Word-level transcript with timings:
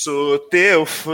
Sou 0.00 0.38
teu 0.38 0.86
fã. 0.86 1.10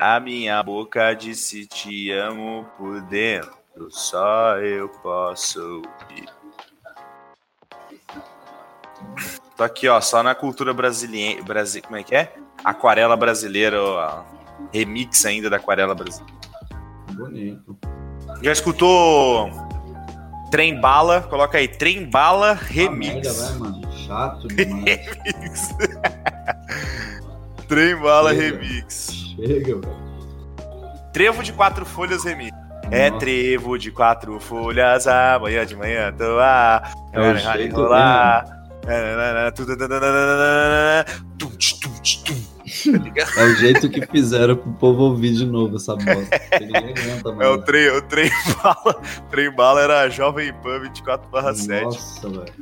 A 0.00 0.18
minha 0.20 0.62
boca 0.62 1.12
disse 1.12 1.66
te 1.66 2.10
amo 2.12 2.64
por 2.78 3.02
dentro, 3.02 3.52
só 3.90 4.56
eu 4.56 4.88
posso 4.88 5.60
ouvir. 5.60 6.30
Tô 9.54 9.64
aqui, 9.64 9.86
ó, 9.86 10.00
só 10.00 10.22
na 10.22 10.34
cultura 10.34 10.72
brasileira. 10.72 11.42
Brasi... 11.42 11.82
Como 11.82 11.98
é 11.98 12.02
que 12.02 12.14
é? 12.14 12.34
Aquarela 12.64 13.18
brasileira, 13.18 13.82
ó, 13.82 14.24
remix 14.72 15.26
ainda 15.26 15.50
da 15.50 15.58
aquarela 15.58 15.94
brasileira. 15.94 16.40
Bonito. 17.10 17.76
Já 18.40 18.52
escutou 18.52 19.50
Trem 20.50 20.80
Bala? 20.80 21.20
Coloca 21.20 21.58
aí, 21.58 21.68
Trem 21.68 22.08
Bala 22.08 22.54
Remix. 22.54 23.10
Ah, 23.10 23.14
merda, 23.14 23.32
vai, 23.34 23.58
mano. 23.58 23.81
Chato 24.06 24.48
demais. 24.48 24.84
Remix. 24.84 25.68
Trem 27.68 27.96
Bala 27.96 28.34
Chega. 28.34 28.56
Remix. 28.56 29.12
Chega, 29.36 29.74
velho. 29.76 30.02
Trevo 31.12 31.42
de 31.42 31.52
quatro 31.52 31.84
folhas 31.84 32.24
remix. 32.24 32.56
É 32.90 33.08
Nossa. 33.08 33.20
trevo 33.20 33.78
de 33.78 33.90
quatro 33.90 34.38
folhas, 34.40 35.06
amanhã 35.06 35.64
de 35.64 35.76
manhã 35.76 36.12
tô 36.12 36.38
a. 36.38 36.82
É 37.12 37.20
o 37.20 37.36
jeito 37.36 37.88
Tá? 37.88 38.62
É 43.36 43.44
o 43.44 43.54
jeito 43.56 43.88
que 43.88 44.06
fizeram 44.06 44.56
pro 44.56 44.72
povo 44.72 45.02
ouvir 45.04 45.32
de 45.34 45.46
novo 45.46 45.76
essa 45.76 45.94
bosta. 45.94 46.40
É 47.40 47.48
o 47.48 47.58
trem, 47.58 47.90
o 47.90 48.02
trem 48.02 48.30
bala. 48.62 49.00
Trem 49.30 49.50
bala 49.54 49.80
era 49.80 50.00
a 50.00 50.08
Jovem 50.08 50.52
Pan 50.62 50.80
24 50.80 51.28
barra 51.30 51.54
7. 51.54 51.84
Nossa, 51.84 52.28
velho. 52.28 52.52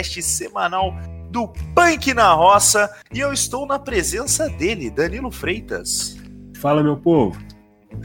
Podcast 0.00 0.22
semanal 0.22 0.94
do 1.30 1.46
Punk 1.74 2.14
na 2.14 2.32
Roça 2.32 2.90
e 3.12 3.20
eu 3.20 3.32
estou 3.34 3.66
na 3.66 3.78
presença 3.78 4.48
dele, 4.48 4.90
Danilo 4.90 5.30
Freitas. 5.30 6.16
Fala, 6.58 6.82
meu 6.82 6.96
povo. 6.96 7.38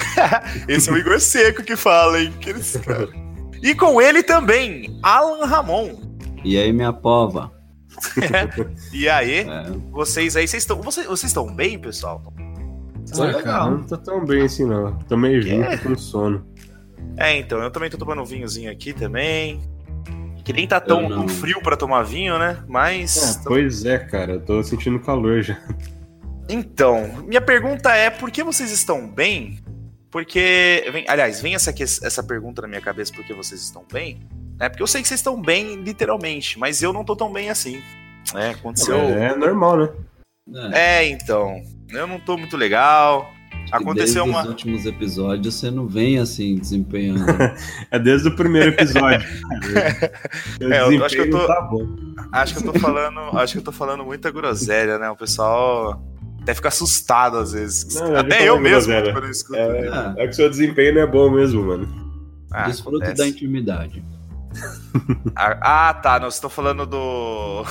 Esse 0.67 0.89
é 0.89 0.93
o 0.93 0.97
Igor 0.97 1.19
Seco 1.21 1.63
que 1.63 1.75
fala, 1.77 2.19
hein? 2.21 2.33
Que 2.41 2.49
eles- 2.49 2.77
E 3.63 3.73
com 3.73 4.01
ele 4.01 4.21
também, 4.23 4.99
Alan 5.01 5.45
Ramon. 5.45 5.95
E 6.43 6.57
aí, 6.57 6.71
minha 6.73 6.91
pova? 6.93 7.51
E 8.91 9.07
aí, 9.07 9.39
É, 9.49 9.63
vocês 9.91 10.35
aí, 10.35 10.45
vocês 10.47 10.63
estão, 10.63 10.81
vocês, 10.81 11.07
vocês 11.07 11.29
estão 11.29 11.53
bem, 11.55 11.79
pessoal? 11.79 12.21
Tô 13.13 13.23
Ah, 13.23 13.41
cara, 13.41 13.69
não 13.71 13.83
tô 13.83 13.97
tão 13.97 14.25
bem 14.25 14.41
assim, 14.43 14.65
não. 14.65 14.97
Tô 15.07 15.15
meio 15.15 15.41
junto 15.41 15.63
É. 15.69 15.77
com 15.77 15.97
sono. 15.97 16.45
É, 17.15 17.37
então, 17.37 17.59
eu 17.63 17.71
também 17.71 17.89
tô 17.89 17.97
tomando 17.97 18.21
um 18.21 18.25
vinhozinho 18.25 18.69
aqui 18.69 18.91
também. 18.91 19.61
Que 20.45 20.53
nem 20.53 20.67
tá 20.67 20.79
tão 20.79 21.09
não. 21.09 21.27
frio 21.27 21.59
pra 21.59 21.75
tomar 21.75 22.03
vinho, 22.03 22.37
né? 22.37 22.63
Mas. 22.67 23.37
Ah, 23.39 23.41
pois 23.47 23.83
é, 23.83 23.97
cara, 23.97 24.33
eu 24.33 24.39
tô 24.39 24.61
sentindo 24.61 24.99
calor 24.99 25.41
já. 25.41 25.57
Então, 26.47 27.23
minha 27.25 27.41
pergunta 27.41 27.91
é: 27.95 28.11
por 28.11 28.29
que 28.29 28.43
vocês 28.43 28.69
estão 28.71 29.07
bem? 29.07 29.59
Porque. 30.11 30.87
Vem, 30.93 31.03
aliás, 31.07 31.41
vem 31.41 31.55
essa, 31.55 31.73
essa 31.81 32.21
pergunta 32.21 32.61
na 32.61 32.67
minha 32.67 32.79
cabeça: 32.79 33.11
por 33.11 33.25
que 33.25 33.33
vocês 33.33 33.59
estão 33.59 33.83
bem? 33.91 34.19
É 34.59 34.69
porque 34.69 34.83
eu 34.83 34.87
sei 34.87 35.01
que 35.01 35.07
vocês 35.07 35.19
estão 35.19 35.41
bem, 35.41 35.77
literalmente, 35.81 36.59
mas 36.59 36.83
eu 36.83 36.93
não 36.93 37.03
tô 37.03 37.15
tão 37.15 37.33
bem 37.33 37.49
assim. 37.49 37.81
É, 38.35 38.51
aconteceu. 38.51 38.95
É 38.95 39.35
normal, 39.35 39.77
né? 39.77 39.89
é. 40.73 41.05
É, 41.05 41.09
então. 41.09 41.59
Eu 41.89 42.05
não 42.05 42.19
tô 42.19 42.37
muito 42.37 42.55
legal. 42.55 43.34
Aconteceu 43.71 44.23
desde 44.23 44.29
uma. 44.31 44.41
os 44.43 44.47
últimos 44.49 44.85
episódios 44.85 45.55
você 45.55 45.71
não 45.71 45.87
vem 45.87 46.19
assim 46.19 46.55
desempenhando. 46.55 47.25
É 47.91 47.97
desde 47.99 48.27
o 48.29 48.35
primeiro 48.35 48.69
episódio. 48.71 49.27
Meu 50.59 50.71
É, 50.71 50.95
eu 50.95 51.05
acho 51.05 51.15
que 51.15 51.21
eu 51.21 51.29
tô- 51.29 51.47
Tá 51.47 51.61
bom. 51.61 51.87
Acho 52.31 52.53
que 52.55 52.67
eu 52.67 52.73
tô 52.73 52.79
falando. 52.79 53.19
acho 53.37 53.53
que 53.53 53.59
eu 53.59 53.63
tô 53.63 53.71
falando 53.71 54.03
muita 54.05 54.29
groselha, 54.31 54.97
né? 54.99 55.09
O 55.09 55.15
pessoal 55.15 56.03
até 56.41 56.53
fica 56.53 56.67
assustado 56.67 57.37
às 57.37 57.53
vezes. 57.53 57.95
Não, 57.95 58.15
até 58.17 58.47
eu 58.47 58.59
mesmo, 58.59 58.91
groselha. 58.91 59.13
quando 59.13 59.23
eu 59.25 59.31
escuto. 59.31 59.55
É, 59.59 60.13
é 60.17 60.27
que 60.27 60.35
seu 60.35 60.49
desempenho 60.49 60.95
não 60.95 61.01
é 61.01 61.07
bom 61.07 61.29
mesmo, 61.31 61.63
mano. 61.65 61.87
Ah, 62.51 62.67
Desfruto 62.67 62.97
acontece. 62.97 63.17
da 63.21 63.27
intimidade. 63.27 64.03
Ah, 65.35 65.89
ah, 65.89 65.93
tá. 65.93 66.13
Não, 66.13 66.21
vocês 66.31 66.35
estão 66.35 66.49
falando 66.49 66.85
do. 66.85 67.65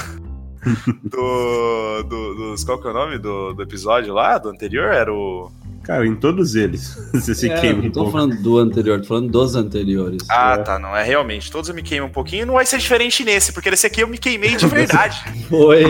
do, 1.03 2.03
do. 2.03 2.35
dos- 2.35 2.65
Qual 2.65 2.79
que 2.81 2.87
é 2.87 2.91
o 2.91 2.95
nome 2.95 3.19
do, 3.19 3.55
do 3.55 3.63
episódio 3.63 4.13
lá? 4.13 4.37
Do 4.39 4.51
anterior? 4.51 4.93
Era 4.93 5.13
o. 5.13 5.51
Cara, 5.85 6.07
em 6.07 6.15
todos 6.17 6.55
eles, 6.55 6.97
você 7.13 7.35
se 7.35 7.49
É, 7.51 7.61
queima 7.61 7.81
não 7.83 7.89
um 7.89 7.93
tô 7.93 8.01
pouco. 8.01 8.13
falando 8.13 8.43
do 8.43 8.59
anterior, 8.59 9.01
tô 9.01 9.07
falando 9.09 9.31
dos 9.31 9.55
anteriores. 9.55 10.23
Ah, 10.31 10.55
É. 10.55 10.63
tá. 10.63 10.79
Não, 10.79 10.97
é 10.97 11.03
realmente. 11.05 11.51
Todos 11.53 11.69
eu 11.69 11.75
me 11.75 11.83
queimo 11.83 12.07
um 12.07 12.11
pouquinho. 12.11 12.47
Não 12.47 12.55
vai 12.55 12.65
ser 12.67 12.79
diferente 12.79 13.23
nesse, 13.25 13.53
porque 13.53 13.71
nesse 13.71 13.87
aqui 13.87 14.01
eu 14.03 14.09
me 14.09 14.19
queimei 14.19 14.57
de 14.57 14.67
verdade. 14.67 15.23
Foi. 15.49 15.85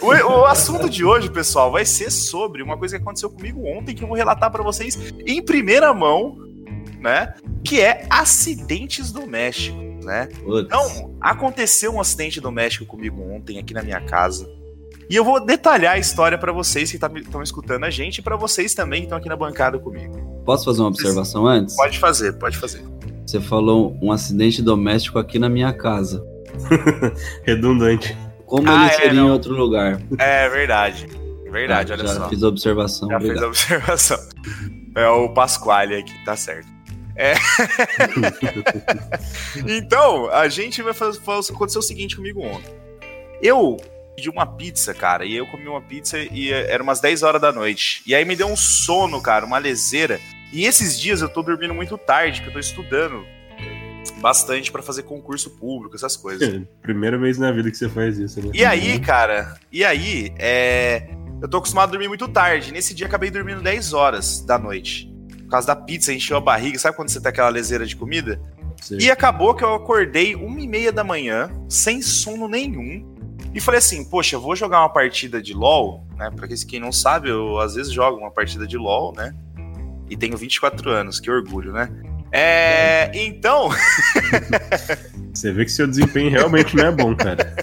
o, 0.00 0.06
o 0.06 0.44
assunto 0.46 0.90
de 0.90 1.04
hoje, 1.04 1.30
pessoal, 1.30 1.70
vai 1.70 1.84
ser 1.84 2.10
sobre 2.10 2.62
uma 2.62 2.76
coisa 2.76 2.96
que 2.96 3.02
aconteceu 3.02 3.30
comigo 3.30 3.64
ontem 3.66 3.94
que 3.94 4.02
eu 4.02 4.08
vou 4.08 4.16
relatar 4.16 4.50
pra 4.50 4.62
vocês 4.62 4.98
em 5.26 5.42
primeira 5.42 5.94
mão, 5.94 6.36
né? 7.00 7.34
Que 7.64 7.80
é 7.80 8.04
acidentes 8.10 9.12
domésticos, 9.12 10.04
né? 10.04 10.28
Putz. 10.42 10.66
Então, 10.66 11.14
aconteceu 11.20 11.94
um 11.94 12.00
acidente 12.00 12.40
doméstico 12.40 12.84
comigo 12.86 13.22
ontem 13.22 13.58
aqui 13.58 13.72
na 13.72 13.82
minha 13.82 14.00
casa. 14.00 14.48
E 15.10 15.16
eu 15.16 15.24
vou 15.24 15.44
detalhar 15.44 15.94
a 15.94 15.98
história 15.98 16.38
pra 16.38 16.52
vocês 16.52 16.90
que 16.90 16.96
estão 16.96 17.42
escutando 17.42 17.84
a 17.84 17.90
gente 17.90 18.18
e 18.18 18.22
pra 18.22 18.36
vocês 18.36 18.74
também 18.74 19.00
que 19.00 19.06
estão 19.06 19.18
aqui 19.18 19.28
na 19.28 19.36
bancada 19.36 19.78
comigo. 19.78 20.42
Posso 20.44 20.64
fazer 20.64 20.80
uma 20.80 20.88
observação 20.88 21.46
antes? 21.46 21.76
Pode 21.76 21.98
fazer, 21.98 22.32
pode 22.34 22.56
fazer. 22.56 22.82
Você 23.26 23.40
falou 23.40 23.96
um 24.02 24.10
acidente 24.10 24.62
doméstico 24.62 25.18
aqui 25.18 25.38
na 25.38 25.48
minha 25.48 25.72
casa. 25.72 26.24
Redundante. 27.44 28.16
Como 28.46 28.68
Ah, 28.70 28.74
ele 28.74 28.84
é, 28.86 28.90
seria 28.96 29.12
em 29.12 29.16
não. 29.16 29.32
outro 29.32 29.54
lugar? 29.54 30.00
É 30.18 30.48
verdade. 30.48 31.06
Verdade, 31.50 31.92
Ah, 31.92 31.96
olha 31.96 32.06
já 32.06 32.14
só. 32.14 32.28
fiz 32.28 32.42
a 32.42 32.48
observação. 32.48 33.08
Já 33.08 33.18
fez 33.20 33.30
obrigado. 33.30 33.44
a 33.44 33.48
observação. 33.48 34.18
É 34.96 35.06
o 35.08 35.28
Pasquale 35.30 35.96
aqui, 35.96 36.12
tá 36.24 36.34
certo. 36.36 36.66
É. 37.14 37.34
então, 39.68 40.28
a 40.30 40.48
gente 40.48 40.82
vai 40.82 40.92
fazer. 40.94 41.20
Aconteceu 41.50 41.80
o 41.80 41.82
seguinte 41.82 42.16
comigo 42.16 42.40
ontem. 42.40 42.72
Eu 43.42 43.76
pedi 44.16 44.28
uma 44.30 44.46
pizza, 44.46 44.92
cara, 44.94 45.24
e 45.24 45.34
eu 45.34 45.46
comi 45.46 45.66
uma 45.68 45.80
pizza 45.80 46.18
e 46.18 46.50
era 46.52 46.82
umas 46.82 47.00
10 47.00 47.22
horas 47.22 47.40
da 47.40 47.52
noite. 47.52 48.02
E 48.06 48.14
aí 48.14 48.24
me 48.24 48.36
deu 48.36 48.46
um 48.48 48.56
sono, 48.56 49.20
cara, 49.20 49.44
uma 49.46 49.58
leseira. 49.58 50.20
E 50.52 50.64
esses 50.64 50.98
dias 51.00 51.22
eu 51.22 51.28
tô 51.28 51.42
dormindo 51.42 51.72
muito 51.74 51.96
tarde, 51.96 52.40
porque 52.40 52.50
eu 52.50 52.52
tô 52.54 52.58
estudando 52.58 53.24
bastante 54.20 54.70
pra 54.70 54.82
fazer 54.82 55.02
concurso 55.04 55.50
público, 55.50 55.94
essas 55.96 56.16
coisas. 56.16 56.62
Primeira 56.82 57.18
vez 57.18 57.38
na 57.38 57.50
vida 57.52 57.70
que 57.70 57.76
você 57.76 57.88
faz 57.88 58.18
isso, 58.18 58.40
né? 58.44 58.50
E 58.54 58.64
aí, 58.64 58.98
cara, 59.00 59.56
e 59.70 59.84
aí, 59.84 60.32
é. 60.38 61.08
Eu 61.40 61.48
tô 61.48 61.56
acostumado 61.56 61.88
a 61.88 61.90
dormir 61.92 62.06
muito 62.06 62.28
tarde. 62.28 62.72
Nesse 62.72 62.94
dia 62.94 63.06
acabei 63.08 63.28
dormindo 63.28 63.60
10 63.60 63.92
horas 63.92 64.40
da 64.42 64.56
noite. 64.56 65.12
Por 65.38 65.48
causa 65.48 65.66
da 65.66 65.74
pizza, 65.74 66.12
encheu 66.12 66.36
a 66.36 66.40
barriga. 66.40 66.78
Sabe 66.78 66.94
quando 66.96 67.08
você 67.08 67.20
tem 67.20 67.30
aquela 67.30 67.48
leseira 67.48 67.84
de 67.84 67.96
comida? 67.96 68.40
Você- 68.80 68.96
E 68.98 69.10
acabou 69.10 69.52
que 69.52 69.64
eu 69.64 69.74
acordei 69.74 70.36
uma 70.36 70.60
e 70.60 70.68
meia 70.68 70.92
da 70.92 71.02
manhã, 71.02 71.50
sem 71.68 72.00
sono 72.00 72.46
nenhum. 72.46 73.11
E 73.54 73.60
falei 73.60 73.78
assim, 73.78 74.04
poxa, 74.04 74.36
eu 74.36 74.40
vou 74.40 74.56
jogar 74.56 74.80
uma 74.80 74.88
partida 74.88 75.40
de 75.42 75.52
LOL, 75.52 76.06
né? 76.16 76.30
Pra 76.34 76.48
quem 76.48 76.80
não 76.80 76.90
sabe, 76.92 77.28
eu 77.28 77.58
às 77.58 77.74
vezes 77.74 77.92
jogo 77.92 78.18
uma 78.18 78.30
partida 78.30 78.66
de 78.66 78.76
LOL, 78.78 79.12
né? 79.14 79.34
E 80.08 80.16
tenho 80.16 80.36
24 80.36 80.90
anos, 80.90 81.20
que 81.20 81.30
orgulho, 81.30 81.72
né? 81.72 81.88
É. 82.30 83.10
Então. 83.14 83.68
Você 85.34 85.52
vê 85.52 85.64
que 85.64 85.70
seu 85.72 85.86
desempenho 85.86 86.30
realmente 86.30 86.76
não 86.76 86.86
é 86.86 86.90
bom, 86.92 87.14
cara. 87.14 87.54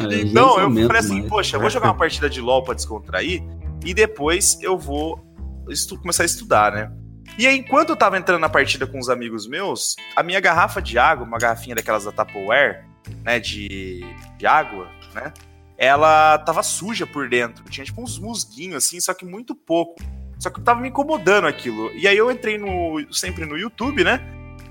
Ah, 0.00 0.08
Então, 0.14 0.58
eu 0.60 0.70
falei 0.86 1.00
assim, 1.00 1.18
mais. 1.20 1.28
poxa, 1.28 1.56
eu 1.56 1.60
vou 1.60 1.70
jogar 1.70 1.88
uma 1.88 1.94
partida 1.96 2.28
de 2.28 2.40
LoL 2.40 2.62
pra 2.62 2.74
descontrair 2.74 3.42
e 3.84 3.92
depois 3.94 4.58
eu 4.62 4.78
vou 4.78 5.20
estu- 5.68 5.98
começar 5.98 6.22
a 6.22 6.26
estudar, 6.26 6.72
né? 6.72 6.90
E 7.38 7.46
aí, 7.46 7.58
enquanto 7.58 7.90
eu 7.90 7.96
tava 7.96 8.16
entrando 8.18 8.40
na 8.40 8.48
partida 8.48 8.86
com 8.86 8.98
os 8.98 9.08
amigos 9.10 9.46
meus, 9.46 9.94
a 10.16 10.22
minha 10.22 10.40
garrafa 10.40 10.80
de 10.80 10.98
água, 10.98 11.26
uma 11.26 11.38
garrafinha 11.38 11.74
daquelas 11.76 12.04
da 12.04 12.12
Tupperware, 12.12 12.84
né, 13.24 13.38
de, 13.40 14.04
de 14.36 14.46
água, 14.46 14.88
né, 15.14 15.32
ela 15.76 16.38
tava 16.38 16.62
suja 16.62 17.06
por 17.06 17.28
dentro. 17.28 17.64
Tinha 17.70 17.84
tipo 17.84 18.02
uns 18.02 18.18
musguinhos 18.18 18.84
assim, 18.84 19.00
só 19.00 19.14
que 19.14 19.24
muito 19.24 19.54
pouco. 19.54 20.02
Só 20.38 20.50
que 20.50 20.60
tava 20.60 20.80
me 20.80 20.88
incomodando 20.88 21.46
aquilo. 21.46 21.90
E 21.96 22.06
aí 22.06 22.16
eu 22.16 22.30
entrei 22.30 22.58
no 22.58 23.04
sempre 23.12 23.44
no 23.44 23.56
YouTube, 23.56 24.04
né? 24.04 24.20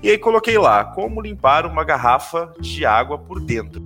E 0.02 0.10
aí 0.10 0.18
coloquei 0.18 0.56
lá, 0.56 0.84
como 0.84 1.20
limpar 1.20 1.66
uma 1.66 1.84
garrafa 1.84 2.52
de 2.60 2.86
água 2.86 3.18
por 3.18 3.40
dentro. 3.40 3.82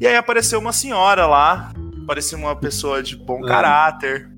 E 0.00 0.06
aí 0.06 0.14
apareceu 0.16 0.58
uma 0.60 0.72
senhora 0.72 1.26
lá, 1.26 1.72
parecia 2.06 2.36
uma 2.38 2.54
pessoa 2.54 3.02
de 3.02 3.16
bom 3.16 3.44
É. 3.44 3.48
caráter. 3.48 4.30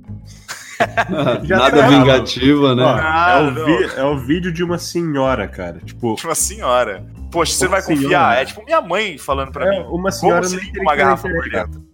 Já 1.45 1.57
Nada 1.57 1.89
vingativa, 1.89 2.75
né? 2.75 2.83
Ó, 2.83 2.89
Ah, 2.99 3.39
é, 3.39 3.43
o 3.43 3.65
vi- 3.65 3.95
é 3.97 4.05
o 4.05 4.19
vídeo 4.19 4.53
de 4.53 4.63
uma 4.65 4.79
senhora, 4.79 5.47
cara. 5.49 5.79
Tipo, 5.85 6.17
Uma 6.25 6.35
senhora. 6.35 7.05
Poxa, 7.31 7.53
você 7.55 7.69
vai 7.69 7.81
senhora. 7.83 8.03
confiar? 8.05 8.43
É 8.43 8.45
tipo 8.45 8.65
minha 8.65 8.81
mãe 8.81 9.17
falando 9.19 9.53
pra 9.53 9.67
é 9.67 9.71
mim. 9.79 9.87
uma 9.91 10.11
senhora 10.11 10.43
Como 10.47 10.59
se 10.61 10.71
uma 10.81 10.91
que 10.93 10.97
garrafa 10.99 11.29
por 11.29 11.49
dentro? 11.49 11.85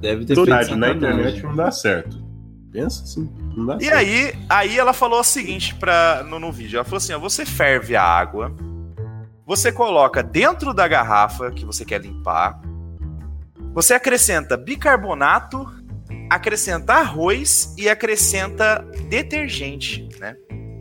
Deve 0.00 0.24
ter 0.24 0.34
feito 0.34 0.44
Verdade, 0.46 0.76
na 0.76 0.90
internet 0.90 1.42
não 1.42 1.54
dá 1.56 1.70
certo. 1.70 2.24
Pensa 2.72 3.02
assim, 3.04 3.30
não 3.56 3.66
dá 3.66 3.76
E 3.80 3.84
certo. 3.84 3.96
aí, 3.98 4.34
aí 4.48 4.78
ela 4.78 4.92
falou 4.92 5.20
o 5.20 5.24
seguinte 5.24 5.74
pra, 5.74 6.22
no, 6.28 6.38
no 6.38 6.52
vídeo. 6.52 6.76
Ela 6.76 6.84
falou 6.84 6.98
assim: 6.98 7.12
ó, 7.14 7.18
você 7.18 7.46
ferve 7.46 7.96
a 7.96 8.02
água, 8.02 8.54
você 9.46 9.72
coloca 9.72 10.22
dentro 10.22 10.74
da 10.74 10.86
garrafa 10.86 11.50
que 11.50 11.64
você 11.64 11.84
quer 11.84 12.00
limpar, 12.02 12.60
você 13.72 13.94
acrescenta 13.94 14.56
bicarbonato, 14.56 15.66
acrescenta 16.30 16.94
arroz 16.94 17.74
e 17.78 17.88
acrescenta 17.88 18.84
detergente, 19.08 20.08
né? 20.18 20.36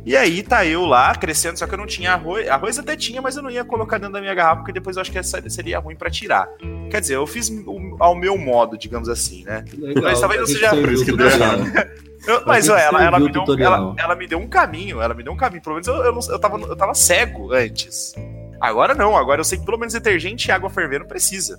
E 0.05 0.15
aí 0.15 0.43
tá 0.43 0.63
eu 0.63 0.85
lá 0.85 1.09
acrescendo, 1.09 1.57
só 1.57 1.65
que 1.65 1.73
eu 1.73 1.77
não 1.79 1.87
tinha 1.87 2.11
arroz. 2.13 2.47
Arroz 2.47 2.77
até 2.77 2.95
tinha, 2.95 3.19
mas 3.23 3.35
eu 3.37 3.41
não 3.41 3.49
ia 3.49 3.65
colocar 3.65 3.97
dentro 3.97 4.13
da 4.13 4.21
minha 4.21 4.35
garrafa, 4.35 4.57
porque 4.57 4.71
depois 4.71 4.95
eu 4.95 5.01
acho 5.01 5.11
que 5.11 5.23
seria 5.49 5.79
ruim 5.79 5.95
pra 5.95 6.11
tirar. 6.11 6.47
Quer 6.91 7.01
dizer, 7.01 7.15
eu 7.15 7.25
fiz 7.25 7.51
ao 7.99 8.13
meu 8.15 8.37
modo, 8.37 8.77
digamos 8.77 9.09
assim, 9.09 9.43
né? 9.43 9.65
Legal. 9.75 10.03
Mas 10.03 10.19
talvez 10.19 10.39
Pra 10.41 10.47
você 10.47 10.53
que 10.53 10.59
já- 10.61 10.69
que 10.69 10.81
Por 10.81 10.91
isso 10.91 11.05
serviu 11.05 11.05
que 11.05 11.11
o 11.11 11.17
deu 11.17 11.31
tutorial? 11.31 11.85
Eu- 12.27 12.37
Pra 12.41 12.47
mas 12.47 12.67
ela, 12.67 13.03
ela, 13.03 13.19
me 13.19 13.31
deu, 13.31 13.43
um- 13.43 13.59
ela, 13.59 13.95
ela 13.99 14.15
me 14.15 14.25
deu 14.27 14.39
um 14.39 14.47
caminho, 14.47 14.99
ela 14.99 15.13
me 15.13 15.21
deu 15.23 15.31
um 15.31 15.37
caminho. 15.37 15.61
Pelo 15.61 15.75
menos 15.75 15.87
eu, 15.87 15.95
eu, 15.95 16.11
não- 16.11 16.21
eu, 16.27 16.39
tava, 16.39 16.57
eu 16.59 16.75
tava 16.75 16.93
cego 16.95 17.53
antes. 17.53 18.13
Agora 18.59 18.95
não, 18.95 19.15
agora 19.15 19.41
eu 19.41 19.43
sei 19.43 19.59
que 19.59 19.65
pelo 19.65 19.77
menos 19.77 19.93
detergente 19.93 20.47
e 20.47 20.51
água 20.51 20.67
fervendo 20.69 21.05
precisa. 21.05 21.57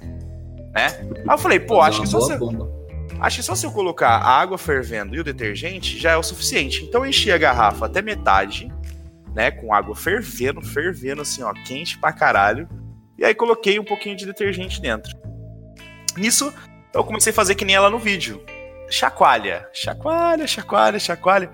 Né? 0.75 0.87
Aí 1.29 1.35
eu 1.35 1.39
falei, 1.39 1.61
pô, 1.61 1.81
acho 1.81 2.01
que, 2.03 2.09
se, 2.09 2.15
eu- 2.17 2.39
bomba. 2.39 2.69
Acho 3.21 3.37
que 3.39 3.43
só 3.43 3.55
se 3.55 3.65
eu 3.67 3.73
colocar 3.73 4.09
a 4.11 4.29
água 4.41 4.59
fervendo 4.59 5.15
e 5.15 5.21
o 5.21 5.25
detergente 5.25 5.99
já 5.99 6.13
é 6.13 6.17
o 6.17 6.23
suficiente. 6.23 6.85
Então 6.85 7.03
eu 7.05 7.11
enchi 7.11 7.31
a 7.33 7.39
garrafa 7.39 7.87
até 7.87 8.03
metade, 8.03 8.71
né? 9.35 9.51
Com 9.51 9.73
água 9.75 9.95
fervendo, 9.95 10.61
fervendo 10.63 11.23
assim, 11.23 11.43
ó, 11.43 11.53
quente 11.53 11.99
pra 11.99 12.13
caralho. 12.13 12.69
E 13.19 13.25
aí 13.25 13.35
coloquei 13.35 13.79
um 13.79 13.85
pouquinho 13.85 14.17
de 14.17 14.27
detergente 14.27 14.81
dentro. 14.81 15.17
Nisso, 16.17 16.53
eu 16.95 17.05
comecei 17.05 17.31
a 17.31 17.35
fazer 17.35 17.55
que 17.55 17.65
nem 17.65 17.75
ela 17.77 17.91
no 17.91 17.99
vídeo. 17.99 18.43
Chacoalha, 18.91 19.69
chacoalha, 19.73 20.47
chacoalha, 20.47 20.99
chacoalha. 20.99 21.51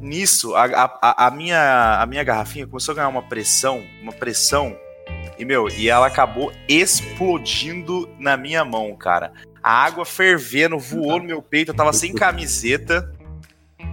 Nisso, 0.00 0.54
a, 0.56 0.64
a- 1.02 1.26
a, 1.26 1.30
minha, 1.30 1.98
a 2.00 2.06
minha 2.06 2.24
garrafinha 2.24 2.66
começou 2.66 2.92
a 2.92 2.96
ganhar 2.96 3.08
uma 3.08 3.22
pressão, 3.22 3.84
uma 4.02 4.12
pressão. 4.12 4.74
E, 5.38 5.44
meu, 5.44 5.68
e 5.68 5.88
ela 5.90 6.06
acabou 6.06 6.52
explodindo 6.68 8.08
na 8.18 8.36
minha 8.36 8.64
mão, 8.64 8.94
cara. 8.96 9.32
A 9.62 9.84
água 9.84 10.04
fervendo, 10.04 10.78
voou 10.78 11.18
no 11.18 11.24
meu 11.24 11.42
peito, 11.42 11.70
eu 11.70 11.74
tava 11.74 11.92
sem 11.92 12.14
camiseta, 12.14 13.12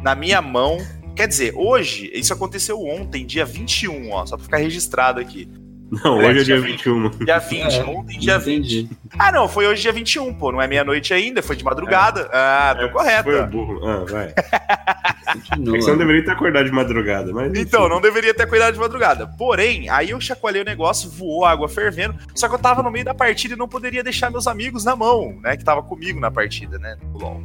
na 0.01 0.15
minha 0.15 0.41
mão. 0.41 0.77
Quer 1.15 1.27
dizer, 1.27 1.53
hoje, 1.55 2.09
isso 2.13 2.31
aconteceu 2.31 2.81
ontem, 2.81 3.25
dia 3.25 3.43
21, 3.45 4.11
ó, 4.11 4.25
só 4.25 4.35
pra 4.37 4.45
ficar 4.45 4.57
registrado 4.57 5.19
aqui. 5.19 5.49
Não, 5.89 6.17
hoje 6.17 6.41
é 6.41 6.43
dia 6.43 6.59
21. 6.59 7.09
Dia 7.11 7.39
20, 7.39 7.79
É, 7.79 7.83
ontem, 7.85 8.19
dia 8.19 8.37
20. 8.37 8.79
Entendi. 8.79 8.97
Ah, 9.17 9.31
não, 9.31 9.47
foi 9.47 9.65
hoje 9.67 9.81
dia 9.81 9.91
21, 9.93 10.33
pô. 10.33 10.51
Não 10.51 10.61
é 10.61 10.67
meia-noite 10.67 11.13
ainda, 11.13 11.41
foi 11.41 11.55
de 11.55 11.63
madrugada. 11.63 12.29
Ah, 12.31 12.75
tô 12.77 12.85
É, 12.85 12.89
correto. 12.89 13.23
Foi 13.23 13.41
o 13.41 13.47
burro. 13.47 13.87
Ah, 13.87 14.03
vai. 14.05 14.33
É 15.27 15.33
Continua. 15.33 15.73
que 15.73 15.81
você 15.81 15.91
não 15.91 15.97
deveria 15.97 16.23
ter 16.23 16.31
acordado 16.31 16.65
de 16.65 16.71
madrugada, 16.71 17.33
mas. 17.33 17.51
Então, 17.53 17.89
não 17.89 17.99
deveria 17.99 18.33
ter 18.33 18.47
cuidado 18.47 18.73
de 18.73 18.79
madrugada. 18.79 19.27
Porém, 19.37 19.89
aí 19.89 20.11
eu 20.11 20.21
chacoalhei 20.21 20.61
o 20.61 20.65
negócio, 20.65 21.09
voou 21.09 21.43
a 21.43 21.51
água 21.51 21.67
fervendo. 21.67 22.15
Só 22.33 22.47
que 22.47 22.55
eu 22.55 22.59
tava 22.59 22.81
no 22.81 22.89
meio 22.89 23.03
da 23.03 23.13
partida 23.13 23.53
e 23.53 23.57
não 23.57 23.67
poderia 23.67 24.03
deixar 24.03 24.31
meus 24.31 24.47
amigos 24.47 24.85
na 24.85 24.95
mão, 24.95 25.37
né? 25.41 25.57
Que 25.57 25.65
tava 25.65 25.83
comigo 25.83 26.19
na 26.19 26.31
partida, 26.31 26.79
né? 26.79 26.97
LOL. 27.13 27.43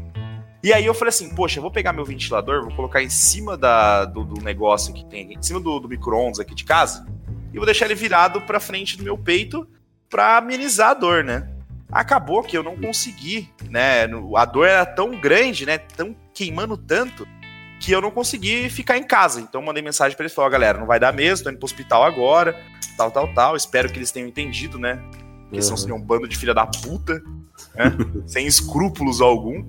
E 0.62 0.72
aí 0.72 0.86
eu 0.86 0.94
falei 0.94 1.08
assim, 1.08 1.34
poxa, 1.34 1.58
eu 1.58 1.62
vou 1.62 1.72
pegar 1.72 1.92
meu 1.92 2.04
ventilador, 2.04 2.62
vou 2.62 2.72
colocar 2.76 3.02
em 3.02 3.10
cima 3.10 3.56
da, 3.56 4.04
do, 4.04 4.24
do 4.24 4.40
negócio 4.40 4.94
que 4.94 5.04
tem 5.04 5.24
aqui, 5.24 5.34
em 5.34 5.42
cima 5.42 5.58
do, 5.58 5.80
do 5.80 5.88
micro-ondas 5.88 6.38
aqui 6.38 6.54
de 6.54 6.64
casa, 6.64 7.04
e 7.52 7.56
vou 7.56 7.66
deixar 7.66 7.86
ele 7.86 7.96
virado 7.96 8.40
pra 8.42 8.60
frente 8.60 8.96
do 8.96 9.02
meu 9.02 9.18
peito 9.18 9.66
pra 10.08 10.36
amenizar 10.36 10.90
a 10.90 10.94
dor, 10.94 11.24
né? 11.24 11.48
Acabou 11.90 12.44
que 12.44 12.56
eu 12.56 12.62
não 12.62 12.76
consegui, 12.76 13.50
né? 13.68 14.04
A 14.36 14.44
dor 14.44 14.68
era 14.68 14.86
tão 14.86 15.20
grande, 15.20 15.66
né? 15.66 15.78
Tão 15.78 16.14
queimando 16.32 16.76
tanto, 16.76 17.26
que 17.82 17.90
eu 17.92 18.00
não 18.00 18.10
consegui 18.12 18.70
ficar 18.70 18.96
em 18.96 19.02
casa. 19.02 19.40
Então 19.40 19.60
eu 19.60 19.66
mandei 19.66 19.82
mensagem 19.82 20.16
pra 20.16 20.22
eles, 20.24 20.32
falei, 20.34 20.52
galera, 20.52 20.78
não 20.78 20.86
vai 20.86 21.00
dar 21.00 21.12
mesmo, 21.12 21.44
tô 21.44 21.50
indo 21.50 21.58
pro 21.58 21.66
hospital 21.66 22.04
agora, 22.04 22.56
tal, 22.96 23.10
tal, 23.10 23.34
tal. 23.34 23.56
Espero 23.56 23.90
que 23.90 23.98
eles 23.98 24.12
tenham 24.12 24.28
entendido, 24.28 24.78
né? 24.78 25.02
Senão 25.52 25.70
Uhum. 25.70 25.76
seria 25.76 25.94
um 25.94 26.00
bando 26.00 26.28
de 26.28 26.36
filha 26.36 26.54
da 26.54 26.64
puta, 26.64 27.20
né? 27.74 27.92
Sem 28.24 28.46
escrúpulos 28.46 29.20
algum. 29.20 29.66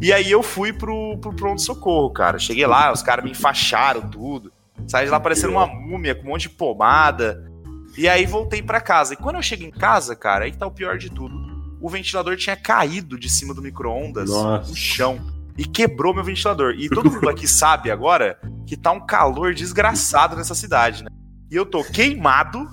E 0.00 0.12
aí 0.12 0.30
eu 0.30 0.42
fui 0.42 0.72
pro, 0.72 1.16
pro 1.18 1.32
pronto-socorro, 1.34 2.10
cara. 2.10 2.38
Cheguei 2.38 2.66
lá, 2.66 2.92
os 2.92 3.02
caras 3.02 3.24
me 3.24 3.30
enfaixaram 3.30 4.02
tudo. 4.10 4.52
Saí 4.86 5.06
de 5.06 5.10
lá 5.10 5.18
parecendo 5.18 5.52
uma 5.54 5.66
múmia, 5.66 6.14
com 6.14 6.22
um 6.26 6.30
monte 6.32 6.42
de 6.42 6.50
pomada. 6.50 7.50
E 7.96 8.06
aí 8.08 8.26
voltei 8.26 8.62
pra 8.62 8.80
casa. 8.80 9.14
E 9.14 9.16
quando 9.16 9.36
eu 9.36 9.42
chego 9.42 9.62
em 9.64 9.70
casa, 9.70 10.14
cara, 10.14 10.44
aí 10.44 10.52
tá 10.52 10.66
o 10.66 10.70
pior 10.70 10.98
de 10.98 11.10
tudo. 11.10 11.34
O 11.80 11.88
ventilador 11.88 12.36
tinha 12.36 12.56
caído 12.56 13.18
de 13.18 13.30
cima 13.30 13.54
do 13.54 13.62
micro-ondas 13.62 14.28
no 14.68 14.76
chão. 14.76 15.18
E 15.56 15.64
quebrou 15.64 16.14
meu 16.14 16.24
ventilador. 16.24 16.74
E 16.76 16.88
todo 16.88 17.10
mundo 17.10 17.28
aqui 17.28 17.46
sabe 17.46 17.90
agora 17.90 18.38
que 18.66 18.76
tá 18.76 18.92
um 18.92 19.06
calor 19.06 19.54
desgraçado 19.54 20.36
nessa 20.36 20.54
cidade, 20.54 21.04
né? 21.04 21.10
E 21.50 21.54
eu 21.54 21.64
tô 21.64 21.84
queimado, 21.84 22.66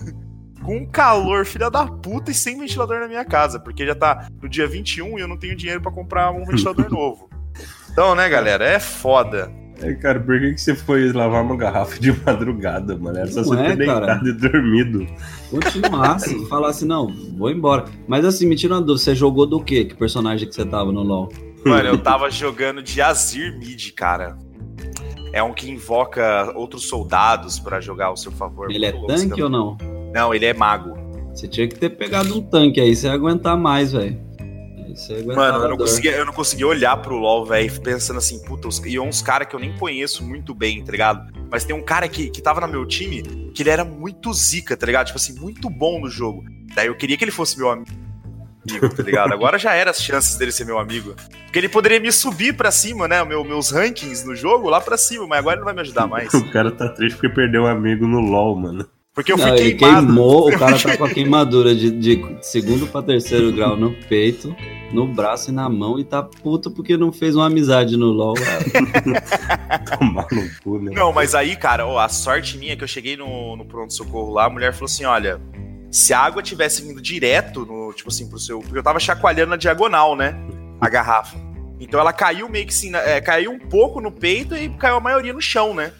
com 0.62 0.78
um 0.78 0.86
calor 0.86 1.44
filha 1.44 1.70
da 1.70 1.86
puta 1.86 2.30
e 2.30 2.34
sem 2.34 2.58
ventilador 2.58 3.00
na 3.00 3.08
minha 3.08 3.24
casa. 3.24 3.58
Porque 3.58 3.84
já 3.84 3.94
tá 3.94 4.28
no 4.40 4.48
dia 4.48 4.66
21 4.66 5.18
e 5.18 5.20
eu 5.22 5.28
não 5.28 5.36
tenho 5.36 5.56
dinheiro 5.56 5.80
pra 5.80 5.90
comprar 5.90 6.30
um 6.30 6.44
ventilador 6.44 6.88
novo. 6.92 7.28
Então, 7.90 8.14
né, 8.14 8.28
galera, 8.28 8.64
é 8.64 8.78
foda. 8.78 9.50
É, 9.82 9.94
cara, 9.94 10.20
por 10.20 10.38
que, 10.38 10.52
que 10.52 10.60
você 10.60 10.74
foi 10.74 11.10
lavar 11.10 11.42
uma 11.42 11.56
garrafa 11.56 11.98
de 11.98 12.12
madrugada, 12.24 12.96
mano? 12.96 13.18
Era 13.18 13.32
só 13.32 13.40
Não 13.40 13.48
você 13.48 13.60
é, 13.60 13.76
ter 13.76 13.86
cara. 13.86 14.06
deitado 14.06 14.28
e 14.28 14.32
dormido. 14.32 15.06
Continuasse, 15.50 16.46
falasse, 16.48 16.84
não, 16.84 17.08
vou 17.36 17.50
embora. 17.50 17.86
Mas 18.06 18.24
assim, 18.24 18.46
me 18.46 18.56
tira 18.56 18.74
uma 18.74 18.80
dúvida, 18.80 18.98
você 18.98 19.14
jogou 19.14 19.46
do 19.46 19.58
quê? 19.60 19.86
Que 19.86 19.94
personagem 19.96 20.46
que 20.46 20.54
você 20.54 20.66
tava 20.66 20.92
no 20.92 21.02
LoL? 21.02 21.32
Mano, 21.64 21.88
eu 21.88 21.98
tava 22.02 22.30
jogando 22.30 22.82
de 22.82 23.00
Azir 23.00 23.58
Mid, 23.58 23.92
cara. 23.92 24.36
É 25.32 25.42
um 25.42 25.52
que 25.52 25.70
invoca 25.70 26.52
outros 26.56 26.88
soldados 26.88 27.58
pra 27.58 27.80
jogar 27.80 28.06
ao 28.06 28.16
seu 28.16 28.32
favor. 28.32 28.70
Ele 28.70 28.84
é 28.84 28.90
louco 28.90 29.06
tanque 29.06 29.42
ou 29.42 29.48
não? 29.48 29.78
Não, 30.12 30.34
ele 30.34 30.46
é 30.46 30.52
mago. 30.52 30.98
Você 31.32 31.46
tinha 31.46 31.68
que 31.68 31.76
ter 31.76 31.90
pegado 31.90 32.36
um 32.36 32.42
tanque 32.42 32.80
aí, 32.80 32.94
você 32.94 33.06
ia 33.06 33.12
aguentar 33.12 33.56
mais, 33.56 33.92
velho. 33.92 34.30
Mano, 35.34 35.64
eu 35.64 35.68
não, 35.70 35.76
conseguia, 35.76 36.10
eu 36.12 36.26
não 36.26 36.32
conseguia 36.32 36.66
olhar 36.66 36.96
pro 36.96 37.16
LoL, 37.16 37.46
velho, 37.46 37.80
pensando 37.80 38.18
assim, 38.18 38.42
puta, 38.42 38.66
os, 38.66 38.78
e 38.84 38.98
uns 38.98 39.22
caras 39.22 39.46
que 39.48 39.54
eu 39.54 39.60
nem 39.60 39.72
conheço 39.76 40.24
muito 40.24 40.52
bem, 40.52 40.82
tá 40.84 40.90
ligado? 40.90 41.32
Mas 41.50 41.64
tem 41.64 41.74
um 41.74 41.82
cara 41.82 42.08
que, 42.08 42.28
que 42.28 42.42
tava 42.42 42.60
no 42.60 42.68
meu 42.68 42.84
time 42.84 43.22
que 43.54 43.62
ele 43.62 43.70
era 43.70 43.84
muito 43.84 44.32
zica, 44.32 44.76
tá 44.76 44.86
ligado? 44.86 45.06
Tipo 45.06 45.18
assim, 45.18 45.38
muito 45.38 45.70
bom 45.70 46.00
no 46.00 46.08
jogo. 46.08 46.44
Daí 46.74 46.88
eu 46.88 46.96
queria 46.96 47.16
que 47.16 47.24
ele 47.24 47.30
fosse 47.30 47.56
meu 47.56 47.70
amigo, 47.70 47.90
tá 48.78 49.02
ligado? 49.02 49.32
Agora 49.32 49.58
já 49.58 49.72
era 49.74 49.90
as 49.90 50.02
chances 50.02 50.36
dele 50.36 50.52
ser 50.52 50.64
meu 50.64 50.78
amigo. 50.78 51.14
Porque 51.44 51.58
ele 51.58 51.68
poderia 51.68 51.98
me 51.98 52.12
subir 52.12 52.54
pra 52.54 52.70
cima, 52.70 53.08
né? 53.08 53.24
Meu, 53.24 53.42
meus 53.42 53.70
rankings 53.70 54.24
no 54.24 54.36
jogo 54.36 54.68
lá 54.68 54.80
pra 54.80 54.96
cima, 54.96 55.26
mas 55.26 55.38
agora 55.40 55.54
ele 55.54 55.60
não 55.60 55.64
vai 55.66 55.74
me 55.74 55.80
ajudar 55.80 56.06
mais. 56.06 56.32
O 56.50 56.50
cara 56.52 56.70
tá 56.70 56.88
triste 56.88 57.16
porque 57.16 57.28
perdeu 57.34 57.62
um 57.62 57.66
amigo 57.66 58.06
no 58.06 58.20
LOL, 58.20 58.56
mano. 58.56 58.86
Porque 59.14 59.32
eu 59.32 59.36
Não, 59.36 59.48
fui 59.48 59.58
ele 59.58 59.74
queimado. 59.74 60.06
queimou, 60.06 60.48
o 60.48 60.52
cara 60.58 60.78
tá 60.78 60.96
com 60.96 61.04
a 61.04 61.10
queimadura 61.10 61.74
de, 61.74 61.90
de 61.90 62.22
segundo 62.42 62.86
pra 62.86 63.02
terceiro 63.02 63.52
grau 63.52 63.76
no 63.76 63.92
peito, 64.08 64.54
no 64.92 65.06
braço 65.06 65.50
e 65.50 65.52
na 65.52 65.68
mão 65.68 65.98
e 65.98 66.04
tá 66.04 66.22
puto 66.22 66.70
porque 66.70 66.96
não 66.96 67.10
fez 67.12 67.34
uma 67.34 67.46
amizade 67.46 67.96
no 67.96 68.06
LoL. 68.06 68.34
Tomar 69.98 70.26
no 70.30 70.48
cu, 70.62 70.78
né? 70.80 70.92
Não, 70.94 71.12
mas 71.12 71.34
aí, 71.34 71.56
cara, 71.56 71.86
ó, 71.86 71.98
a 71.98 72.08
sorte 72.08 72.56
minha 72.56 72.72
é 72.72 72.76
que 72.76 72.84
eu 72.84 72.88
cheguei 72.88 73.16
no, 73.16 73.56
no 73.56 73.64
pronto-socorro 73.64 74.32
lá, 74.32 74.46
a 74.46 74.50
mulher 74.50 74.72
falou 74.72 74.86
assim: 74.86 75.04
olha, 75.04 75.40
se 75.90 76.12
a 76.14 76.20
água 76.20 76.42
tivesse 76.42 76.82
vindo 76.82 77.00
direto 77.00 77.66
no, 77.66 77.92
tipo 77.92 78.08
assim, 78.08 78.28
pro 78.28 78.38
seu. 78.38 78.60
Porque 78.60 78.78
eu 78.78 78.82
tava 78.82 79.00
chacoalhando 79.00 79.50
na 79.50 79.56
diagonal, 79.56 80.16
né? 80.16 80.34
A 80.80 80.88
garrafa. 80.88 81.36
Então 81.80 81.98
ela 81.98 82.12
caiu 82.12 82.48
meio 82.48 82.66
que 82.66 82.72
assim, 82.72 82.94
é, 82.94 83.20
caiu 83.20 83.50
um 83.50 83.58
pouco 83.58 84.00
no 84.00 84.12
peito 84.12 84.56
e 84.56 84.68
caiu 84.76 84.96
a 84.96 85.00
maioria 85.00 85.32
no 85.32 85.40
chão, 85.40 85.74
né? 85.74 85.92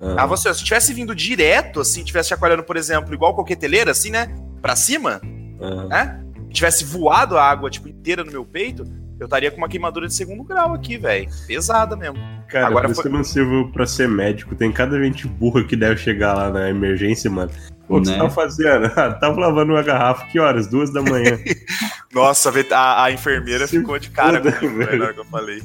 Ah, 0.00 0.22
Ah, 0.22 0.26
você, 0.26 0.52
se 0.52 0.64
tivesse 0.64 0.92
vindo 0.92 1.14
direto, 1.14 1.80
assim, 1.80 2.02
tivesse 2.02 2.30
chacoalhando, 2.30 2.64
por 2.64 2.76
exemplo, 2.76 3.14
igual 3.14 3.34
coqueteleira, 3.34 3.90
assim, 3.90 4.10
né? 4.10 4.34
Pra 4.60 4.74
cima, 4.74 5.20
ah. 5.60 5.84
né? 5.86 6.24
Tivesse 6.50 6.84
voado 6.84 7.38
a 7.38 7.44
água, 7.44 7.70
tipo, 7.70 7.88
inteira 7.88 8.24
no 8.24 8.32
meu 8.32 8.44
peito, 8.44 8.84
eu 9.20 9.26
estaria 9.26 9.50
com 9.50 9.58
uma 9.58 9.68
queimadura 9.68 10.08
de 10.08 10.14
segundo 10.14 10.42
grau 10.42 10.74
aqui, 10.74 10.96
velho. 10.96 11.28
Pesada 11.46 11.94
mesmo. 11.94 12.18
Cara, 12.50 12.66
Agora 12.66 12.84
por 12.88 12.92
isso 12.92 13.02
foi- 13.02 13.10
que 13.10 13.14
eu 13.14 13.18
não 13.18 13.24
sirvo 13.24 13.70
pra 13.72 13.86
ser 13.86 14.08
médico. 14.08 14.54
Tem 14.54 14.72
cada 14.72 15.00
gente 15.02 15.26
burra 15.28 15.62
que 15.64 15.76
deve 15.76 15.96
chegar 15.98 16.34
lá 16.34 16.50
na 16.50 16.68
emergência, 16.68 17.30
mano. 17.30 17.50
Pô, 17.86 17.98
o 17.98 18.02
que 18.02 18.08
Né? 18.08 18.14
você 18.14 18.18
tava 18.18 18.30
fazendo? 18.30 18.86
Ah, 18.96 19.12
tava 19.14 19.40
lavando 19.40 19.72
uma 19.72 19.82
garrafa, 19.82 20.26
que 20.26 20.38
horas? 20.38 20.66
Duas 20.68 20.92
da 20.92 21.00
manhã. 21.02 21.38
Nossa, 22.12 22.50
a 22.72 23.04
a, 23.04 23.12
enfermeira 23.12 23.66
Se 23.66 23.78
ficou 23.78 23.98
de 23.98 24.10
cara 24.10 24.38
foda, 24.38 24.52
comigo, 24.52 24.76
velho, 24.78 24.86
velho. 24.88 24.98
na 24.98 25.04
hora 25.06 25.14
que 25.14 25.20
eu 25.20 25.24
falei. 25.24 25.62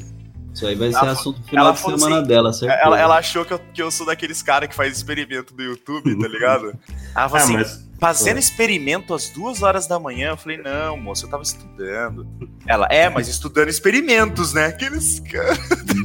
Isso 0.53 0.65
aí 0.67 0.75
vai 0.75 0.89
ser 0.91 0.97
Ela- 0.99 1.11
assunto 1.11 1.43
final 1.43 1.65
ela 1.65 1.73
de 1.73 1.79
semana 1.79 2.17
assim, 2.19 2.27
dela, 2.27 2.53
certeza. 2.53 2.81
Ela, 2.81 2.99
ela 2.99 3.17
achou 3.17 3.43
que 3.43 3.51
eu, 3.53 3.59
que 3.73 3.81
eu 3.81 3.91
sou 3.91 4.05
daqueles 4.05 4.41
caras 4.41 4.69
que 4.69 4.75
faz 4.75 4.95
experimento 4.95 5.53
do 5.53 5.61
YouTube, 5.61 6.17
tá 6.17 6.27
ligado? 6.29 6.73
Ela 7.13 7.27
falou 7.29 7.35
Ah, 7.35 7.37
assim, 7.37 7.53
mas. 7.53 7.84
Fazendo 7.99 8.37
Ah. 8.37 8.39
experimento 8.39 9.13
às 9.13 9.29
duas 9.29 9.61
horas 9.63 9.87
da 9.87 9.99
manhã. 9.99 10.29
Eu 10.31 10.37
falei, 10.37 10.57
não, 10.57 10.97
moça, 10.97 11.25
eu 11.25 11.29
tava 11.29 11.43
estudando. 11.43 12.27
Ela, 12.67 12.87
é, 12.89 13.09
mas 13.09 13.27
estudando 13.27 13.69
experimentos, 13.69 14.53
né? 14.53 14.65
Aqueles 14.67 15.19
caras. 15.19 15.59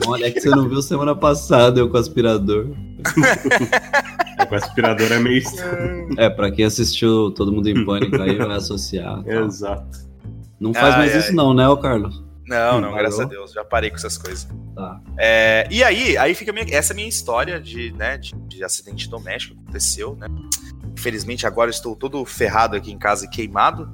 Olha 0.06 0.26
é 0.26 0.30
que 0.30 0.40
você 0.40 0.50
não 0.50 0.68
viu 0.68 0.80
semana 0.82 1.14
passada 1.14 1.80
eu 1.80 1.88
com 1.88 1.96
o 1.96 2.00
aspirador. 2.00 2.66
O 4.50 4.54
aspirador 4.54 5.12
é 5.12 5.18
meio 5.18 5.36
Ah. 5.36 5.38
estranho. 5.48 6.08
É, 6.18 6.28
pra 6.30 6.50
quem 6.50 6.64
assistiu 6.64 7.30
Todo 7.32 7.52
Mundo 7.52 7.68
em 7.68 7.84
Pânico 7.84 8.20
aí 8.20 8.36
vai 8.36 8.56
associar. 8.56 9.22
tal. 9.22 9.44
Exato. 9.46 9.98
Não 10.58 10.74
faz 10.74 10.94
Ai, 10.94 10.98
mais 11.00 11.12
ai. 11.14 11.18
isso 11.20 11.34
não, 11.34 11.54
né, 11.54 11.66
ô 11.68 11.76
Carlos? 11.76 12.22
Não, 12.46 12.80
não, 12.80 12.88
Parou? 12.90 12.96
graças 12.98 13.20
a 13.20 13.24
Deus, 13.24 13.52
já 13.52 13.64
parei 13.64 13.90
com 13.90 13.96
essas 13.96 14.18
coisas. 14.18 14.48
Tá. 14.74 15.00
É, 15.16 15.66
e 15.70 15.84
aí, 15.84 16.16
aí 16.18 16.34
fica 16.34 16.52
minha, 16.52 16.66
essa 16.70 16.92
é 16.92 16.94
a 16.94 16.96
minha 16.96 17.08
história 17.08 17.60
de, 17.60 17.92
né, 17.92 18.18
de, 18.18 18.32
de 18.48 18.64
acidente 18.64 19.08
doméstico 19.08 19.54
que 19.54 19.60
aconteceu, 19.62 20.16
né? 20.16 20.26
Infelizmente 20.96 21.46
agora 21.46 21.70
estou 21.70 21.94
todo 21.96 22.24
ferrado 22.24 22.76
aqui 22.76 22.92
em 22.92 22.98
casa 22.98 23.24
e 23.24 23.28
queimado. 23.28 23.88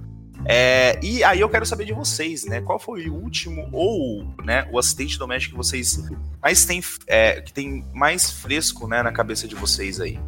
É, 0.44 0.98
e 1.02 1.24
aí 1.24 1.40
eu 1.40 1.48
quero 1.48 1.66
saber 1.66 1.84
de 1.86 1.92
vocês, 1.92 2.44
né? 2.44 2.60
Qual 2.60 2.78
foi 2.78 3.08
o 3.08 3.14
último 3.14 3.68
ou, 3.72 4.24
né, 4.44 4.68
o 4.70 4.78
acidente 4.78 5.18
doméstico 5.18 5.52
que 5.52 5.56
vocês 5.56 5.98
mais 6.42 6.64
têm, 6.64 6.80
é, 7.06 7.40
que 7.40 7.52
tem 7.52 7.84
mais 7.92 8.30
fresco, 8.30 8.86
né, 8.86 9.02
na 9.02 9.10
cabeça 9.10 9.48
de 9.48 9.54
vocês 9.54 10.00
aí? 10.00 10.20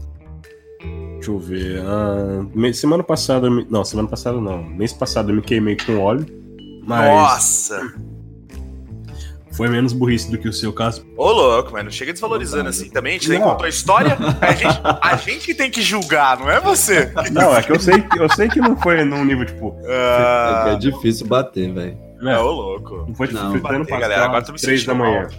Deixa 1.14 1.30
eu 1.30 1.38
ver. 1.38 1.82
ah, 1.84 2.72
semana 2.72 3.02
passada. 3.02 3.50
me- 3.50 3.66
Não, 3.68 3.84
semana 3.84 4.08
passada 4.08 4.40
não. 4.40 4.62
Mês 4.62 4.92
passado 4.92 5.30
eu 5.30 5.37
me 5.37 5.42
queimei 5.42 5.76
com 5.76 5.98
óleo. 5.98 6.26
Mas 6.84 7.08
Nossa! 7.08 7.94
Foi 9.58 9.68
menos 9.68 9.92
burrice 9.92 10.30
do 10.30 10.38
que 10.38 10.48
o 10.48 10.52
seu 10.52 10.72
caso. 10.72 11.04
Ô, 11.16 11.30
louco, 11.30 11.70
mas 11.72 11.84
não 11.84 11.90
chega 11.90 12.12
desvalorizando 12.12 12.68
assim 12.68 12.88
também. 12.88 13.10
A 13.10 13.18
gente 13.18 13.28
nem 13.28 13.38
Não. 13.40 13.50
contou 13.50 13.66
a 13.66 13.68
história. 13.68 14.16
A 14.40 14.52
gente, 14.54 14.80
a 14.84 15.16
gente 15.20 15.44
que 15.46 15.54
tem 15.54 15.70
que 15.70 15.82
julgar, 15.82 16.38
não 16.38 16.48
é 16.50 16.60
você. 16.60 17.12
Não, 17.32 17.54
é 17.56 17.62
que 17.62 17.72
eu 17.72 17.78
sei, 17.80 18.00
que- 18.00 18.18
eu 18.18 18.28
sei 18.32 18.48
que 18.48 18.60
não 18.60 18.76
foi 18.76 19.04
num 19.04 19.24
nível, 19.24 19.44
tipo. 19.44 19.76
É, 19.82 20.62
que 20.62 20.68
é 20.70 20.72
Ah, 20.72 20.78
difícil 20.80 21.26
bater, 21.26 21.72
velho. 21.74 21.98
É, 22.22 22.38
ô, 22.38 22.50
louco. 22.52 23.04
não 23.08 23.14
foi 23.14 23.26
tipo 23.28 23.38
Não. 23.40 23.50
fritando 23.52 23.78
Bater, 23.80 23.88
pastel 23.88 24.00
galera, 24.00 24.24
agora 24.24 24.44
tô 24.44 24.52
me 24.52 24.56
às 24.56 24.62
três 24.62 24.84
da 24.86 24.94
manhã. 24.94 25.22
mal. 25.22 25.30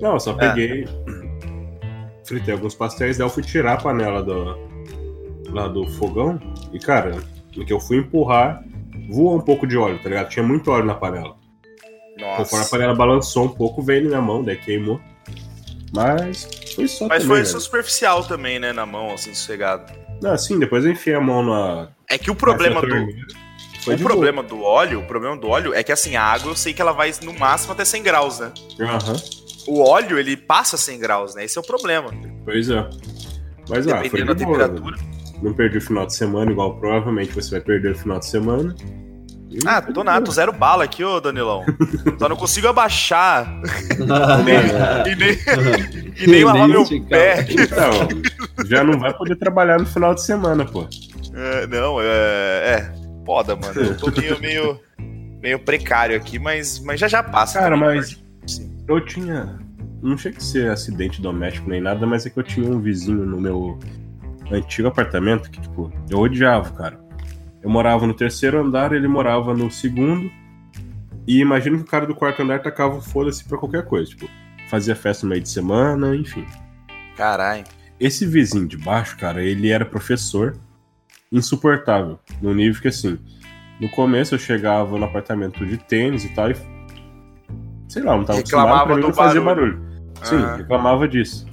Não, 0.00 0.12
eu 0.14 0.20
só 0.20 0.30
É. 0.32 0.34
peguei. 0.34 0.88
Fritei 2.24 2.54
alguns 2.54 2.74
pastéis, 2.74 3.18
daí 3.18 3.24
eu 3.26 3.30
fui 3.30 3.42
tirar 3.42 3.74
a 3.74 3.76
panela 3.76 4.22
do, 4.22 4.56
lá 5.50 5.68
do 5.68 5.86
fogão. 5.92 6.40
E, 6.72 6.78
cara, 6.78 7.16
no 7.56 7.64
que 7.64 7.72
eu 7.72 7.78
fui 7.80 7.98
empurrar, 7.98 8.62
voou 9.10 9.36
um 9.36 9.40
pouco 9.40 9.66
de 9.66 9.76
óleo, 9.76 9.98
tá 10.02 10.08
ligado? 10.08 10.28
Tinha 10.28 10.44
muito 10.44 10.70
óleo 10.70 10.84
na 10.84 10.94
panela. 10.94 11.34
Conforme 12.18 12.34
a 12.34 12.58
Nossa. 12.58 12.70
panela 12.70 12.94
balançou 12.94 13.44
um 13.44 13.48
pouco, 13.48 13.82
veio 13.82 14.00
ele 14.04 14.08
na 14.08 14.20
mão, 14.20 14.42
daí 14.42 14.56
queimou. 14.56 15.00
Mas 15.92 16.48
foi 16.74 16.88
só 16.88 17.06
Mas 17.06 17.22
também, 17.22 17.26
foi 17.28 17.36
velho. 17.38 17.46
só 17.46 17.60
superficial 17.60 18.24
também, 18.24 18.58
né, 18.58 18.72
na 18.72 18.84
mão, 18.86 19.12
assim, 19.12 19.32
sossegado. 19.34 19.92
Não, 20.22 20.32
assim, 20.32 20.58
depois 20.58 20.84
eu 20.84 20.92
enfiei 20.92 21.14
a 21.16 21.20
mão 21.20 21.44
na. 21.44 21.88
É 22.08 22.18
que 22.18 22.30
o 22.30 22.34
problema 22.34 22.80
do. 22.80 23.06
O 23.88 23.98
problema 23.98 24.42
do 24.42 24.62
óleo, 24.62 25.00
o 25.00 25.04
problema 25.04 25.36
do 25.36 25.48
óleo 25.48 25.72
é 25.72 25.80
que 25.82 25.92
assim, 25.92 26.16
a 26.16 26.22
água 26.22 26.50
eu 26.50 26.56
sei 26.56 26.72
que 26.72 26.82
ela 26.82 26.90
vai 26.90 27.12
no 27.22 27.32
máximo 27.32 27.72
até 27.72 27.84
100 27.84 28.02
graus, 28.02 28.40
né? 28.40 28.52
boa. 28.76 28.90
Aham, 28.90 29.16
O 29.68 29.80
óleo, 29.80 30.18
ele 30.18 30.36
passa 30.36 30.76
100 30.76 30.98
graus, 30.98 31.34
né? 31.36 31.44
Esse 31.44 31.56
é 31.56 31.60
o 31.60 31.64
problema. 31.64 32.10
pois 32.44 32.68
é. 32.68 32.88
Mas 33.68 33.86
ah, 33.86 33.98
foi 33.98 34.02
Dependendo 34.10 34.34
da 34.34 34.44
boa, 34.44 34.58
temperatura. 34.58 34.96
Não 35.40 35.52
perdi 35.52 35.78
o 35.78 35.80
final 35.80 36.06
de 36.06 36.14
semana, 36.16 36.50
igual 36.50 36.78
provavelmente 36.80 37.32
você 37.32 37.50
vai 37.52 37.60
perder 37.60 37.92
o 37.92 37.98
final 37.98 38.18
de 38.18 38.26
semana. 38.26 38.74
Ah, 39.64 39.80
tô 39.80 40.02
nada, 40.04 40.18
tô 40.20 40.24
boa. 40.26 40.34
zero 40.34 40.52
bala 40.52 40.84
aqui, 40.84 41.02
ô 41.04 41.20
Danilão. 41.20 41.64
Só 42.18 42.28
não 42.28 42.36
consigo 42.36 42.68
abaixar 42.68 43.46
e 45.06 45.14
nem, 45.16 45.38
e 46.18 46.26
nem 46.26 46.44
lavar 46.44 46.68
meu 46.68 46.82
esticar. 46.82 47.08
pé. 47.08 47.46
Então, 47.48 48.66
já 48.66 48.82
não 48.84 48.98
vai 48.98 49.14
poder 49.14 49.36
trabalhar 49.36 49.78
no 49.78 49.86
final 49.86 50.14
de 50.14 50.22
semana, 50.22 50.64
pô. 50.64 50.86
É, 51.34 51.66
não, 51.66 52.00
é. 52.00 52.06
É, 52.06 52.92
foda, 53.24 53.56
mano. 53.56 53.80
Eu 53.80 53.96
tô 53.96 54.10
meio, 54.20 54.40
meio, 54.40 54.80
meio 55.42 55.58
precário 55.58 56.16
aqui, 56.16 56.38
mas, 56.38 56.78
mas 56.80 56.98
já 57.00 57.08
já 57.08 57.22
passa. 57.22 57.58
Cara, 57.60 57.78
também, 57.78 57.96
mas- 57.96 58.22
Sim. 58.46 58.76
Eu 58.88 59.00
tinha. 59.04 59.58
Não 60.02 60.16
chega 60.16 60.36
a 60.36 60.40
ser 60.40 60.70
acidente 60.70 61.20
doméstico 61.22 61.68
nem 61.68 61.80
nada, 61.80 62.06
mas 62.06 62.26
é 62.26 62.30
que 62.30 62.38
eu 62.38 62.42
tinha 62.42 62.70
um 62.70 62.80
vizinho 62.80 63.24
no 63.26 63.40
meu 63.40 63.78
antigo 64.52 64.86
apartamento 64.88 65.50
que, 65.50 65.60
tipo, 65.60 65.90
eu 66.10 66.18
odiava, 66.18 66.70
cara. 66.70 66.98
Eu 67.62 67.70
morava 67.70 68.06
no 68.06 68.14
terceiro 68.14 68.60
andar, 68.60 68.92
ele 68.92 69.08
morava 69.08 69.52
no 69.54 69.70
segundo. 69.70 70.30
E 71.26 71.40
imagino 71.40 71.78
que 71.78 71.82
o 71.82 71.86
cara 71.86 72.06
do 72.06 72.14
quarto 72.14 72.42
andar 72.42 72.60
tacava 72.62 72.96
o 72.96 73.00
foda-se 73.00 73.44
pra 73.44 73.58
qualquer 73.58 73.84
coisa. 73.84 74.10
Tipo, 74.10 74.28
fazia 74.68 74.94
festa 74.94 75.26
no 75.26 75.30
meio 75.30 75.42
de 75.42 75.48
semana, 75.48 76.14
enfim. 76.14 76.46
Caralho. 77.16 77.64
Esse 77.98 78.24
vizinho 78.26 78.68
de 78.68 78.76
baixo, 78.76 79.16
cara, 79.16 79.42
ele 79.42 79.70
era 79.70 79.84
professor 79.84 80.56
insuportável. 81.32 82.18
No 82.40 82.54
nível 82.54 82.80
que, 82.80 82.88
assim, 82.88 83.18
no 83.80 83.88
começo 83.88 84.34
eu 84.34 84.38
chegava 84.38 84.96
no 84.98 85.04
apartamento 85.04 85.64
de 85.66 85.76
tênis 85.76 86.24
e 86.24 86.28
tal, 86.34 86.50
e. 86.50 86.56
Sei 87.88 88.02
lá, 88.02 88.16
não 88.16 88.24
tava 88.24 88.38
Reclamava 88.38 88.74
acostumado 88.82 88.86
pra 88.86 88.96
mim 88.96 89.02
não 89.02 89.12
fazer 89.12 89.40
barulho. 89.40 89.76
barulho. 89.80 89.96
Sim, 90.22 90.36
Ah. 90.36 90.56
reclamava 90.56 91.08
disso. 91.08 91.46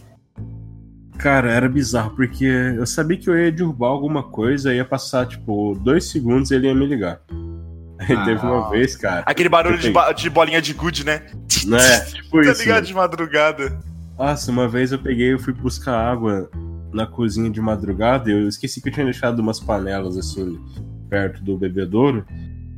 Cara, 1.18 1.52
era 1.52 1.70
bizarro, 1.70 2.12
porque 2.16 2.44
eu 2.46 2.86
sabia 2.86 3.18
que 3.18 3.30
eu 3.30 3.38
ia 3.38 3.52
derrubar 3.52 3.88
alguma 3.90 4.24
coisa, 4.24 4.74
ia 4.74 4.84
passar, 4.84 5.26
tipo, 5.28 5.76
dois 5.76 6.10
segundos 6.10 6.52
e 6.52 6.56
ele 6.56 6.68
ia 6.68 6.76
me 6.76 6.86
ligar. 6.86 7.22
Aí 8.00 8.16
Ah. 8.16 8.26
teve 8.26 8.46
uma 8.46 8.70
vez, 8.70 8.96
cara. 8.96 9.24
Aquele 9.26 9.48
barulho 9.48 9.78
de, 9.78 9.88
Sim. 9.88 9.94
ba- 9.94 10.12
de 10.12 10.30
bolinha 10.30 10.62
de 10.62 10.74
gude, 10.74 11.06
né? 11.06 11.22
Né? 11.66 12.00
Tipo 12.12 12.42
Tá 12.44 12.52
isso. 12.52 12.62
ligado 12.62 12.76
mano. 12.76 12.88
de 12.88 12.94
madrugada. 12.94 13.80
Nossa, 14.18 14.52
uma 14.52 14.68
vez 14.68 14.92
eu 14.92 15.00
peguei 15.00 15.34
e 15.34 15.40
fui 15.40 15.54
buscar 15.54 15.96
água 15.96 16.50
na 16.92 17.06
cozinha 17.08 17.50
de 17.50 17.62
madrugada 17.62 18.30
e 18.30 18.34
eu 18.34 18.48
esqueci 18.48 18.82
que 18.82 18.90
eu 18.90 18.94
tinha 18.94 19.06
deixado 19.06 19.40
umas 19.40 19.60
panelas 19.60 20.18
assim 20.18 20.60
perto 21.10 21.42
do 21.44 21.58
bebedouro. 21.58 22.26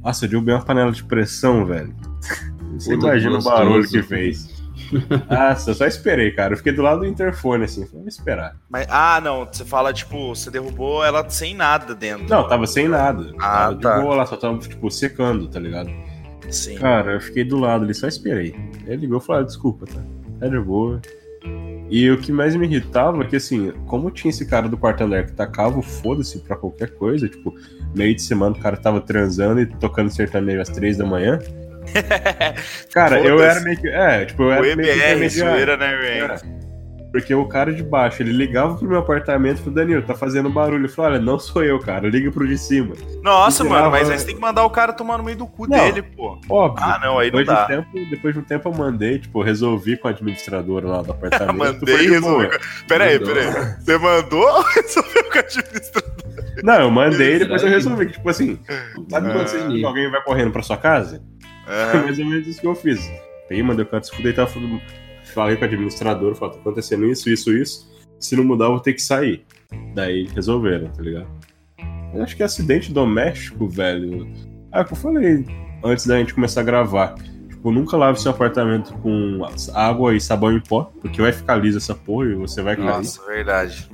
Nossa, 0.04 0.26
eu 0.26 0.30
derrubei 0.30 0.54
uma 0.54 0.64
panela 0.64 0.92
de 0.92 1.04
pressão, 1.04 1.66
velho. 1.66 1.94
Você 2.78 2.94
Puta, 2.96 3.08
imagina 3.08 3.40
o 3.40 3.44
barulho 3.44 3.88
que 3.88 4.04
fez. 4.04 4.55
Nossa, 5.30 5.72
eu 5.72 5.76
só 5.76 5.86
esperei, 5.86 6.32
cara. 6.32 6.54
Eu 6.54 6.58
fiquei 6.58 6.74
do 6.74 6.82
lado 6.82 7.00
do 7.00 7.06
interfone 7.06 7.66
assim, 7.66 7.86
falei, 7.86 8.02
vou 8.02 8.08
esperar. 8.08 8.56
Mas, 8.70 8.88
ah, 8.90 9.20
não, 9.24 9.46
você 9.46 9.66
fala, 9.66 9.94
tipo, 9.94 10.36
você 10.36 10.52
derrubou 10.52 11.04
ela 11.04 11.28
sem 11.30 11.56
nada 11.56 11.96
dentro. 11.96 12.28
Não, 12.30 12.48
tava 12.48 12.68
sem 12.68 12.88
nada. 12.88 13.34
Ah, 13.40 13.68
tava 13.68 13.80
tá. 13.80 13.96
de 13.98 14.02
boa 14.02 14.16
lá, 14.16 14.26
só 14.26 14.38
tava, 14.38 14.58
tipo, 14.58 14.90
secando, 14.92 15.48
tá 15.48 15.60
ligado? 15.60 15.90
Sim. 16.50 16.76
Cara, 16.76 17.14
eu 17.14 17.22
fiquei 17.22 17.44
do 17.44 17.58
lado 17.58 17.84
ali, 17.84 17.94
só 17.94 18.08
esperei. 18.08 18.56
Ele 18.86 18.98
ligou 18.98 19.20
e 19.20 19.22
falou, 19.22 19.42
ah, 19.42 19.46
desculpa, 19.46 19.86
tá? 19.86 20.02
Tá 20.40 20.48
de 20.48 20.60
boa. 20.60 21.02
E 21.90 22.10
o 22.10 22.18
que 22.18 22.32
mais 22.32 22.56
me 22.56 22.66
irritava 22.66 23.22
é 23.22 23.28
que, 23.28 23.36
assim, 23.36 23.72
como 23.86 24.10
tinha 24.10 24.30
esse 24.30 24.46
cara 24.46 24.68
do 24.68 24.78
quarto 24.78 25.04
andar 25.04 25.26
que 25.26 25.34
tacava 25.34 25.78
o 25.78 25.84
foda-se 25.84 26.40
pra 26.40 26.56
qualquer 26.56 26.92
coisa, 26.96 27.30
tipo, 27.30 27.54
meio 27.94 28.16
de 28.16 28.22
semana 28.22 28.56
o 28.56 28.60
cara 28.60 28.76
tava 28.76 29.00
transando 29.00 29.62
e 29.62 29.66
tocando 29.66 30.10
sertanejo 30.10 30.62
às 30.62 30.70
três 30.70 30.98
da 30.98 31.06
manhã. 31.06 31.40
Cara, 32.94 33.20
eu 33.20 33.42
era 33.42 33.60
meio 33.62 33.78
que. 33.78 33.88
É, 33.88 34.26
tipo, 34.26 34.44
eu 34.44 34.48
o 34.50 34.52
era 34.66 34.76
meio 34.76 34.94
que 34.94 35.04
EBR, 35.04 35.30
zoeira, 35.30 35.78
né? 35.78 35.94
É. 36.20 36.66
Porque 37.12 37.34
o 37.34 37.46
cara 37.48 37.72
de 37.72 37.82
baixo, 37.82 38.22
ele 38.22 38.34
ligava 38.34 38.76
pro 38.76 38.90
meu 38.90 39.00
apartamento 39.00 39.56
e 39.56 39.60
falou, 39.60 39.74
Danilo, 39.76 40.02
tá 40.02 40.14
fazendo 40.14 40.50
barulho. 40.50 40.84
Eu 40.86 40.90
falei, 40.90 41.14
olha, 41.14 41.22
não 41.22 41.40
sou 41.40 41.64
eu, 41.64 41.80
cara, 41.80 42.10
liga 42.10 42.30
pro 42.30 42.46
de 42.46 42.58
cima. 42.58 42.94
Nossa, 43.24 43.64
Me 43.64 43.70
mano, 43.70 43.84
tirava- 43.84 43.98
mas 44.00 44.10
aí 44.10 44.20
você 44.20 44.26
tem 44.26 44.36
que 44.36 44.42
mandar 44.42 44.66
o 44.66 44.70
cara 44.70 44.92
tomar 44.92 45.18
no 45.18 45.24
meio 45.24 45.38
do 45.38 45.48
cu 45.48 45.66
Não. 45.66 45.78
dele, 45.78 46.02
pô. 46.02 46.38
Óbvio. 46.50 46.84
Ah, 46.86 47.00
não, 47.02 47.18
aí 47.18 47.32
não 47.32 47.40
depois, 47.40 47.46
de 47.48 47.52
um 47.52 47.56
dá. 47.56 47.66
tempo, 47.68 48.10
depois 48.10 48.34
de 48.34 48.40
um 48.42 48.44
tempo 48.44 48.68
eu 48.68 48.74
mandei, 48.74 49.18
tipo, 49.20 49.42
resolvi 49.42 49.96
com 49.96 50.10
a 50.10 50.12
administradora 50.12 50.88
lá 50.90 51.02
do 51.04 51.12
apartamento. 51.14 51.58
Mandei 51.80 51.96
e 52.06 52.10
resolvi. 52.10 52.48
boa. 52.48 52.60
Pera 52.86 53.04
aí, 53.06 53.18
pera 53.18 53.40
aí. 53.40 53.76
Você 53.82 53.98
mandou 53.98 54.42
ou 54.46 54.62
resolveu 54.76 55.24
com 55.32 55.38
a 55.38 55.40
administração? 55.42 56.02
Não, 56.64 56.82
eu 56.82 56.92
mandei 56.92 57.36
e 57.36 57.40
depois 57.40 57.64
eu 57.64 57.70
resolvi. 57.70 58.08
Tipo 58.08 58.30
assim, 58.30 58.60
sabe 59.10 59.30
Ah. 59.30 59.34
quando 59.34 59.48
você, 59.48 59.86
alguém 59.86 60.12
vai 60.12 60.22
correndo 60.22 60.52
pra 60.52 60.62
sua 60.62 60.76
casa? 60.78 61.22
É 61.68 61.98
mais 62.04 62.20
ou 62.20 62.26
menos 62.26 62.48
isso 62.48 62.62
que 62.62 62.68
eu 62.68 62.76
fiz. 62.76 63.10
Peguei, 63.48 63.64
mandei 63.64 63.86
o 63.86 63.88
canto 63.88 64.06
escudei, 64.06 64.34
tava 64.34 64.50
falando- 64.50 64.82
falei 65.34 65.56
com 65.58 65.64
a 65.66 65.68
administradora, 65.68 66.36
falei, 66.36 66.56
tá 66.56 66.62
acontecendo 66.62 67.06
isso, 67.06 67.30
isso, 67.30 67.52
isso. 67.56 67.92
Se 68.20 68.36
não 68.36 68.44
mudar, 68.44 68.66
eu 68.66 68.72
vou 68.72 68.80
ter 68.80 68.94
que 68.94 69.02
sair. 69.02 69.44
Daí 69.94 70.28
resolveram, 70.34 70.88
tá 70.90 71.02
ligado? 71.02 71.28
Eu 72.14 72.24
acho 72.24 72.36
que 72.36 72.44
acidente 72.44 72.94
doméstico, 72.94 73.68
velho. 73.68 74.28
Ah, 74.72 74.80
é 74.80 74.82
o 74.82 74.86
que 74.86 74.94
eu 74.94 74.98
falei 74.98 75.46
antes 75.84 76.06
da 76.08 76.18
gente 76.18 76.34
começar 76.34 76.62
a 76.62 76.64
gravar. 76.64 77.16
Tipo, 77.50 77.72
nunca 77.72 77.98
lave 77.98 78.20
seu 78.22 78.32
apartamento 78.32 78.94
com 79.00 79.42
água 79.74 80.16
e 80.16 80.22
sabão 80.22 80.52
em 80.54 80.60
pó, 80.62 80.92
porque 81.02 81.22
vai 81.22 81.32
ficar 81.34 81.56
liso 81.56 81.78
essa 81.78 81.94
porra 81.94 82.28
e 82.30 82.36
você 82.36 82.62
vai 82.62 82.76
cair. 82.76 82.86
Nossa, 82.86 83.26
verdade. 83.26 83.90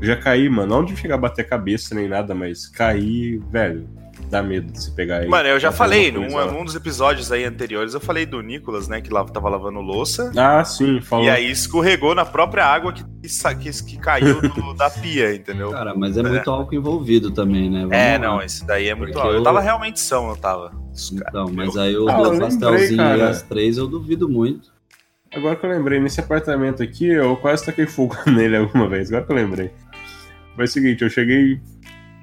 Já 0.00 0.14
caí, 0.16 0.48
mano. 0.48 0.76
Não 0.76 0.84
de 0.84 0.96
chegar 0.96 1.16
a 1.16 1.18
bater 1.18 1.42
a 1.42 1.48
cabeça 1.48 1.94
nem 1.94 2.06
nada, 2.08 2.34
mas 2.34 2.68
cair, 2.68 3.40
velho, 3.50 3.88
dá 4.28 4.42
medo 4.42 4.70
de 4.72 4.82
se 4.82 4.94
pegar 4.94 5.18
aí. 5.18 5.28
Mano, 5.28 5.48
eu 5.48 5.58
já 5.58 5.72
falei, 5.72 6.12
num, 6.12 6.28
num 6.52 6.64
dos 6.64 6.74
episódios 6.74 7.32
aí 7.32 7.44
anteriores, 7.44 7.94
eu 7.94 8.00
falei 8.00 8.26
do 8.26 8.40
Nicolas, 8.40 8.86
né, 8.88 9.00
que 9.00 9.12
lá 9.12 9.24
tava 9.24 9.48
lavando 9.48 9.80
louça. 9.80 10.30
Ah, 10.36 10.62
sim, 10.64 11.00
falou. 11.00 11.24
E 11.24 11.30
aí 11.30 11.50
escorregou 11.50 12.14
na 12.14 12.24
própria 12.24 12.64
água 12.64 12.92
que, 12.92 13.02
que, 13.22 13.28
sa- 13.28 13.54
que, 13.54 13.70
que 13.70 13.96
caiu 13.98 14.40
do- 14.40 14.74
da 14.76 14.90
pia, 14.90 15.34
entendeu? 15.34 15.70
Cara, 15.70 15.94
mas 15.94 16.16
é 16.16 16.22
muito 16.22 16.50
álcool 16.50 16.74
envolvido 16.74 17.30
também, 17.30 17.70
né? 17.70 17.80
Vamos 17.80 17.96
é, 17.96 18.12
lá. 18.12 18.18
não, 18.18 18.42
esse 18.42 18.66
daí 18.66 18.88
é 18.88 18.94
muito. 18.94 19.12
Porque 19.14 19.26
Eu 19.28 19.32
eu- 19.34 19.42
tava 19.42 19.60
realmente 19.60 20.00
são, 20.00 20.28
eu 20.30 20.36
tava. 20.36 20.70
Cara. 20.70 21.26
Então, 21.28 21.50
mas 21.52 21.76
aí 21.76 21.96
o 21.96 22.08
Ah, 22.08 22.18
lembrei, 22.20 22.40
pastelzinho 22.40 23.16
e 23.16 23.22
as 23.22 23.42
três 23.42 23.78
eu 23.78 23.86
duvido 23.86 24.28
muito. 24.28 24.76
Agora 25.34 25.54
que 25.56 25.64
eu 25.66 25.70
lembrei, 25.70 26.00
nesse 26.00 26.20
apartamento 26.20 26.82
aqui, 26.82 27.06
eu 27.06 27.36
quase 27.36 27.64
taquei 27.64 27.86
fogo 27.86 28.16
nele 28.26 28.56
alguma 28.56 28.88
vez. 28.88 29.08
Agora 29.08 29.24
que 29.26 29.32
eu 29.32 29.36
lembrei. 29.36 29.70
Mas 30.56 30.70
é 30.70 30.70
o 30.70 30.72
seguinte, 30.74 31.02
eu 31.04 31.10
cheguei. 31.10 31.60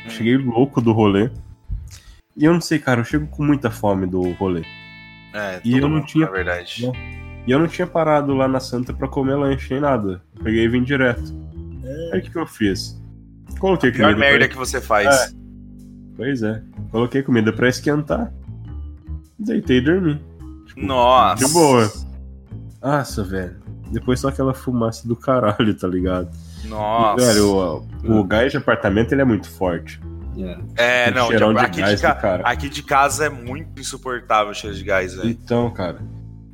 Cheguei 0.09 0.37
louco 0.37 0.81
do 0.81 0.91
rolê. 0.91 1.29
E 2.35 2.43
eu 2.45 2.53
não 2.53 2.61
sei, 2.61 2.79
cara, 2.79 2.99
eu 3.01 3.05
chego 3.05 3.27
com 3.27 3.43
muita 3.43 3.71
fome 3.71 4.05
do 4.05 4.31
rolê. 4.33 4.63
É, 5.33 5.59
E 5.63 5.73
eu 5.77 5.81
não 5.81 5.89
mundo, 5.97 6.05
tinha- 6.05 6.25
Na 6.25 6.31
verdade. 6.31 6.91
E 7.47 7.51
eu 7.51 7.59
não 7.59 7.67
tinha 7.67 7.85
parado 7.87 8.33
lá 8.33 8.47
na 8.47 8.59
Santa 8.59 8.93
pra 8.93 9.07
comer 9.07 9.35
lanche 9.35 9.71
nem 9.73 9.81
nada. 9.81 10.21
Eu 10.37 10.43
peguei 10.43 10.63
e 10.65 10.67
vim 10.67 10.83
direto. 10.83 11.33
Aí 12.11 12.19
o 12.19 12.23
que, 12.23 12.29
que 12.31 12.37
eu 12.37 12.47
fiz? 12.47 12.99
Coloquei 13.59 13.91
Pior 13.91 14.07
comida. 14.11 14.19
merda 14.19 14.39
pra... 14.39 14.47
que 14.49 14.57
você 14.57 14.81
faz. 14.81 15.35
Pois 16.17 16.41
é. 16.43 16.61
Coloquei 16.91 17.21
comida 17.21 17.53
pra 17.53 17.69
esquentar. 17.69 18.33
Deitei 19.37 19.77
e 19.77 19.81
dormi. 19.81 20.19
Nossa. 20.75 21.45
De 21.45 21.53
boa. 21.53 21.91
Nossa, 22.81 23.23
velho. 23.23 23.55
Depois 23.91 24.19
só 24.19 24.29
aquela 24.29 24.53
fumaça 24.53 25.07
do 25.07 25.15
caralho, 25.15 25.73
tá 25.77 25.87
ligado? 25.87 26.29
Nossa. 26.65 27.25
Velho, 27.33 27.85
o, 28.03 28.19
o 28.19 28.23
gás 28.23 28.51
de 28.51 28.57
apartamento 28.57 29.11
ele 29.13 29.21
é 29.21 29.25
muito 29.25 29.49
forte. 29.49 30.01
É. 30.37 31.07
é, 31.07 31.11
não, 31.11 31.27
tipo, 31.29 31.53
de 31.53 31.59
aqui, 31.59 31.81
gás 31.81 31.95
de 31.99 32.01
ca- 32.01 32.41
aqui 32.43 32.69
de 32.69 32.83
casa 32.83 33.25
é 33.25 33.29
muito 33.29 33.79
insuportável 33.79 34.51
o 34.51 34.55
cheiro 34.55 34.75
de 34.75 34.83
gás, 34.83 35.13
velho. 35.15 35.29
Então, 35.29 35.69
cara. 35.71 35.99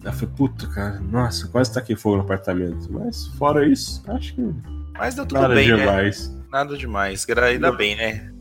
Eu 0.04 0.12
falei, 0.14 0.34
puta, 0.36 0.66
cara, 0.68 1.00
nossa, 1.00 1.48
quase 1.48 1.72
taquei 1.72 1.96
fogo 1.96 2.18
no 2.18 2.24
apartamento. 2.24 2.92
Mas 2.92 3.28
fora 3.38 3.66
isso, 3.68 4.04
acho 4.08 4.34
que 4.34 4.52
Mas 4.98 5.14
deu 5.14 5.26
tudo 5.28 5.42
nada 5.42 5.54
bem, 5.54 5.70
né? 5.70 5.78
demais. 5.78 6.36
Nada 6.52 6.76
demais. 6.76 7.26
Ainda 7.30 7.70
Não. 7.70 7.78
bem, 7.78 7.96
né? 7.96 8.32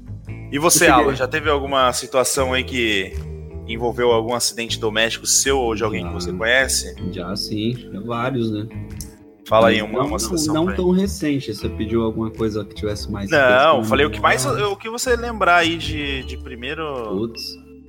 E 0.50 0.59
você, 0.59 0.88
Eu 0.88 0.94
Alan, 0.94 1.14
já 1.14 1.28
teve 1.28 1.50
alguma 1.50 1.92
situação 1.92 2.54
aí 2.54 2.64
que 2.64 3.12
envolveu 3.68 4.11
algum 4.11 4.35
acidente 4.35 4.80
doméstico 4.80 5.26
seu 5.26 5.59
ou 5.59 5.75
de 5.75 5.85
alguém 5.85 6.04
que 6.06 6.12
você 6.12 6.32
conhece? 6.32 6.94
Já 7.12 7.37
sim, 7.37 7.88
já 7.92 8.00
vários, 8.00 8.50
né? 8.50 8.66
Fala 9.50 9.69
aí 9.69 9.83
uma, 9.83 9.99
não, 9.99 10.07
uma. 10.07 10.16
Não, 10.47 10.54
não 10.66 10.75
tão 10.76 10.90
recente. 10.92 11.52
Você 11.52 11.69
pediu 11.69 12.02
alguma 12.04 12.30
coisa 12.30 12.64
que 12.64 12.73
tivesse 12.75 13.11
mais. 13.11 13.28
Não, 13.28 13.83
falei 13.85 14.07
o 14.07 14.11
que 14.11 14.21
mais. 14.21 14.47
O 14.47 14.76
que 14.76 14.88
você 14.88 15.16
lembrar 15.16 15.57
aí 15.57 15.76
de, 15.76 16.23
de 16.23 16.37
primeiro. 16.38 16.85
Putz. 17.09 17.42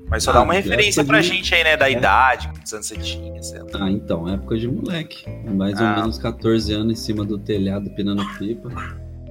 Mas 0.10 0.24
só 0.24 0.32
Ah, 0.32 0.34
dá 0.34 0.42
uma 0.42 0.54
referência 0.54 1.06
pra 1.06 1.22
de- 1.22 1.28
gente 1.28 1.54
aí, 1.56 1.64
né? 1.64 1.78
Da 1.78 1.88
É. 1.88 1.94
idade, 1.94 2.50
quantos 2.50 2.74
anos 2.74 2.86
você 2.88 2.98
tinha, 2.98 3.42
sei 3.44 3.60
lá. 3.60 3.68
Ah, 3.76 3.90
então, 3.92 4.28
época 4.28 4.58
de 4.58 4.68
moleque. 4.68 5.24
Mais 5.56 5.80
ou 5.80 5.86
Ah. 5.86 5.96
menos 5.98 6.18
14 6.18 6.74
anos 6.74 6.92
em 6.94 6.96
cima 7.02 7.24
do 7.24 7.38
telhado 7.38 7.90
pinando 7.92 8.26
pipa. 8.38 8.70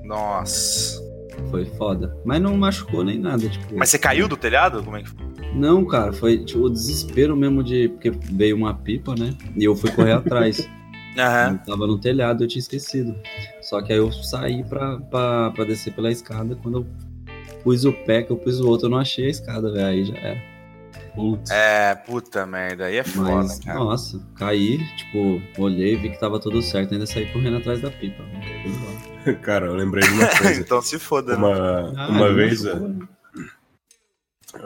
Nossa. 0.05 1.01
Foi 1.51 1.65
foda. 1.65 2.17
Mas 2.25 2.41
não 2.41 2.57
machucou 2.57 3.03
nem 3.05 3.19
nada, 3.19 3.49
tipo. 3.49 3.75
Mas 3.77 3.89
você 3.91 3.99
caiu 3.99 4.29
do 4.29 4.37
telhado? 4.37 4.83
Como 4.83 4.97
é 4.97 5.03
que 5.03 5.09
foi? 5.11 5.27
Não, 5.55 5.85
cara, 5.85 6.13
foi 6.13 6.39
tipo, 6.45 6.61
o 6.61 6.71
desespero 6.71 7.37
mesmo 7.37 7.63
de. 7.65 7.89
Porque 7.89 8.11
veio 8.11 8.57
uma 8.57 8.73
pipa, 8.73 9.15
né? 9.19 9.35
E 9.57 9.65
eu 9.65 9.75
fui 9.75 9.91
correr 9.91 10.13
atrás. 10.15 10.69
Aham. 11.19 11.53
Eu 11.53 11.59
tava 11.59 11.87
no 11.87 11.99
telhado, 11.99 12.45
eu 12.45 12.49
tinha 12.49 12.61
esquecido. 12.61 13.15
Só 13.63 13.83
que 13.83 13.93
aí 13.93 13.99
eu 13.99 14.11
saí 14.13 14.63
pra, 14.65 14.99
pra, 14.99 15.51
pra 15.51 15.65
descer 15.65 15.93
pela 15.93 16.11
escada. 16.11 16.57
Quando 16.63 16.79
eu 16.79 16.87
pus 17.63 17.85
o 17.85 17.93
pé, 17.93 18.23
que 18.23 18.31
eu 18.31 18.37
pus 18.37 18.61
o 18.61 18.69
outro, 18.69 18.87
eu 18.87 18.91
não 18.91 18.99
achei 18.99 19.27
a 19.27 19.31
escada, 19.31 19.71
velho. 19.73 19.87
Aí 19.87 20.05
já 20.05 20.17
era. 20.17 20.51
Putz. 21.15 21.51
É, 21.51 21.95
puta 21.97 22.47
merda. 22.47 22.85
Aí 22.87 22.97
é 22.97 23.03
foda, 23.05 23.35
Mas, 23.35 23.59
cara. 23.59 23.79
nossa, 23.81 24.21
caí, 24.37 24.79
tipo, 24.97 25.43
olhei, 25.61 25.97
vi 25.97 26.11
que 26.11 26.21
tava 26.21 26.39
tudo 26.39 26.63
certo, 26.63 26.93
ainda 26.95 27.05
saí 27.07 27.27
correndo 27.33 27.57
atrás 27.57 27.81
da 27.81 27.91
pipa. 27.91 28.23
Cara, 29.43 29.67
eu 29.67 29.75
lembrei 29.75 30.07
de 30.07 30.15
uma 30.15 30.27
coisa. 30.39 30.61
então 30.61 30.81
se 30.81 30.99
foda, 31.01 31.33
né? 31.33 31.39
uma 31.39 31.93
Ah, 31.97 32.09
uma 32.09 32.29
não 32.29 32.35
vez, 32.35 32.65
é, 32.65 32.75
né? 32.79 32.97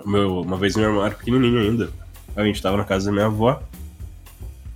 meu, 0.04 0.40
uma 0.42 0.56
vez 0.56 0.76
meu 0.76 0.84
irmão 0.86 1.04
era 1.04 1.14
pequenininho 1.14 1.58
ainda. 1.60 1.90
A 2.36 2.44
gente 2.44 2.60
tava 2.60 2.76
na 2.76 2.84
casa 2.84 3.06
da 3.06 3.12
minha 3.12 3.26
avó. 3.26 3.62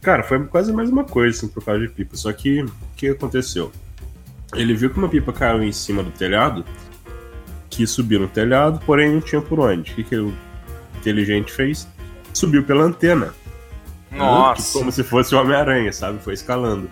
Cara, 0.08 0.22
foi 0.22 0.42
quase 0.46 0.72
a 0.72 0.74
mesma 0.74 1.04
coisa, 1.04 1.36
assim, 1.36 1.48
por 1.48 1.62
causa 1.62 1.82
de 1.82 1.88
pipa. 1.92 2.16
Só 2.16 2.32
que, 2.32 2.62
o 2.62 2.72
que 2.96 3.08
aconteceu? 3.08 3.70
Ele 4.54 4.72
viu 4.72 4.88
que 4.88 4.96
uma 4.96 5.06
pipa 5.06 5.34
caiu 5.34 5.62
em 5.62 5.70
cima 5.70 6.02
do 6.02 6.10
telhado, 6.10 6.64
quis 7.68 7.90
subir 7.90 8.18
no 8.18 8.26
telhado, 8.26 8.80
porém 8.86 9.12
não 9.12 9.20
tinha 9.20 9.42
por 9.42 9.60
onde. 9.60 9.92
O 9.92 9.94
que, 9.96 10.04
que 10.04 10.16
o 10.16 10.32
inteligente 10.96 11.52
fez? 11.52 11.86
Subiu 12.32 12.64
pela 12.64 12.84
antena. 12.84 13.34
Nossa. 14.10 14.78
como 14.78 14.90
se 14.90 15.04
fosse 15.04 15.34
o 15.34 15.40
Homem-Aranha, 15.42 15.92
sabe? 15.92 16.18
Foi 16.22 16.32
escalando. 16.32 16.88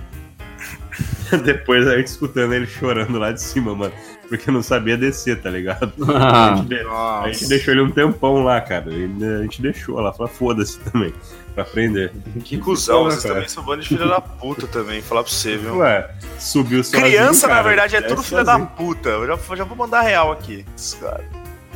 Depois 1.42 1.88
a 1.88 1.96
gente 1.96 2.08
escutando 2.08 2.52
ele 2.52 2.66
chorando 2.66 3.18
lá 3.18 3.32
de 3.32 3.40
cima, 3.40 3.74
mano. 3.74 3.94
Porque 4.28 4.50
não 4.50 4.62
sabia 4.62 4.96
descer, 4.96 5.40
tá 5.40 5.48
ligado? 5.50 5.92
A 6.14 6.52
Ah, 6.52 6.56
gente, 6.56 6.68
de- 6.68 6.80
a 6.86 7.28
gente 7.32 7.48
deixou 7.48 7.72
ele 7.74 7.82
um 7.82 7.90
tempão 7.90 8.42
lá, 8.42 8.60
cara. 8.60 8.86
A 8.90 9.42
gente 9.42 9.62
deixou 9.62 10.00
lá, 10.00 10.12
falou, 10.12 10.28
foda-se 10.32 10.78
também, 10.80 11.14
pra 11.54 11.62
aprender. 11.62 12.12
Que 12.42 12.58
cuzão, 12.58 13.04
vocês 13.04 13.22
cara. 13.22 13.34
também 13.36 13.48
são 13.48 13.62
bando 13.62 13.82
de 13.82 13.88
filha 13.88 14.06
da 14.06 14.20
puta 14.20 14.66
também, 14.66 15.00
falar 15.00 15.22
pra 15.22 15.32
você, 15.32 15.56
viu? 15.56 15.76
Ué, 15.78 16.10
subiu 16.40 16.82
sozinho, 16.82 17.02
Criança, 17.04 17.46
na 17.46 17.54
cara, 17.54 17.68
verdade, 17.68 17.96
é 17.96 18.00
desce 18.00 18.14
tudo 18.14 18.24
filha 18.26 18.42
da 18.44 18.58
puta. 18.58 19.08
Eu 19.10 19.26
já, 19.26 19.56
já 19.56 19.64
vou 19.64 19.76
mandar 19.76 20.00
real 20.00 20.32
aqui. 20.32 20.64
Cara. 21.00 21.24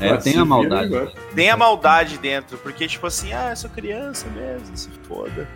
é, 0.00 0.10
Ah, 0.10 0.16
tem 0.16 0.36
a 0.36 0.44
maldade. 0.44 1.12
Tem 1.34 1.50
a 1.50 1.56
maldade 1.56 2.18
dentro, 2.18 2.58
porque, 2.58 2.88
tipo 2.88 3.06
assim, 3.06 3.32
ah, 3.32 3.50
eu 3.50 3.56
sou 3.56 3.70
criança 3.70 4.26
mesmo, 4.34 4.76
se 4.76 4.88
foda. 5.06 5.46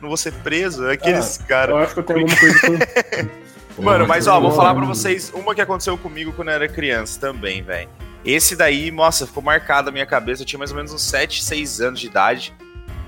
Não 0.00 0.08
vou 0.08 0.16
ser 0.16 0.32
preso. 0.32 0.86
É 0.86 0.92
Aqueles 0.92 1.40
Eu 1.40 1.46
caras. 1.46 1.76
acho 1.76 1.94
que 1.94 2.00
eu 2.00 2.04
tenho 2.04 2.20
alguma 2.20 2.38
coisa 2.38 2.60
com. 2.60 2.76
Mano, 3.78 4.06
mas 4.06 4.26
ó, 4.26 4.40
vou 4.40 4.52
falar 4.52 4.74
pra 4.74 4.84
vocês 4.84 5.30
uma 5.34 5.54
que 5.54 5.60
aconteceu 5.60 5.96
comigo 5.98 6.32
quando 6.32 6.48
eu 6.48 6.54
era 6.54 6.68
criança 6.68 7.20
também, 7.20 7.62
velho. 7.62 7.88
Esse 8.24 8.56
daí, 8.56 8.90
nossa, 8.90 9.26
ficou 9.26 9.42
marcado 9.42 9.86
na 9.86 9.92
minha 9.92 10.06
cabeça. 10.06 10.42
Eu 10.42 10.46
tinha 10.46 10.58
mais 10.58 10.70
ou 10.70 10.76
menos 10.76 10.92
uns 10.92 11.02
7, 11.02 11.44
6 11.44 11.80
anos 11.80 12.00
de 12.00 12.06
idade. 12.06 12.54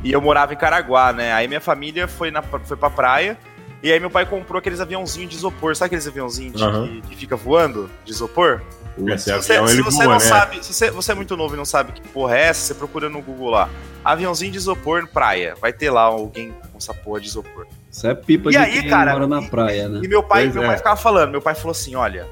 E 0.04 0.12
eu 0.12 0.20
morava 0.20 0.52
em 0.52 0.56
Caraguá, 0.56 1.12
né? 1.12 1.32
Aí 1.32 1.48
minha 1.48 1.60
família 1.60 2.06
foi, 2.06 2.30
na, 2.30 2.40
foi 2.42 2.76
pra 2.76 2.88
praia. 2.88 3.36
E 3.82 3.90
aí 3.92 3.98
meu 3.98 4.10
pai 4.10 4.26
comprou 4.26 4.58
aqueles 4.58 4.80
aviãozinhos 4.80 5.30
de 5.30 5.36
isopor. 5.36 5.74
Sabe 5.74 5.86
aqueles 5.86 6.06
aviãozinhos 6.06 6.54
de- 6.54 6.62
Aham. 6.62 6.86
que, 6.86 7.00
que 7.08 7.16
fica 7.16 7.34
voando 7.34 7.90
de 8.04 8.12
isopor? 8.12 8.60
Esse 9.08 9.24
Se 9.24 9.32
você, 9.36 9.52
avião, 9.54 9.68
se 9.68 9.80
você 9.82 9.96
voa, 9.96 10.04
não 10.06 10.12
né? 10.14 10.18
sabe, 10.20 10.64
se 10.64 10.74
você, 10.74 10.90
você 10.90 11.12
é 11.12 11.14
muito 11.14 11.36
novo 11.36 11.54
e 11.54 11.56
não 11.56 11.64
sabe 11.64 11.92
que 11.92 12.00
porra 12.08 12.36
é 12.36 12.42
essa, 12.46 12.60
você 12.66 12.74
procura 12.74 13.08
no 13.08 13.22
Google 13.22 13.50
lá. 13.50 13.68
Aviãozinho 14.04 14.50
de 14.52 14.58
isopor 14.58 15.06
praia. 15.08 15.54
Vai 15.60 15.72
ter 15.72 15.90
lá 15.90 16.02
alguém 16.02 16.52
com 16.72 16.78
essa 16.78 16.92
porra 16.94 17.20
de 17.20 17.26
isopor. 17.28 17.66
Isso 17.90 18.06
é 18.06 18.14
pipa 18.14 18.50
E 18.50 18.52
de 18.52 18.58
aí, 18.58 18.88
cara, 18.88 19.12
mora 19.12 19.26
na 19.26 19.40
e- 19.42 19.48
praia, 19.48 19.88
né? 19.88 20.00
E 20.04 20.08
meu 20.08 20.22
pai, 20.22 20.42
Pois 20.44 20.54
meu 20.54 20.64
é. 20.64 20.66
pai 20.68 20.76
ficava 20.76 20.96
falando, 20.96 21.30
meu 21.30 21.40
pai 21.42 21.54
falou 21.54 21.70
assim: 21.72 21.94
olha, 21.94 22.26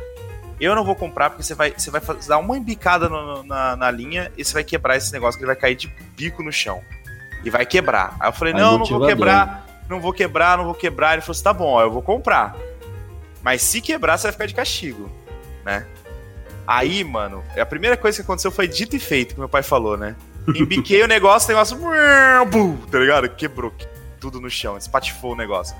eu 0.60 0.74
não 0.74 0.84
vou 0.84 0.94
comprar 0.94 1.30
porque 1.30 1.42
você 1.42 1.54
vai, 1.54 1.72
você 1.76 1.90
vai 1.90 2.00
dar 2.28 2.38
uma 2.38 2.56
embicada 2.56 3.08
no- 3.08 3.42
na, 3.44 3.74
na 3.76 3.90
linha 3.90 4.30
e 4.36 4.44
você 4.44 4.52
vai 4.52 4.64
quebrar 4.64 4.96
esse 4.96 5.12
negócio, 5.12 5.38
que 5.38 5.44
ele 5.44 5.52
vai 5.52 5.56
cair 5.56 5.74
de 5.76 5.86
bico 6.16 6.42
no 6.42 6.52
chão. 6.52 6.82
E 7.44 7.50
vai 7.50 7.64
quebrar. 7.64 8.16
Aí 8.20 8.28
eu 8.28 8.32
falei, 8.32 8.52
Aí 8.54 8.60
não, 8.60 8.78
não 8.78 8.84
vou 8.86 9.06
quebrar, 9.06 9.66
não 9.88 10.00
vou 10.00 10.12
quebrar, 10.12 10.58
não 10.58 10.64
vou 10.64 10.74
quebrar. 10.74 11.12
Ele 11.14 11.22
falou 11.22 11.32
assim: 11.32 11.44
tá 11.44 11.52
bom, 11.52 11.66
ó, 11.72 11.82
eu 11.82 11.90
vou 11.90 12.02
comprar. 12.02 12.54
Mas 13.42 13.62
se 13.62 13.80
quebrar, 13.80 14.18
você 14.18 14.24
vai 14.24 14.32
ficar 14.32 14.46
de 14.46 14.54
castigo, 14.54 15.10
né? 15.64 15.86
Aí, 16.66 17.04
mano, 17.04 17.44
a 17.56 17.64
primeira 17.64 17.96
coisa 17.96 18.16
que 18.18 18.22
aconteceu 18.22 18.50
foi 18.50 18.66
dito 18.66 18.96
e 18.96 18.98
feito, 18.98 19.34
que 19.34 19.38
meu 19.40 19.48
pai 19.48 19.62
falou, 19.62 19.96
né? 19.96 20.16
Embiquei 20.54 21.02
o 21.02 21.06
negócio, 21.06 21.46
o 21.46 21.52
negócio. 21.52 21.78
Tá 22.90 22.98
ligado? 22.98 23.28
Quebrou 23.30 23.72
tudo 24.20 24.40
no 24.40 24.50
chão, 24.50 24.76
espatifou 24.76 25.32
o 25.32 25.36
negócio. 25.36 25.76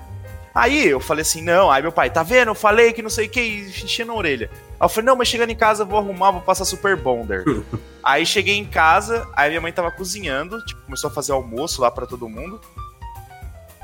Aí 0.55 0.88
eu 0.88 1.01
falei 1.01 1.20
assim, 1.20 1.42
não, 1.42 1.70
aí 1.70 1.83
meu 1.83 1.92
pai, 1.92 2.09
tá 2.09 2.22
vendo? 2.22 2.49
Eu 2.49 2.55
falei 2.55 2.90
que 2.94 3.03
não 3.03 3.11
sei 3.11 3.27
o 3.27 3.29
que, 3.29 3.70
enchendo 3.85 4.12
a 4.12 4.14
orelha. 4.14 4.49
Aí 4.81 4.87
eu 4.87 4.88
falei, 4.88 5.05
não, 5.05 5.14
mas 5.14 5.29
chegando 5.29 5.51
em 5.51 5.57
casa 5.57 5.83
eu 5.83 5.87
vou 5.87 5.99
arrumar, 5.99 6.31
vou 6.31 6.40
passar 6.40 6.64
super 6.64 6.96
bonder. 6.96 7.44
aí 8.03 8.25
cheguei 8.25 8.57
em 8.57 8.64
casa, 8.64 9.29
aí 9.35 9.51
minha 9.51 9.61
mãe 9.61 9.70
tava 9.70 9.90
cozinhando, 9.90 10.64
tipo, 10.64 10.81
começou 10.83 11.09
a 11.09 11.12
fazer 11.12 11.33
almoço 11.33 11.83
lá 11.83 11.90
pra 11.90 12.07
todo 12.07 12.27
mundo. 12.27 12.59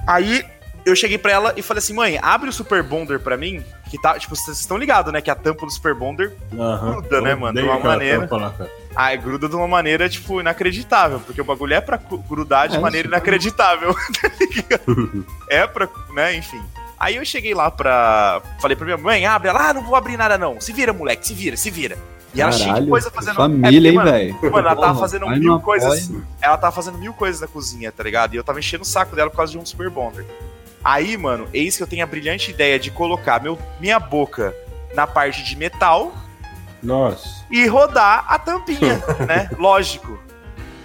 Aí 0.06 0.42
eu 0.86 0.96
cheguei 0.96 1.18
pra 1.18 1.32
ela 1.32 1.52
e 1.58 1.60
falei 1.60 1.78
assim, 1.78 1.92
mãe, 1.92 2.18
abre 2.22 2.48
o 2.48 2.52
super 2.52 2.82
bonder 2.82 3.20
pra 3.20 3.36
mim, 3.36 3.62
que 3.90 4.00
tá, 4.00 4.18
tipo, 4.18 4.34
vocês 4.34 4.58
estão 4.58 4.78
ligados, 4.78 5.12
né, 5.12 5.20
que 5.20 5.30
a 5.30 5.34
tampa 5.34 5.66
do 5.66 5.70
super 5.72 5.94
bonder. 5.94 6.34
Gruda, 6.50 7.20
né, 7.20 7.34
mano? 7.34 7.60
De 7.60 7.66
uma 7.66 7.78
maneira. 7.78 8.20
tampa 8.20 8.36
lá, 8.38 8.50
cara. 8.50 8.81
Aí 8.94 9.16
gruda 9.16 9.48
de 9.48 9.56
uma 9.56 9.66
maneira, 9.66 10.08
tipo, 10.08 10.40
inacreditável, 10.40 11.18
porque 11.20 11.40
o 11.40 11.44
bagulho 11.44 11.74
é 11.74 11.80
pra 11.80 11.98
grudar 12.28 12.68
de 12.68 12.76
É, 12.76 12.78
maneira 12.78 13.06
isso. 13.08 13.14
inacreditável, 13.14 13.94
tá 14.20 14.30
ligado? 14.40 15.26
É 15.48 15.66
pra, 15.66 15.88
né, 16.14 16.34
enfim. 16.36 16.62
Aí 16.98 17.16
eu 17.16 17.24
cheguei 17.24 17.54
lá 17.54 17.70
pra. 17.70 18.40
Falei 18.60 18.76
pra 18.76 18.84
minha 18.84 18.96
mãe, 18.98 19.26
abre 19.26 19.48
ela, 19.48 19.70
ah, 19.70 19.74
não 19.74 19.82
vou 19.82 19.96
abrir 19.96 20.16
nada 20.16 20.36
não. 20.38 20.60
Se 20.60 20.72
vira, 20.72 20.92
moleque, 20.92 21.26
se 21.26 21.34
vira, 21.34 21.56
se 21.56 21.70
vira. 21.70 21.96
E 22.34 22.40
ela 22.40 22.50
cheia 22.52 22.64
de 22.66 22.70
Caralho, 22.72 22.88
coisa 22.88 23.10
fazendo. 23.10 23.34
família, 23.36 23.88
É 23.88 23.92
hein, 23.92 23.98
porque, 23.98 24.10
velho? 24.10 24.52
Mano, 24.52 24.68
ela 24.68 24.76
tava 24.80 24.98
fazendo 25.00 25.28
mil 25.28 25.60
coisas. 25.60 26.04
apoia. 26.08 26.22
Ela 26.40 26.56
tava 26.56 26.72
fazendo 26.74 26.96
mil 26.98 27.12
coisas 27.12 27.40
na 27.40 27.46
cozinha, 27.46 27.90
tá 27.92 28.02
ligado? 28.02 28.32
E 28.34 28.36
eu 28.36 28.44
tava 28.44 28.58
enchendo 28.58 28.82
o 28.84 28.86
saco 28.86 29.14
dela 29.16 29.28
por 29.28 29.36
causa 29.36 29.52
de 29.52 29.58
um 29.58 29.66
super 29.66 29.90
bonder. 29.90 30.24
Aí, 30.84 31.16
mano, 31.16 31.46
eis 31.52 31.76
que 31.76 31.82
eu 31.82 31.86
tenho 31.86 32.02
a 32.02 32.06
brilhante 32.06 32.50
ideia 32.50 32.78
de 32.78 32.90
colocar 32.90 33.42
meu, 33.42 33.58
minha 33.80 33.98
boca 34.00 34.54
na 34.94 35.06
parte 35.06 35.42
de 35.44 35.56
metal 35.56 36.12
Nossa. 36.82 37.44
e 37.50 37.66
rodar 37.66 38.24
a 38.28 38.38
tampinha, 38.38 39.02
né? 39.26 39.48
Lógico. 39.58 40.18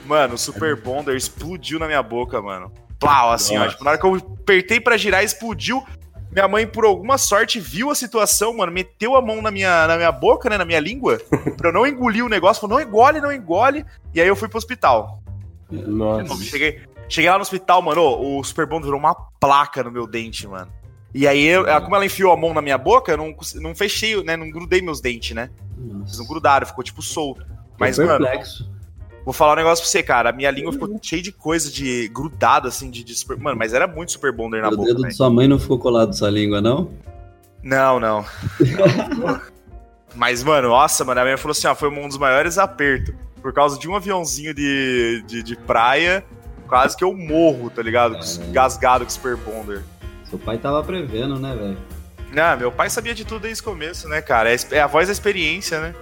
Mano, 0.06 0.36
o 0.36 0.38
Super 0.38 0.76
Bonder 0.76 1.16
explodiu 1.16 1.80
na 1.80 1.88
minha 1.88 2.02
boca, 2.02 2.42
mano. 2.42 2.72
Plau, 3.00 3.32
assim, 3.32 3.56
ó. 3.58 3.60
Nossa. 3.60 3.72
Tipo, 3.72 3.84
na 3.84 3.92
hora 3.92 4.00
que 4.00 4.06
eu 4.06 4.16
apertei 4.16 4.80
pra 4.80 4.98
girar, 4.98 5.24
explodiu. 5.24 5.84
Minha 6.32 6.48
mãe, 6.48 6.68
por 6.68 6.86
alguma 6.86 7.18
sorte, 7.18 7.60
viu 7.60 7.90
a 7.90 7.96
situação, 7.96 8.56
mano, 8.56 8.72
meteu 8.72 9.16
a 9.16 9.22
mão 9.22 9.42
na 9.42 9.50
minha, 9.50 9.88
na 9.88 9.96
minha 9.98 10.12
boca, 10.12 10.50
né, 10.50 10.58
na 10.58 10.66
minha 10.66 10.80
língua, 10.80 11.20
pra 11.58 11.70
eu 11.70 11.74
não 11.74 11.88
engolir 11.88 12.24
o 12.24 12.30
negócio. 12.30 12.62
Falou, 12.62 12.78
não 12.78 12.86
engole, 12.86 13.22
não 13.22 13.32
engole. 13.32 13.86
E 14.14 14.22
aí 14.22 14.28
eu 14.28 14.36
fui 14.36 14.48
pro 14.48 14.58
hospital. 14.58 15.20
Nossa. 15.70 16.36
cheguei, 16.44 16.82
cheguei 17.10 17.30
lá 17.30 17.38
no 17.38 17.42
hospital, 17.42 17.82
mano, 17.82 18.02
ô, 18.02 18.40
o 18.40 18.44
Super 18.44 18.66
Bonder 18.66 18.86
virou 18.86 19.00
uma 19.00 19.16
placa 19.40 19.84
no 19.84 19.92
meu 19.92 20.08
dente, 20.08 20.48
mano. 20.48 20.72
E 21.14 21.28
aí, 21.28 21.44
eu, 21.46 21.66
como 21.82 21.96
ela 21.96 22.06
enfiou 22.06 22.32
a 22.32 22.38
mão 22.38 22.54
na 22.54 22.62
minha 22.62 22.78
boca, 22.78 23.12
eu 23.12 23.18
não, 23.18 23.36
não 23.56 23.74
fechei, 23.74 24.22
né? 24.24 24.36
Não 24.36 24.50
grudei 24.50 24.82
meus 24.82 25.02
dentes, 25.02 25.36
né? 25.36 25.50
Não 25.78 26.26
grudaram, 26.26 26.68
ficou 26.68 26.84
tipo 26.84 27.02
solto. 27.02 27.46
Mas, 27.80 27.98
mano, 27.98 28.26
vou 29.24 29.34
falar 29.34 29.54
um 29.54 29.58
negócio 29.58 29.84
pra 29.84 29.90
você, 29.90 30.04
cara. 30.04 30.30
A 30.30 30.34
minha 30.34 30.52
língua 30.52 30.72
ficou 30.74 31.00
cheia 31.02 31.22
de 31.22 31.32
coisa 31.32 31.72
de 31.72 32.08
grudado, 32.10 32.68
assim, 32.68 32.90
de, 32.90 33.04
de 33.04 33.16
super... 33.16 33.38
Mano, 33.38 33.58
mas 33.58 33.74
era 33.74 33.88
muito 33.88 34.12
super 34.12 34.32
bonder 34.32 34.62
na 34.62 34.68
o 34.68 34.72
boca. 34.72 34.84
O 34.84 34.86
dedo 34.86 35.02
véio. 35.02 35.10
de 35.10 35.16
sua 35.16 35.30
mãe 35.30 35.48
não 35.48 35.60
ficou 35.60 35.80
colado 35.80 36.14
sua 36.14 36.30
língua, 36.30 36.62
não? 36.62 36.92
Não, 37.64 38.00
não. 38.00 38.26
mas, 40.16 40.44
mano, 40.44 40.70
nossa, 40.70 41.04
mano, 41.06 41.22
a 41.22 41.24
minha 41.24 41.38
falou 41.38 41.52
assim: 41.52 41.68
ó, 41.68 41.76
foi 41.76 41.90
um 41.90 42.08
dos 42.08 42.18
maiores 42.18 42.58
apertos. 42.58 43.14
Por 43.42 43.54
causa 43.54 43.78
de 43.80 43.88
um 43.88 43.96
aviãozinho 43.96 44.54
de, 44.54 45.24
de, 45.28 45.44
de 45.44 45.56
praia, 45.56 46.24
quase 46.68 46.98
que 46.98 47.04
eu 47.04 47.14
morro, 47.14 47.70
tá 47.70 47.82
ligado? 47.82 48.16
É. 48.16 48.52
Gasgado 48.52 49.06
com 49.06 49.10
super 49.10 49.38
bonder. 49.38 49.84
Seu 50.30 50.38
pai 50.38 50.58
tava 50.58 50.84
prevendo, 50.84 51.40
né, 51.40 51.56
velho? 51.56 51.78
Não, 52.34 52.58
meu 52.58 52.72
pai 52.72 52.90
sabia 52.90 53.16
de 53.16 53.24
tudo 53.24 53.42
desde 53.42 53.62
o 53.62 53.66
começo, 53.66 54.08
né, 54.10 54.22
cara? 54.22 54.54
É, 54.54 54.58
é 54.72 54.82
a 54.82 54.88
voz 54.88 55.08
da 55.08 55.14
experiência, 55.14 55.80
né? 55.80 55.96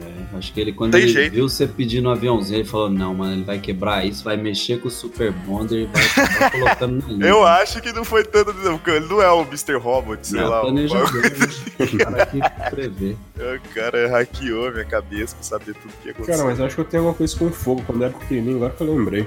É, 0.00 0.36
acho 0.36 0.52
que 0.52 0.60
ele, 0.60 0.72
quando 0.72 0.92
Tem 0.92 1.02
ele 1.02 1.12
jeito. 1.12 1.32
viu 1.34 1.48
você 1.48 1.66
pedindo 1.66 2.08
um 2.08 2.12
aviãozinho, 2.12 2.58
ele 2.58 2.68
falou: 2.68 2.90
Não, 2.90 3.14
mano, 3.14 3.34
ele 3.34 3.44
vai 3.44 3.58
quebrar 3.58 4.04
isso, 4.04 4.24
vai 4.24 4.36
mexer 4.36 4.80
com 4.80 4.88
o 4.88 4.90
Super 4.90 5.30
Bonder 5.30 5.82
e 5.82 5.86
vai 5.86 6.02
colocando 6.50 7.00
na 7.00 7.12
linha. 7.12 7.26
Eu 7.26 7.46
acho 7.46 7.80
que 7.80 7.92
não 7.92 8.04
foi 8.04 8.24
tanto. 8.24 8.50
Ele 8.50 9.06
não 9.06 9.22
é 9.22 9.30
o 9.30 9.42
Mr. 9.42 9.76
Robot, 9.76 10.26
sei 10.26 10.40
não, 10.40 10.48
lá. 10.48 10.60
Planejador, 10.62 11.12
né? 11.12 11.30
o 11.78 11.98
cara 11.98 12.26
que 12.26 12.70
prevê. 12.70 13.16
O 13.34 13.74
cara 13.74 14.08
hackeou 14.08 14.72
minha 14.72 14.84
cabeça 14.84 15.34
pra 15.34 15.44
saber 15.44 15.74
tudo 15.74 15.92
que 16.00 16.06
ia 16.06 16.12
acontecer. 16.12 16.32
Cara, 16.32 16.48
mas 16.48 16.58
eu 16.58 16.66
acho 16.66 16.74
que 16.76 16.80
eu 16.80 16.84
tenho 16.84 17.02
alguma 17.02 17.16
coisa 17.16 17.36
com 17.36 17.50
fogo 17.50 17.82
quando 17.84 18.00
eu 18.00 18.06
era 18.08 18.16
pequenininho, 18.16 18.56
agora 18.56 18.72
que 18.72 18.80
eu 18.80 18.96
lembrei. 18.96 19.26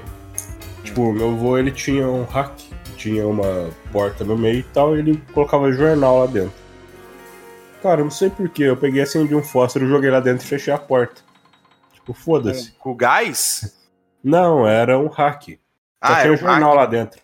Tipo, 0.82 1.12
meu 1.12 1.30
avô, 1.30 1.58
ele 1.58 1.70
tinha 1.70 2.08
um 2.08 2.24
hack, 2.24 2.58
tinha 2.98 3.26
uma 3.26 3.70
porta 3.92 4.24
no 4.24 4.36
meio 4.36 4.58
e 4.58 4.62
tal, 4.64 4.96
e 4.96 4.98
ele 4.98 5.22
colocava 5.32 5.70
jornal 5.72 6.18
lá 6.18 6.26
dentro. 6.26 6.52
Cara, 7.80 8.02
não 8.02 8.10
sei 8.10 8.28
porquê, 8.28 8.64
eu 8.64 8.76
peguei 8.76 9.00
assim 9.00 9.24
de 9.24 9.34
um 9.34 9.42
fósforo, 9.42 9.88
joguei 9.88 10.10
lá 10.10 10.18
dentro 10.18 10.44
e 10.44 10.48
fechei 10.48 10.74
a 10.74 10.78
porta. 10.78 11.22
Tipo, 11.94 12.12
foda-se. 12.12 12.72
Com, 12.72 12.90
com 12.90 12.96
gás? 12.96 13.88
Não, 14.22 14.66
era 14.66 14.98
um 14.98 15.06
hack. 15.06 15.48
Só 15.48 15.56
ah, 16.00 16.20
tinha 16.20 16.32
um 16.32 16.36
jornal 16.36 16.70
hack. 16.70 16.78
lá 16.78 16.86
dentro. 16.86 17.20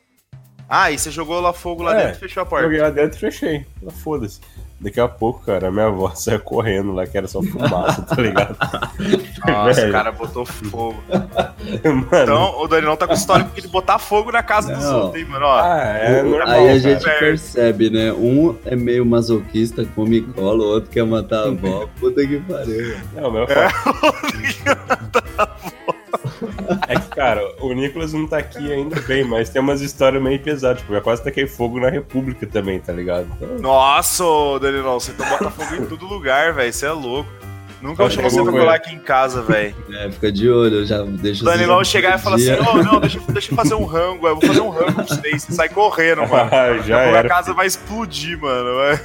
Ah, 0.69 0.91
e 0.93 0.99
você 0.99 1.11
jogou 1.11 1.41
lá 1.41 1.53
fogo 1.53 1.83
lá 1.83 1.95
é, 1.95 2.07
dentro 2.07 2.17
e 2.17 2.21
fechou 2.21 2.43
a 2.43 2.47
porta? 2.47 2.65
Joguei 2.65 2.81
lá 2.81 2.91
dentro 2.91 3.19
e 3.19 3.21
fechei. 3.21 3.67
Foda-se. 4.03 4.41
Daqui 4.81 5.01
a 5.01 5.09
pouco, 5.09 5.45
cara, 5.47 5.69
a 5.69 5.71
minha 5.71 5.87
avó 5.87 6.13
saiu 6.17 6.41
correndo 6.41 6.93
lá, 6.93 7.07
que 7.07 7.17
era 7.17 7.27
só 7.27 7.43
fumaça, 7.43 8.03
tá 8.03 8.17
ligado? 8.21 8.57
Nossa, 9.47 9.89
o 9.89 9.93
cara 9.93 10.13
botou 10.13 10.45
fogo. 10.45 11.03
mano. 11.09 12.07
Então, 12.13 12.61
o 12.61 12.69
Danilão 12.69 12.97
tá 12.97 13.07
com 13.07 13.15
história 13.15 13.47
de 13.55 13.69
botar 13.69 13.99
fogo 13.99 14.31
na 14.31 14.43
casa 14.43 14.73
não. 14.73 14.79
dos 14.79 14.89
outros, 14.91 15.23
hein, 15.23 15.29
mano? 15.29 15.47
Ó, 15.47 15.59
ah, 15.59 15.79
é 15.99 16.23
normal, 16.23 16.49
Aí 16.49 16.69
a 16.71 16.79
gente 16.79 17.05
cara. 17.05 17.19
percebe, 17.19 17.89
né? 17.91 18.13
Um 18.13 18.57
é 18.67 18.77
meio 18.77 19.07
masoquista, 19.07 19.85
come 19.95 20.21
cola, 20.23 20.65
o 20.65 20.69
outro 20.69 20.91
quer 20.91 21.05
matar 21.05 21.45
a 21.45 21.49
avó. 21.49 21.89
Puta 21.99 22.27
que 22.27 22.39
pariu. 22.41 22.97
Não, 23.15 23.31
meu 23.31 23.45
é, 23.45 23.69
É 26.89 26.97
que, 26.97 27.04
cara, 27.14 27.55
o 27.61 27.72
Nicolas 27.72 28.12
não 28.12 28.27
tá 28.27 28.38
aqui 28.38 28.72
ainda 28.72 29.00
bem, 29.03 29.24
mas 29.24 29.48
tem 29.48 29.62
umas 29.62 29.81
histórias 29.81 30.22
meio 30.22 30.38
pesadas. 30.40 30.81
Tipo, 30.81 30.94
eu 30.94 31.00
quase 31.00 31.22
taquei 31.22 31.46
fogo 31.46 31.79
na 31.79 31.88
República 31.88 32.46
também, 32.46 32.81
tá 32.81 32.92
ligado? 32.92 33.29
Então... 33.37 33.59
Nossa, 33.59 34.24
Danilão, 34.61 34.98
você 34.98 35.12
tá 35.12 35.24
bota 35.29 35.50
fogo 35.50 35.74
em 35.77 35.87
todo 35.87 36.07
lugar, 36.07 36.53
velho. 36.53 36.72
Você 36.72 36.87
é 36.87 36.90
louco. 36.90 37.31
Nunca 37.81 38.09
chamou 38.09 38.31
você 38.31 38.42
pra 38.42 38.53
colar 38.53 38.74
aqui 38.77 38.94
em 38.94 38.98
casa, 38.98 39.42
velho. 39.42 39.74
É, 39.92 40.11
fica 40.11 40.33
de 40.33 40.48
olho, 40.48 40.77
eu 40.77 40.87
já 40.87 41.03
deixo 41.03 41.42
O 41.42 41.44
Danilão 41.44 41.85
chegar 41.85 42.18
e 42.18 42.22
falar 42.22 42.37
assim: 42.37 42.53
Ô, 42.53 42.64
oh, 42.72 42.83
não, 42.83 42.98
deixa, 42.98 43.20
deixa 43.29 43.53
eu 43.53 43.57
fazer 43.57 43.74
um 43.74 43.85
rango, 43.85 44.27
eu 44.27 44.37
vou 44.37 44.48
fazer 44.48 44.61
um 44.62 44.70
rango 44.70 44.94
pra 44.94 45.05
vocês. 45.05 45.42
Você 45.42 45.53
sai 45.53 45.68
correndo, 45.68 46.27
mano. 46.27 46.50
já 46.83 46.98
a 46.98 47.03
era. 47.03 47.29
casa 47.29 47.53
vai 47.53 47.66
explodir, 47.66 48.40
mano. 48.40 48.74
Vai 48.74 49.00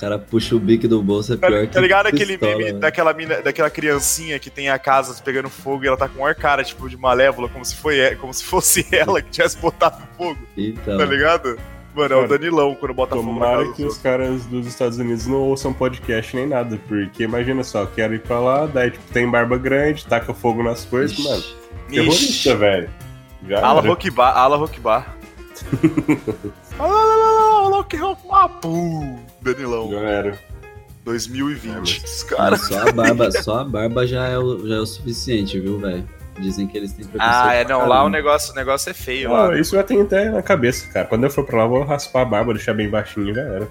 cara 0.00 0.18
puxa 0.18 0.56
o 0.56 0.58
bico 0.58 0.88
do 0.88 1.02
bolso, 1.02 1.34
é 1.34 1.36
pior 1.36 1.50
tá, 1.50 1.66
que. 1.66 1.72
Tá 1.74 1.80
ligado 1.80 2.06
aquele 2.06 2.38
pistola, 2.38 2.56
meme 2.56 2.72
daquela, 2.72 3.12
mina, 3.12 3.42
daquela 3.42 3.68
criancinha 3.68 4.38
que 4.38 4.48
tem 4.48 4.70
a 4.70 4.78
casa 4.78 5.20
pegando 5.22 5.50
fogo 5.50 5.84
e 5.84 5.88
ela 5.88 5.96
tá 5.96 6.08
com 6.08 6.24
ar 6.24 6.34
cara, 6.34 6.64
tipo, 6.64 6.88
de 6.88 6.96
malévola, 6.96 7.48
como 7.48 7.64
se, 7.64 7.76
foi, 7.76 8.16
como 8.16 8.32
se 8.32 8.42
fosse 8.42 8.86
ela 8.90 9.20
que 9.20 9.30
tivesse 9.30 9.58
botado 9.58 10.02
fogo. 10.16 10.38
Então. 10.56 10.96
Tá 10.96 11.04
ligado? 11.04 11.58
Mano, 11.94 12.14
é 12.14 12.24
o 12.24 12.28
Danilão 12.28 12.74
quando 12.76 12.94
bota 12.94 13.16
fogo 13.16 13.38
na 13.38 13.46
casa 13.46 13.72
que 13.72 13.84
os 13.84 13.98
caras 13.98 14.46
dos 14.46 14.66
Estados 14.66 14.96
Unidos 14.98 15.26
não 15.26 15.38
ouçam 15.38 15.72
podcast 15.72 16.34
nem 16.36 16.46
nada, 16.46 16.78
porque 16.86 17.24
imagina 17.24 17.64
só, 17.64 17.84
quero 17.84 18.14
ir 18.14 18.20
pra 18.20 18.38
lá, 18.38 18.66
daí 18.66 18.92
tipo, 18.92 19.12
tem 19.12 19.28
barba 19.28 19.58
grande, 19.58 20.06
taca 20.06 20.32
fogo 20.32 20.62
nas 20.62 20.84
coisas, 20.84 21.18
Ixi. 21.18 21.28
mano. 21.28 21.42
Terrorista, 21.90 22.56
velho. 22.56 22.90
Ala 23.60 23.80
Rockbar, 23.80 24.36
ala 24.36 24.56
Rockbar. 24.56 25.16
Rock 26.78 27.96
Rock 27.96 28.26
Mapu. 28.26 29.29
Danilão. 29.42 29.90
Já 29.90 30.00
era. 30.00 30.38
2020. 31.04 32.02
É, 32.04 32.28
cara. 32.28 32.56
Só 32.56 32.88
a 32.88 32.92
barba, 32.92 33.30
só 33.30 33.58
a 33.60 33.64
barba 33.64 34.06
já 34.06 34.28
é 34.28 34.38
o, 34.38 34.66
já 34.66 34.76
é 34.76 34.78
o 34.78 34.86
suficiente, 34.86 35.58
viu, 35.58 35.78
velho? 35.78 36.06
Dizem 36.38 36.66
que 36.66 36.76
eles 36.76 36.92
têm 36.92 37.06
preconceito. 37.06 37.46
Ah, 37.46 37.54
é, 37.54 37.64
não, 37.64 37.86
lá 37.86 38.04
o 38.04 38.08
negócio, 38.08 38.52
o 38.52 38.56
negócio 38.56 38.90
é 38.90 38.94
feio. 38.94 39.34
Ah, 39.34 39.48
lá. 39.48 39.58
Isso 39.58 39.76
eu 39.76 39.84
tenho 39.84 40.02
até 40.02 40.30
na 40.30 40.42
cabeça, 40.42 40.90
cara. 40.90 41.06
Quando 41.06 41.24
eu 41.24 41.30
for 41.30 41.44
pra 41.44 41.58
lá, 41.58 41.64
eu 41.64 41.68
vou 41.68 41.84
raspar 41.84 42.22
a 42.22 42.24
barba, 42.24 42.54
deixar 42.54 42.74
bem 42.74 42.88
baixinho 42.88 43.34
já 43.34 43.42
era. 43.42 43.68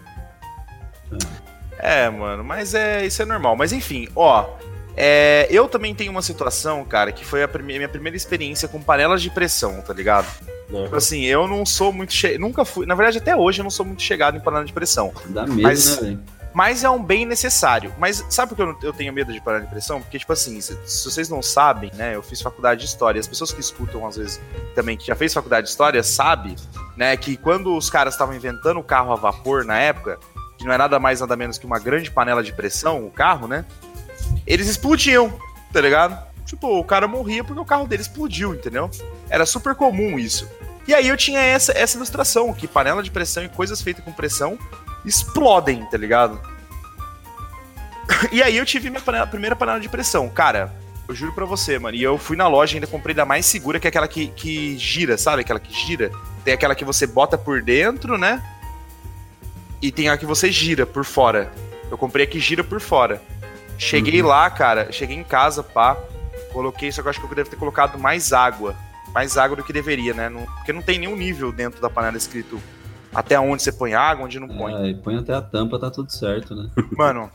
É, 1.79 2.09
mano, 2.09 2.43
mas 2.43 2.73
é 2.73 3.05
isso 3.05 3.21
é 3.21 3.25
normal. 3.25 3.55
Mas 3.55 3.71
enfim, 3.71 4.07
ó. 4.15 4.57
É, 4.97 5.47
eu 5.49 5.67
também 5.69 5.95
tenho 5.95 6.11
uma 6.11 6.21
situação, 6.21 6.83
cara, 6.83 7.11
que 7.11 7.23
foi 7.23 7.41
a 7.41 7.47
prime 7.47 7.77
minha 7.77 7.87
primeira 7.87 8.17
experiência 8.17 8.67
com 8.67 8.81
panelas 8.81 9.21
de 9.21 9.29
pressão, 9.29 9.81
tá 9.81 9.93
ligado? 9.93 10.27
Uhum. 10.69 10.95
Assim, 10.95 11.23
eu 11.23 11.47
não 11.47 11.65
sou 11.65 11.91
muito. 11.91 12.13
Che... 12.13 12.37
Nunca 12.37 12.63
fui. 12.63 12.85
Na 12.85 12.95
verdade, 12.95 13.17
até 13.17 13.35
hoje 13.35 13.61
eu 13.61 13.63
não 13.63 13.71
sou 13.71 13.85
muito 13.85 14.01
chegado 14.01 14.37
em 14.37 14.39
panela 14.39 14.65
de 14.65 14.73
pressão. 14.73 15.11
Dá 15.25 15.45
medo, 15.45 15.61
mas... 15.61 16.01
né, 16.01 16.01
velho? 16.01 16.19
Mas 16.51 16.83
é 16.83 16.89
um 16.89 17.01
bem 17.03 17.25
necessário. 17.25 17.93
Mas 17.97 18.25
sabe 18.29 18.49
por 18.49 18.55
que 18.55 18.61
eu, 18.63 18.89
eu 18.89 18.93
tenho 18.93 19.13
medo 19.13 19.31
de 19.31 19.39
panela 19.39 19.63
de 19.63 19.69
pressão? 19.69 20.01
Porque, 20.01 20.17
tipo 20.17 20.33
assim, 20.33 20.59
se, 20.59 20.77
se, 20.83 21.05
vocês 21.05 21.29
não 21.29 21.41
sabem, 21.41 21.91
né? 21.93 22.15
Eu 22.15 22.23
fiz 22.23 22.41
faculdade 22.41 22.81
de 22.81 22.87
história. 22.87 23.19
As 23.19 23.27
pessoas 23.27 23.51
que 23.51 23.61
escutam, 23.61 24.05
às 24.05 24.17
vezes, 24.17 24.41
também, 24.73 24.97
que 24.97 25.05
já 25.05 25.15
fez 25.15 25.33
faculdade 25.33 25.67
de 25.67 25.71
história, 25.71 26.01
sabe, 26.01 26.55
né, 26.97 27.15
que 27.15 27.37
quando 27.37 27.75
os 27.75 27.89
caras 27.89 28.15
estavam 28.15 28.35
inventando 28.35 28.79
o 28.79 28.83
carro 28.83 29.11
a 29.11 29.15
vapor 29.15 29.63
na 29.63 29.77
época, 29.77 30.19
que 30.57 30.65
não 30.65 30.73
é 30.73 30.77
nada 30.77 30.99
mais 30.99 31.21
nada 31.21 31.35
menos 31.35 31.57
que 31.57 31.65
uma 31.65 31.79
grande 31.79 32.11
panela 32.11 32.43
de 32.43 32.51
pressão, 32.51 33.05
o 33.05 33.11
carro, 33.11 33.47
né? 33.47 33.63
Eles 34.45 34.67
explodiam, 34.67 35.31
tá 35.71 35.79
ligado? 35.79 36.28
Tipo, 36.49 36.79
o 36.79 36.83
cara 36.83 37.07
morria 37.07 37.43
porque 37.43 37.61
o 37.61 37.65
carro 37.65 37.87
dele 37.87 38.01
explodiu, 38.01 38.55
entendeu? 38.55 38.89
Era 39.29 39.45
super 39.45 39.75
comum 39.75 40.17
isso. 40.17 40.49
E 40.87 40.95
aí 40.95 41.07
eu 41.07 41.15
tinha 41.15 41.39
essa, 41.39 41.71
essa 41.73 41.95
ilustração, 41.95 42.51
que 42.51 42.67
panela 42.67 43.03
de 43.03 43.11
pressão 43.11 43.43
e 43.43 43.49
coisas 43.49 43.79
feitas 43.83 44.03
com 44.03 44.11
pressão 44.11 44.57
explodem, 45.05 45.85
tá 45.85 45.95
ligado? 45.95 46.41
E 48.31 48.41
aí 48.41 48.57
eu 48.57 48.65
tive 48.65 48.89
minha 48.89 49.01
panela, 49.01 49.27
primeira 49.27 49.55
panela 49.55 49.79
de 49.79 49.87
pressão. 49.87 50.27
Cara, 50.27 50.73
eu 51.07 51.13
juro 51.13 51.31
pra 51.31 51.45
você, 51.45 51.77
mano. 51.77 51.95
E 51.95 52.01
eu 52.01 52.17
fui 52.17 52.35
na 52.35 52.47
loja 52.47 52.73
e 52.73 52.77
ainda 52.77 52.87
comprei 52.87 53.13
da 53.13 53.23
mais 53.23 53.45
segura, 53.45 53.79
que 53.79 53.85
é 53.85 53.89
aquela 53.89 54.07
que, 54.07 54.29
que 54.29 54.75
gira, 54.79 55.15
sabe? 55.15 55.43
Aquela 55.43 55.59
que 55.59 55.71
gira. 55.71 56.11
Tem 56.43 56.55
aquela 56.55 56.73
que 56.73 56.83
você 56.83 57.05
bota 57.05 57.37
por 57.37 57.61
dentro, 57.61 58.17
né? 58.17 58.43
E 59.79 59.91
tem 59.91 60.09
a 60.09 60.17
que 60.17 60.25
você 60.25 60.51
gira 60.51 60.87
por 60.87 61.05
fora. 61.05 61.51
Eu 61.91 61.97
comprei 61.99 62.25
a 62.25 62.27
que 62.27 62.39
gira 62.39 62.63
por 62.63 62.81
fora. 62.81 63.21
Cheguei 63.77 64.23
uhum. 64.23 64.27
lá, 64.27 64.49
cara. 64.49 64.91
Cheguei 64.91 65.15
em 65.15 65.23
casa, 65.23 65.61
pá. 65.61 65.95
Coloquei, 66.51 66.91
só 66.91 67.01
que 67.01 67.07
eu 67.07 67.09
acho 67.11 67.19
que 67.19 67.25
eu 67.25 67.35
devo 67.35 67.49
ter 67.49 67.57
colocado 67.57 67.97
mais 67.97 68.33
água 68.33 68.75
mais 69.13 69.37
água 69.37 69.57
do 69.57 69.63
que 69.63 69.73
deveria, 69.73 70.13
né? 70.13 70.29
Não, 70.29 70.45
porque 70.45 70.73
não 70.73 70.81
tem 70.81 70.99
nenhum 70.99 71.15
nível 71.15 71.51
dentro 71.51 71.81
da 71.81 71.89
panela 71.89 72.17
escrito 72.17 72.61
até 73.13 73.39
onde 73.39 73.63
você 73.63 73.71
põe 73.71 73.93
água, 73.93 74.25
onde 74.25 74.39
não 74.39 74.47
põe. 74.47 74.91
É, 74.91 74.93
põe 74.93 75.17
até 75.17 75.33
a 75.33 75.41
tampa, 75.41 75.79
tá 75.79 75.89
tudo 75.89 76.11
certo, 76.11 76.55
né? 76.55 76.69
Mano, 76.95 77.29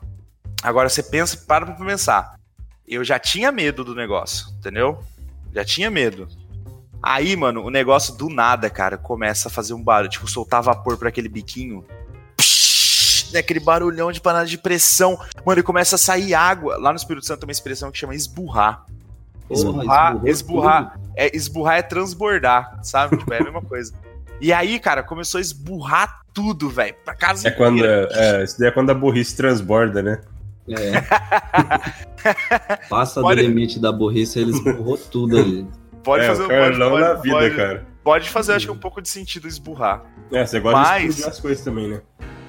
agora 0.63 0.89
você 0.89 1.03
pensa, 1.03 1.37
para 1.47 1.67
pra 1.67 1.75
pensar. 1.75 2.35
Eu 2.87 3.03
já 3.03 3.19
tinha 3.19 3.51
medo 3.51 3.83
do 3.83 3.95
negócio, 3.95 4.49
entendeu? 4.59 5.03
Já 5.53 5.65
tinha 5.65 5.91
medo. 5.91 6.29
Aí, 7.03 7.37
mano, 7.37 7.63
o 7.63 7.71
negócio 7.71 8.15
do 8.15 8.31
nada, 8.31 8.71
cara, 8.71 8.97
começa 8.97 9.49
a 9.49 9.51
fazer 9.51 9.75
um 9.75 9.83
barulho, 9.83 10.11
tipo, 10.11 10.29
soltar 10.29 10.63
vapor 10.63 10.97
para 10.97 11.09
aquele 11.09 11.29
biquinho. 11.29 11.85
Psh, 12.37 13.33
né, 13.33 13.41
aquele 13.41 13.61
barulhão 13.61 14.11
de 14.13 14.21
panela 14.21 14.47
de 14.47 14.57
pressão. 14.57 15.19
Mano, 15.45 15.61
e 15.61 15.63
começa 15.63 15.97
a 15.97 15.99
sair 15.99 16.35
água. 16.35 16.77
Lá 16.79 16.91
no 16.91 16.97
Espírito 16.97 17.27
Santo 17.27 17.41
tem 17.41 17.47
uma 17.47 17.53
expressão 17.53 17.91
que 17.91 17.99
chama 17.99 18.15
esburrar. 18.15 18.85
Esburrar, 19.51 20.21
esburrar, 20.25 21.01
é, 21.17 21.37
esburrar 21.37 21.77
é 21.77 21.83
transbordar, 21.83 22.81
sabe? 22.83 23.17
Tipo, 23.19 23.35
é 23.35 23.39
a 23.39 23.45
mesma 23.45 23.63
coisa. 23.63 23.93
E 24.41 24.53
aí, 24.53 24.79
cara, 24.79 25.03
começou 25.03 25.39
a 25.39 25.41
esburrar 25.41 26.21
tudo, 26.33 26.69
velho. 26.69 26.95
Pra 27.05 27.15
casa 27.15 27.49
é 27.49 27.51
quando 27.51 27.85
é, 27.85 28.43
Isso 28.43 28.59
daí 28.59 28.69
é 28.69 28.71
quando 28.71 28.91
a 28.91 28.95
burrice 28.95 29.37
transborda, 29.37 30.03
né? 30.03 30.21
É. 30.69 30.93
Passa 32.89 33.21
pode... 33.21 33.43
do 33.43 33.47
limite 33.47 33.79
da 33.79 33.93
burrice, 33.93 34.39
eles 34.39 34.57
esburrou 34.57 34.97
tudo 34.99 35.39
ali. 35.39 35.67
Pode 36.03 36.25
é, 36.25 36.29
fazer 36.29 36.43
um 36.45 36.49
pode, 36.49 36.79
na 36.79 37.15
vida, 37.15 37.37
pode, 37.37 37.57
cara. 37.57 37.87
Pode 38.03 38.31
fazer, 38.31 38.53
acho 38.53 38.67
que 38.67 38.73
um 38.73 38.79
pouco 38.79 39.01
de 39.01 39.09
sentido 39.09 39.47
esburrar. 39.47 40.03
É, 40.33 40.45
você 40.45 40.61
gosta 40.61 40.79
mas, 40.79 41.17
de 41.17 41.25
as 41.25 41.41
coisas 41.41 41.65
também, 41.65 41.89
né? 41.89 42.03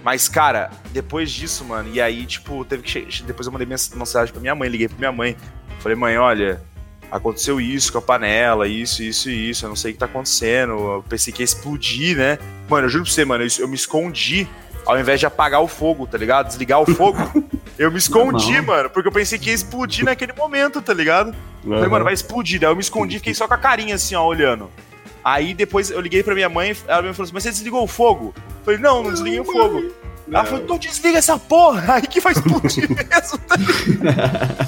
Mas, 0.04 0.28
cara, 0.28 0.70
depois 0.92 1.32
disso, 1.32 1.64
mano, 1.66 1.90
e 1.92 2.02
aí, 2.02 2.26
tipo, 2.26 2.64
teve 2.66 2.84
que. 2.84 3.24
Depois 3.24 3.48
eu 3.48 3.54
mandei 3.54 3.68
mensagem 3.68 4.32
pra 4.32 4.42
minha 4.42 4.54
mãe, 4.54 4.70
liguei 4.70 4.88
pra 4.88 4.98
minha 4.98 5.12
mãe. 5.12 5.36
Falei, 5.80 5.98
mãe, 5.98 6.18
olha, 6.18 6.62
aconteceu 7.12 7.60
isso 7.60 7.92
com 7.92 7.98
a 7.98 8.02
panela, 8.02 8.68
isso, 8.68 9.04
isso 9.04 9.30
e 9.30 9.50
isso, 9.50 9.66
eu 9.66 9.70
não 9.70 9.76
sei 9.76 9.92
o 9.92 9.94
que 9.94 10.00
tá 10.00 10.06
acontecendo, 10.06 10.72
eu 10.72 11.06
pensei 11.08 11.32
que 11.32 11.42
ia 11.42 11.46
explodir, 11.46 12.18
né? 12.18 12.38
Mano, 12.70 12.86
eu 12.86 12.90
juro 12.90 13.04
pra 13.04 13.14
você, 13.14 13.26
mano, 13.26 13.44
eu, 13.44 13.50
eu 13.60 13.68
me 13.68 13.76
escondi 13.76 14.48
ao 14.86 15.00
invés 15.00 15.20
de 15.20 15.26
apagar 15.26 15.62
o 15.62 15.68
fogo, 15.68 16.06
tá 16.06 16.18
ligado? 16.18 16.48
Desligar 16.48 16.80
o 16.80 16.86
fogo, 16.86 17.18
eu 17.78 17.92
me 17.92 17.98
escondi, 17.98 18.62
mano, 18.62 18.90
porque 18.90 19.08
eu 19.08 19.12
pensei 19.12 19.40
que 19.40 19.50
ia 19.50 19.56
explodir 19.56 20.06
naquele 20.06 20.34
momento, 20.34 20.82
tá 20.82 20.94
ligado? 20.94 21.36
Uhum. 21.64 21.74
Falei, 21.74 21.90
mano, 21.90 22.06
vai 22.06 22.14
explodir. 22.14 22.60
Daí 22.60 22.70
eu 22.70 22.76
me 22.76 22.82
escondi, 22.82 23.18
fiquei 23.18 23.34
só 23.34 23.48
com 23.48 23.56
a 23.56 23.58
carinha 23.58 23.96
assim, 23.96 24.16
ó, 24.16 24.24
olhando. 24.24 24.70
Aí 25.24 25.56
depois 25.56 25.90
eu 25.90 26.00
liguei 26.00 26.22
pra 26.22 26.36
minha 26.36 26.48
mãe, 26.48 26.76
ela 26.88 27.02
me 27.02 27.12
falou 27.14 27.24
assim, 27.24 27.34
mas 27.34 27.44
você 27.44 27.50
desligou 27.50 27.84
o 27.84 27.88
fogo? 27.88 28.34
Eu 28.38 28.64
falei, 28.64 28.80
não, 28.80 29.02
não 29.02 29.12
desliguei 29.12 29.40
o 29.40 29.46
fogo. 29.46 29.92
Ela 30.28 30.44
falou, 30.44 30.64
então 30.64 30.78
desliga 30.78 31.18
essa 31.20 31.38
porra, 31.38 31.96
aí 31.96 32.02
que 32.02 32.20
vai 32.20 32.34
explodir 32.34 32.90
mesmo, 32.90 33.38
tá 33.40 33.56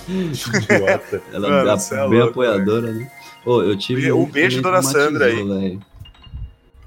Idiota. 0.08 1.22
Ela 1.34 1.50
Mano, 1.50 1.72
é 1.72 2.10
bem 2.10 2.20
louco, 2.20 2.30
apoiadora, 2.30 2.92
né? 2.92 3.12
Pô, 3.44 3.64
eu 3.64 3.78
tive. 3.78 4.12
Um 4.12 4.26
beijo, 4.26 4.62
dona 4.62 4.82
Sandra 4.82 5.26
aí. 5.26 5.44
Véio. 5.44 5.80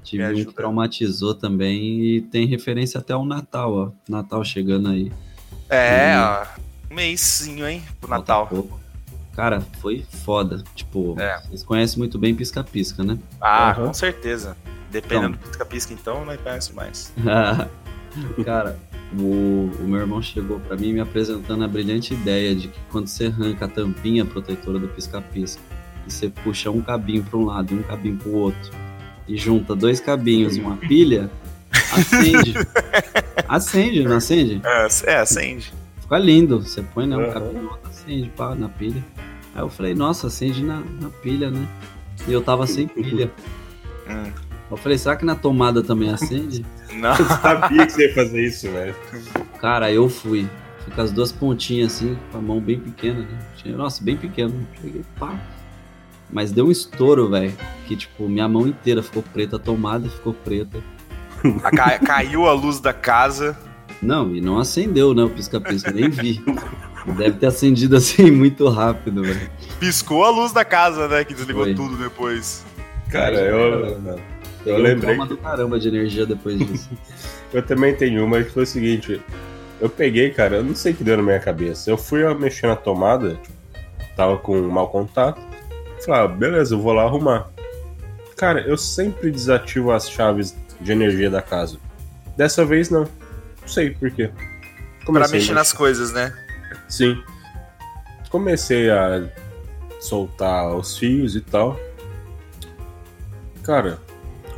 Tive 0.03 0.25
um 0.25 0.45
que 0.45 0.53
traumatizou 0.53 1.33
também 1.33 2.01
e 2.01 2.21
tem 2.21 2.45
referência 2.45 2.99
até 2.99 3.13
ao 3.13 3.25
Natal, 3.25 3.73
ó. 3.73 3.91
Natal 4.07 4.43
chegando 4.43 4.89
aí. 4.89 5.11
É, 5.69 6.13
ó. 6.17 6.45
Um 6.91 6.95
mêsinho, 6.95 7.67
hein, 7.67 7.83
pro 7.99 8.09
Natal. 8.09 8.45
Pouco. 8.47 8.79
Cara, 9.35 9.61
foi 9.81 10.05
foda. 10.25 10.63
Tipo, 10.75 11.15
é. 11.19 11.41
vocês 11.47 11.63
conhecem 11.63 11.97
muito 11.97 12.19
bem 12.19 12.35
pisca-pisca, 12.35 13.03
né? 13.03 13.17
Ah, 13.39 13.75
uhum. 13.77 13.87
com 13.87 13.93
certeza. 13.93 14.57
Dependendo 14.91 15.35
então. 15.35 15.39
do 15.39 15.47
pisca-pisca, 15.47 15.93
então, 15.93 16.25
não 16.25 16.37
conhece 16.37 16.73
mais. 16.73 17.13
Cara, 18.43 18.77
o, 19.13 19.69
o, 19.79 19.83
meu 19.87 19.99
irmão 19.99 20.21
chegou 20.21 20.59
para 20.59 20.77
mim 20.77 20.93
me 20.93 20.99
apresentando 20.99 21.63
a 21.63 21.67
brilhante 21.67 22.13
ideia 22.13 22.55
de 22.55 22.69
que 22.69 22.79
quando 22.89 23.07
você 23.07 23.25
arranca 23.25 23.65
a 23.65 23.67
tampinha 23.67 24.25
protetora 24.25 24.79
do 24.79 24.87
pisca-pisca 24.87 25.61
e 26.07 26.11
você 26.11 26.29
puxa 26.29 26.71
um 26.71 26.81
cabinho 26.81 27.23
para 27.23 27.37
um 27.37 27.45
lado 27.45 27.73
e 27.73 27.77
um 27.77 27.83
cabinho 27.83 28.17
para 28.17 28.29
o 28.29 28.35
outro 28.35 28.71
e 29.27 29.37
junta 29.37 29.75
dois 29.75 29.99
cabinhos 29.99 30.57
e 30.57 30.61
uma 30.61 30.77
pilha, 30.77 31.29
acende. 31.71 32.53
acende, 33.47 34.03
não 34.03 34.17
acende? 34.17 34.61
É, 34.63 34.87
é, 35.11 35.15
acende. 35.17 35.73
Fica 36.01 36.17
lindo. 36.17 36.61
Você 36.61 36.81
põe 36.81 37.07
né, 37.07 37.15
um 37.15 37.25
uhum. 37.25 37.31
cabinho, 37.31 37.63
outro 37.69 37.89
acende 37.89 38.29
pá, 38.35 38.55
na 38.55 38.67
pilha. 38.67 39.03
Aí 39.53 39.61
eu 39.61 39.69
falei, 39.69 39.93
nossa, 39.93 40.27
acende 40.27 40.63
na, 40.63 40.81
na 40.99 41.09
pilha, 41.09 41.49
né? 41.49 41.67
E 42.27 42.31
eu 42.33 42.41
tava 42.41 42.67
sem 42.67 42.87
pilha. 42.87 43.31
Hum. 44.09 44.50
Eu 44.71 44.77
falei, 44.77 44.97
será 44.97 45.17
que 45.17 45.25
na 45.25 45.35
tomada 45.35 45.83
também 45.83 46.09
acende? 46.09 46.65
Não. 46.95 47.15
Eu 47.15 47.25
sabia 47.25 47.85
que 47.85 47.91
você 47.91 48.07
ia 48.07 48.13
fazer 48.13 48.41
isso, 48.41 48.71
velho. 48.71 48.95
Cara, 49.59 49.91
eu 49.91 50.07
fui. 50.07 50.47
Fui 50.79 50.93
com 50.93 51.01
as 51.01 51.11
duas 51.11 51.31
pontinhas 51.31 51.93
assim, 51.93 52.17
com 52.31 52.37
a 52.37 52.41
mão 52.41 52.59
bem 52.59 52.79
pequena, 52.79 53.19
né? 53.19 53.71
Nossa, 53.75 54.03
bem 54.03 54.15
pequena. 54.15 54.53
Cheguei, 54.81 55.03
pá. 55.19 55.37
Mas 56.31 56.51
deu 56.51 56.67
um 56.67 56.71
estouro, 56.71 57.29
velho. 57.29 57.53
Que, 57.85 57.95
tipo, 57.95 58.27
minha 58.29 58.47
mão 58.47 58.65
inteira 58.65 59.03
ficou 59.03 59.21
preta, 59.21 59.57
a 59.57 59.59
tomada 59.59 60.07
ficou 60.09 60.33
preta. 60.33 60.81
A 61.63 61.71
ca 61.71 61.99
caiu 61.99 62.47
a 62.47 62.53
luz 62.53 62.79
da 62.79 62.93
casa. 62.93 63.57
Não, 64.01 64.33
e 64.33 64.39
não 64.41 64.57
acendeu, 64.57 65.13
né? 65.13 65.23
O 65.23 65.29
pisca-pisca, 65.29 65.91
nem 65.91 66.09
vi. 66.09 66.43
Deve 67.17 67.37
ter 67.37 67.47
acendido 67.47 67.97
assim 67.97 68.31
muito 68.31 68.67
rápido, 68.69 69.23
velho. 69.23 69.51
Piscou 69.79 70.23
a 70.23 70.29
luz 70.29 70.51
da 70.51 70.63
casa, 70.63 71.07
né? 71.07 71.23
Que 71.23 71.33
desligou 71.33 71.63
Foi. 71.63 71.73
tudo 71.75 71.97
depois. 71.97 72.65
Cara, 73.09 73.37
eu. 73.37 74.19
Eu, 74.65 74.77
lembrei. 74.77 75.19
Um 75.19 75.25
do 75.25 75.37
caramba 75.37 75.79
de 75.79 75.87
energia 75.87 76.25
depois 76.25 76.57
disso. 76.57 76.89
eu 77.53 77.61
também 77.63 77.95
tenho 77.95 78.23
uma 78.23 78.43
que 78.43 78.51
foi 78.51 78.63
o 78.63 78.67
seguinte. 78.67 79.21
Eu 79.79 79.89
peguei, 79.89 80.29
cara, 80.29 80.57
eu 80.57 80.63
não 80.63 80.75
sei 80.75 80.93
o 80.93 80.95
que 80.95 81.03
deu 81.03 81.17
na 81.17 81.23
minha 81.23 81.39
cabeça. 81.39 81.89
Eu 81.89 81.97
fui 81.97 82.21
mexer 82.35 82.67
na 82.67 82.75
tomada, 82.75 83.35
tipo, 83.35 83.57
tava 84.15 84.37
com 84.37 84.57
um 84.57 84.69
mau 84.69 84.89
contato. 84.89 85.41
Falei, 86.05 86.21
ah, 86.21 86.27
beleza, 86.27 86.75
eu 86.75 86.79
vou 86.79 86.93
lá 86.93 87.03
arrumar. 87.03 87.49
Cara, 88.37 88.61
eu 88.61 88.77
sempre 88.77 89.31
desativo 89.31 89.91
as 89.91 90.09
chaves 90.09 90.55
de 90.79 90.91
energia 90.91 91.29
da 91.29 91.41
casa. 91.41 91.77
Dessa 92.35 92.65
vez 92.65 92.89
não. 92.89 93.07
Não 93.61 93.67
sei 93.67 93.91
por 93.91 94.09
quê. 94.11 94.31
Comecei 95.05 95.29
pra 95.29 95.37
mexer 95.37 95.53
nas 95.53 95.73
coisas, 95.73 96.11
né? 96.11 96.33
Sim. 96.87 97.21
Comecei 98.29 98.89
a 98.89 99.27
soltar 99.99 100.75
os 100.75 100.97
fios 100.97 101.35
e 101.35 101.41
tal. 101.41 101.79
Cara, 103.63 103.99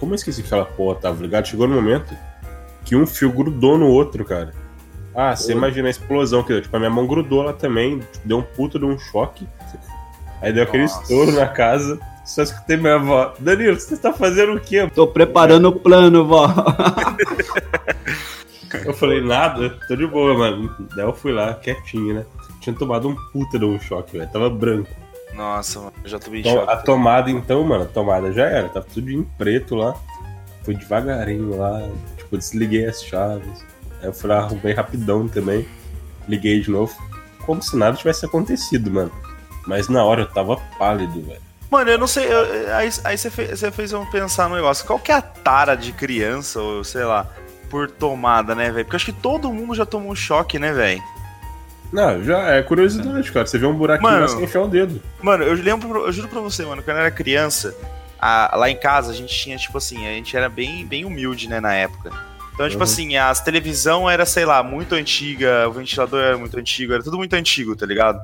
como 0.04 0.12
eu 0.12 0.16
esqueci 0.16 0.42
que 0.42 0.48
aquela 0.48 0.66
porra 0.66 0.96
tava 1.00 1.22
ligada? 1.22 1.46
Chegou 1.46 1.66
no 1.66 1.76
momento 1.76 2.14
que 2.84 2.94
um 2.94 3.08
fio 3.08 3.32
grudou 3.32 3.78
no 3.78 3.88
outro, 3.88 4.26
cara. 4.26 4.54
Ah, 5.16 5.34
você 5.34 5.54
imagina 5.54 5.88
a 5.88 5.92
explosão 5.92 6.44
que 6.44 6.50
deu. 6.50 6.62
Tipo, 6.62 6.76
a 6.76 6.80
minha 6.80 6.92
mão 6.92 7.08
grudou 7.08 7.42
lá 7.42 7.54
também, 7.54 8.02
deu 8.26 8.40
um 8.40 8.42
puto 8.42 8.78
de 8.78 8.84
um 8.84 9.00
choque. 9.00 9.48
Aí 10.42 10.52
deu 10.52 10.64
aquele 10.64 10.84
Nossa. 10.84 11.02
estouro 11.02 11.32
na 11.32 11.48
casa. 11.48 11.98
Só 12.26 12.44
escutei 12.44 12.76
minha 12.76 12.96
avó. 12.96 13.34
Danilo, 13.40 13.80
você 13.80 13.96
tá 13.96 14.12
fazendo 14.12 14.56
o 14.56 14.60
quê? 14.60 14.90
Tô 14.94 15.08
preparando 15.08 15.70
o 15.70 15.80
plano, 15.80 16.28
vó. 16.28 16.54
eu 18.86 18.94
falei, 18.94 19.22
nada, 19.22 19.80
tô 19.88 19.96
de 19.96 20.06
boa, 20.06 20.38
mano. 20.38 20.76
Daí 20.98 21.06
eu 21.06 21.14
fui 21.14 21.32
lá, 21.32 21.54
quietinho, 21.54 22.16
né? 22.16 22.26
Tinha 22.60 22.76
tomado 22.76 23.08
um 23.08 23.16
puta 23.32 23.58
de 23.58 23.64
um 23.64 23.80
choque, 23.80 24.18
velho. 24.18 24.30
Tava 24.30 24.50
branco. 24.50 25.03
Nossa, 25.36 25.80
mano, 25.80 25.94
eu 26.04 26.10
já 26.10 26.20
tomei 26.20 26.42
então, 26.42 26.54
choque. 26.54 26.72
A 26.72 26.78
tomada, 26.78 27.32
então, 27.32 27.64
mano, 27.64 27.84
a 27.84 27.88
tomada 27.88 28.32
já 28.32 28.46
era. 28.46 28.70
Tava 28.70 28.86
tudo 28.94 29.12
em 29.12 29.24
preto 29.24 29.76
lá. 29.76 29.96
Fui 30.64 30.76
devagarinho 30.76 31.58
lá. 31.58 31.90
Tipo, 32.18 32.38
desliguei 32.38 32.86
as 32.86 33.04
chaves. 33.04 33.64
Aí 34.02 34.08
eu 34.08 34.14
fui 34.14 34.30
lá, 34.30 34.40
arrumei 34.40 34.74
rapidão 34.74 35.28
também. 35.28 35.68
Liguei 36.28 36.62
de 36.62 36.70
novo. 36.70 36.96
Como 37.46 37.62
se 37.62 37.76
nada 37.76 37.98
tivesse 37.98 38.26
acontecido, 38.26 38.90
mano. 38.92 39.12
Mas 39.68 39.90
na 39.90 40.04
hora 40.04 40.22
eu 40.22 40.28
tava 40.30 40.58
pálido, 40.78 41.22
velho. 41.22 41.42
Mano, 41.70 41.90
eu 41.90 41.98
não 41.98 42.08
sei. 42.08 42.32
Eu, 42.32 42.76
aí 42.76 42.90
aí 43.04 43.18
você, 43.18 43.30
fez, 43.30 43.60
você 43.60 43.72
fez 43.72 43.92
eu 43.92 44.06
pensar 44.12 44.48
no 44.48 44.56
negócio. 44.56 44.86
Qual 44.86 45.00
que 45.00 45.12
é 45.12 45.16
a 45.16 45.22
tara 45.22 45.76
de 45.76 45.92
criança, 45.92 46.62
ou 46.62 46.84
sei 46.84 47.04
lá, 47.04 47.28
por 47.70 47.90
tomada, 47.90 48.54
né, 48.54 48.70
velho? 48.70 48.86
Porque 48.86 48.96
eu 48.96 48.98
acho 48.98 49.06
que 49.06 49.14
todo 49.14 49.52
mundo 49.52 49.74
já 49.74 49.86
tomou 49.86 50.12
um 50.12 50.16
choque, 50.16 50.60
né, 50.60 50.72
velho? 50.72 51.02
Não, 51.94 52.24
já 52.24 52.50
é 52.50 52.64
curiosidade, 52.64 53.32
cara. 53.32 53.46
Você 53.46 53.60
vê 53.60 53.68
um 53.68 53.76
buraquinho 53.76 54.12
mano, 54.12 54.26
assim 54.26 54.44
enfiar 54.44 54.64
o 54.64 54.68
dedo. 54.68 55.00
Mano, 55.22 55.44
eu 55.44 55.54
lembro, 55.54 56.08
eu 56.08 56.12
juro 56.12 56.28
pra 56.28 56.42
você, 56.42 56.66
mano, 56.66 56.82
quando 56.82 56.98
eu 56.98 57.02
era 57.04 57.12
criança, 57.12 57.74
a, 58.20 58.56
lá 58.58 58.68
em 58.68 58.76
casa 58.76 59.12
a 59.12 59.16
gente 59.16 59.32
tinha, 59.32 59.56
tipo 59.58 59.78
assim, 59.78 60.08
a 60.08 60.12
gente 60.12 60.36
era 60.36 60.50
bem, 60.50 60.88
bem 60.88 61.06
humilde, 61.06 61.48
né, 61.48 61.60
na 61.60 61.72
época. 61.76 62.12
Então, 62.52 62.68
tipo 62.68 62.80
uhum. 62.80 62.84
assim, 62.84 63.16
as 63.16 63.42
televisão 63.42 64.10
era, 64.10 64.26
sei 64.26 64.44
lá, 64.44 64.64
muito 64.64 64.96
antiga, 64.96 65.70
o 65.70 65.72
ventilador 65.72 66.20
era 66.20 66.38
muito 66.38 66.58
antigo, 66.58 66.94
era 66.94 67.04
tudo 67.04 67.18
muito 67.18 67.36
antigo, 67.36 67.76
tá 67.76 67.86
ligado? 67.86 68.20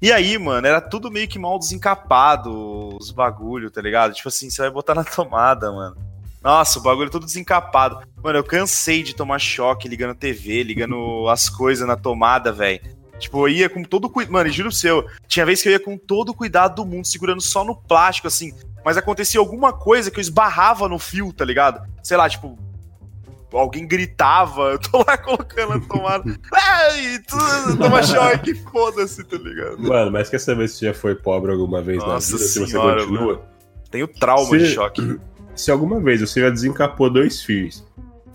E 0.00 0.12
aí, 0.12 0.38
mano, 0.38 0.64
era 0.64 0.80
tudo 0.80 1.10
meio 1.10 1.26
que 1.26 1.40
mal 1.40 1.58
desencapado, 1.58 2.96
os 2.96 3.10
bagulho, 3.10 3.68
tá 3.68 3.82
ligado? 3.82 4.14
Tipo 4.14 4.28
assim, 4.28 4.48
você 4.48 4.62
vai 4.62 4.70
botar 4.70 4.94
na 4.94 5.02
tomada, 5.04 5.72
mano. 5.72 5.96
Nossa, 6.42 6.78
o 6.78 6.82
bagulho 6.82 7.10
todo 7.10 7.24
desencapado. 7.24 8.00
Mano, 8.22 8.38
eu 8.38 8.44
cansei 8.44 9.02
de 9.02 9.14
tomar 9.14 9.38
choque 9.38 9.88
ligando 9.88 10.14
TV, 10.14 10.62
ligando 10.62 11.28
as 11.28 11.48
coisas 11.48 11.86
na 11.86 11.96
tomada, 11.96 12.52
velho. 12.52 12.80
Tipo, 13.18 13.46
eu 13.46 13.52
ia 13.52 13.68
com 13.68 13.84
todo 13.84 14.10
cuidado. 14.10 14.32
Mano, 14.32 14.50
juro 14.50 14.68
pro 14.68 14.76
seu, 14.76 15.06
tinha 15.28 15.46
vez 15.46 15.62
que 15.62 15.68
eu 15.68 15.72
ia 15.72 15.78
com 15.78 15.96
todo 15.96 16.30
o 16.30 16.34
cuidado 16.34 16.74
do 16.74 16.84
mundo, 16.84 17.06
segurando 17.06 17.40
só 17.40 17.64
no 17.64 17.76
plástico, 17.76 18.26
assim. 18.26 18.52
Mas 18.84 18.96
acontecia 18.96 19.38
alguma 19.38 19.72
coisa 19.72 20.10
que 20.10 20.18
eu 20.18 20.20
esbarrava 20.20 20.88
no 20.88 20.98
fio, 20.98 21.32
tá 21.32 21.44
ligado? 21.44 21.88
Sei 22.02 22.16
lá, 22.16 22.28
tipo, 22.28 22.58
alguém 23.52 23.86
gritava, 23.86 24.72
eu 24.72 24.78
tô 24.78 25.04
lá 25.06 25.16
colocando 25.18 25.74
a 25.74 25.80
tomada. 25.80 26.24
Ai, 26.52 27.20
tu, 27.20 27.76
toma 27.78 28.02
choque, 28.02 28.54
foda-se, 28.70 29.22
tá 29.22 29.36
ligado? 29.36 29.78
Mano, 29.78 30.10
mas 30.10 30.28
quer 30.28 30.40
saber 30.40 30.68
se 30.68 30.78
você 30.78 30.86
já 30.86 30.94
foi 30.94 31.14
pobre 31.14 31.52
alguma 31.52 31.80
vez 31.80 31.98
Nossa 31.98 32.32
na 32.32 32.38
vida? 32.38 32.48
Senhora, 32.48 32.68
se 32.68 33.06
você 33.06 33.06
continua? 33.06 33.34
Mano. 33.34 33.52
Tenho 33.88 34.08
trauma 34.08 34.50
se, 34.50 34.58
de 34.58 34.66
choque. 34.66 35.20
Se 35.54 35.70
alguma 35.70 36.00
vez 36.00 36.20
você 36.20 36.40
já 36.40 36.50
desencapou 36.50 37.10
dois 37.10 37.42
fios 37.42 37.84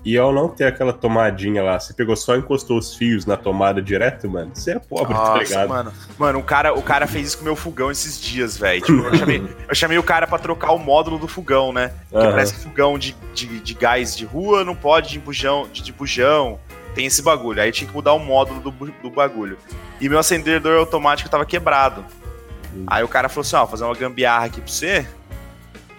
e 0.07 0.17
ao 0.17 0.31
não 0.31 0.47
ter 0.47 0.65
aquela 0.65 0.93
tomadinha 0.93 1.61
lá, 1.61 1.77
você 1.77 1.93
pegou 1.93 2.15
só 2.15 2.37
encostou 2.37 2.77
os 2.77 2.95
fios 2.95 3.25
na 3.25 3.35
tomada 3.35 3.81
direto, 3.81 4.29
mano. 4.29 4.51
Você 4.53 4.71
é 4.71 4.79
pobre, 4.79 5.13
tá 5.13 5.19
Nossa, 5.19 5.33
tá 5.33 5.39
ligado? 5.39 5.69
Mano, 5.69 5.93
mano, 6.17 6.39
o 6.39 6.43
cara, 6.43 6.73
o 6.73 6.81
cara 6.81 7.05
fez 7.07 7.27
isso 7.27 7.37
com 7.37 7.41
o 7.41 7.45
meu 7.45 7.57
fogão 7.57 7.91
esses 7.91 8.17
dias, 8.17 8.57
velho. 8.57 8.81
Tipo, 8.81 9.01
eu 9.01 9.15
chamei, 9.15 9.55
eu 9.67 9.75
chamei 9.75 9.97
o 9.97 10.03
cara 10.03 10.25
para 10.25 10.39
trocar 10.39 10.71
o 10.71 10.79
módulo 10.79 11.17
do 11.17 11.27
fogão, 11.27 11.73
né? 11.73 11.91
Que 12.09 12.15
uhum. 12.15 12.23
parece 12.23 12.53
que 12.53 12.59
fogão 12.61 12.97
de, 12.97 13.17
de, 13.33 13.59
de, 13.59 13.73
gás 13.73 14.15
de 14.15 14.23
rua 14.23 14.63
não 14.63 14.75
pode 14.75 15.09
de 15.09 15.19
bujão, 15.19 15.67
de, 15.73 15.83
de 15.83 15.91
bujão. 15.91 16.57
Tem 16.95 17.05
esse 17.05 17.21
bagulho. 17.21 17.61
Aí 17.61 17.71
tinha 17.71 17.87
que 17.87 17.93
mudar 17.93 18.13
o 18.13 18.19
módulo 18.19 18.61
do, 18.61 18.71
do 18.71 19.09
bagulho. 19.11 19.57
E 19.99 20.07
meu 20.07 20.19
acendedor 20.19 20.79
automático 20.79 21.29
tava 21.29 21.45
quebrado. 21.45 22.05
Uhum. 22.73 22.85
Aí 22.87 23.03
o 23.03 23.09
cara 23.09 23.27
falou 23.27 23.41
assim: 23.41 23.55
ó, 23.57 23.59
vou 23.59 23.67
fazer 23.71 23.83
uma 23.83 23.93
gambiarra 23.93 24.45
aqui 24.45 24.61
pra 24.61 24.71
você. 24.71 25.05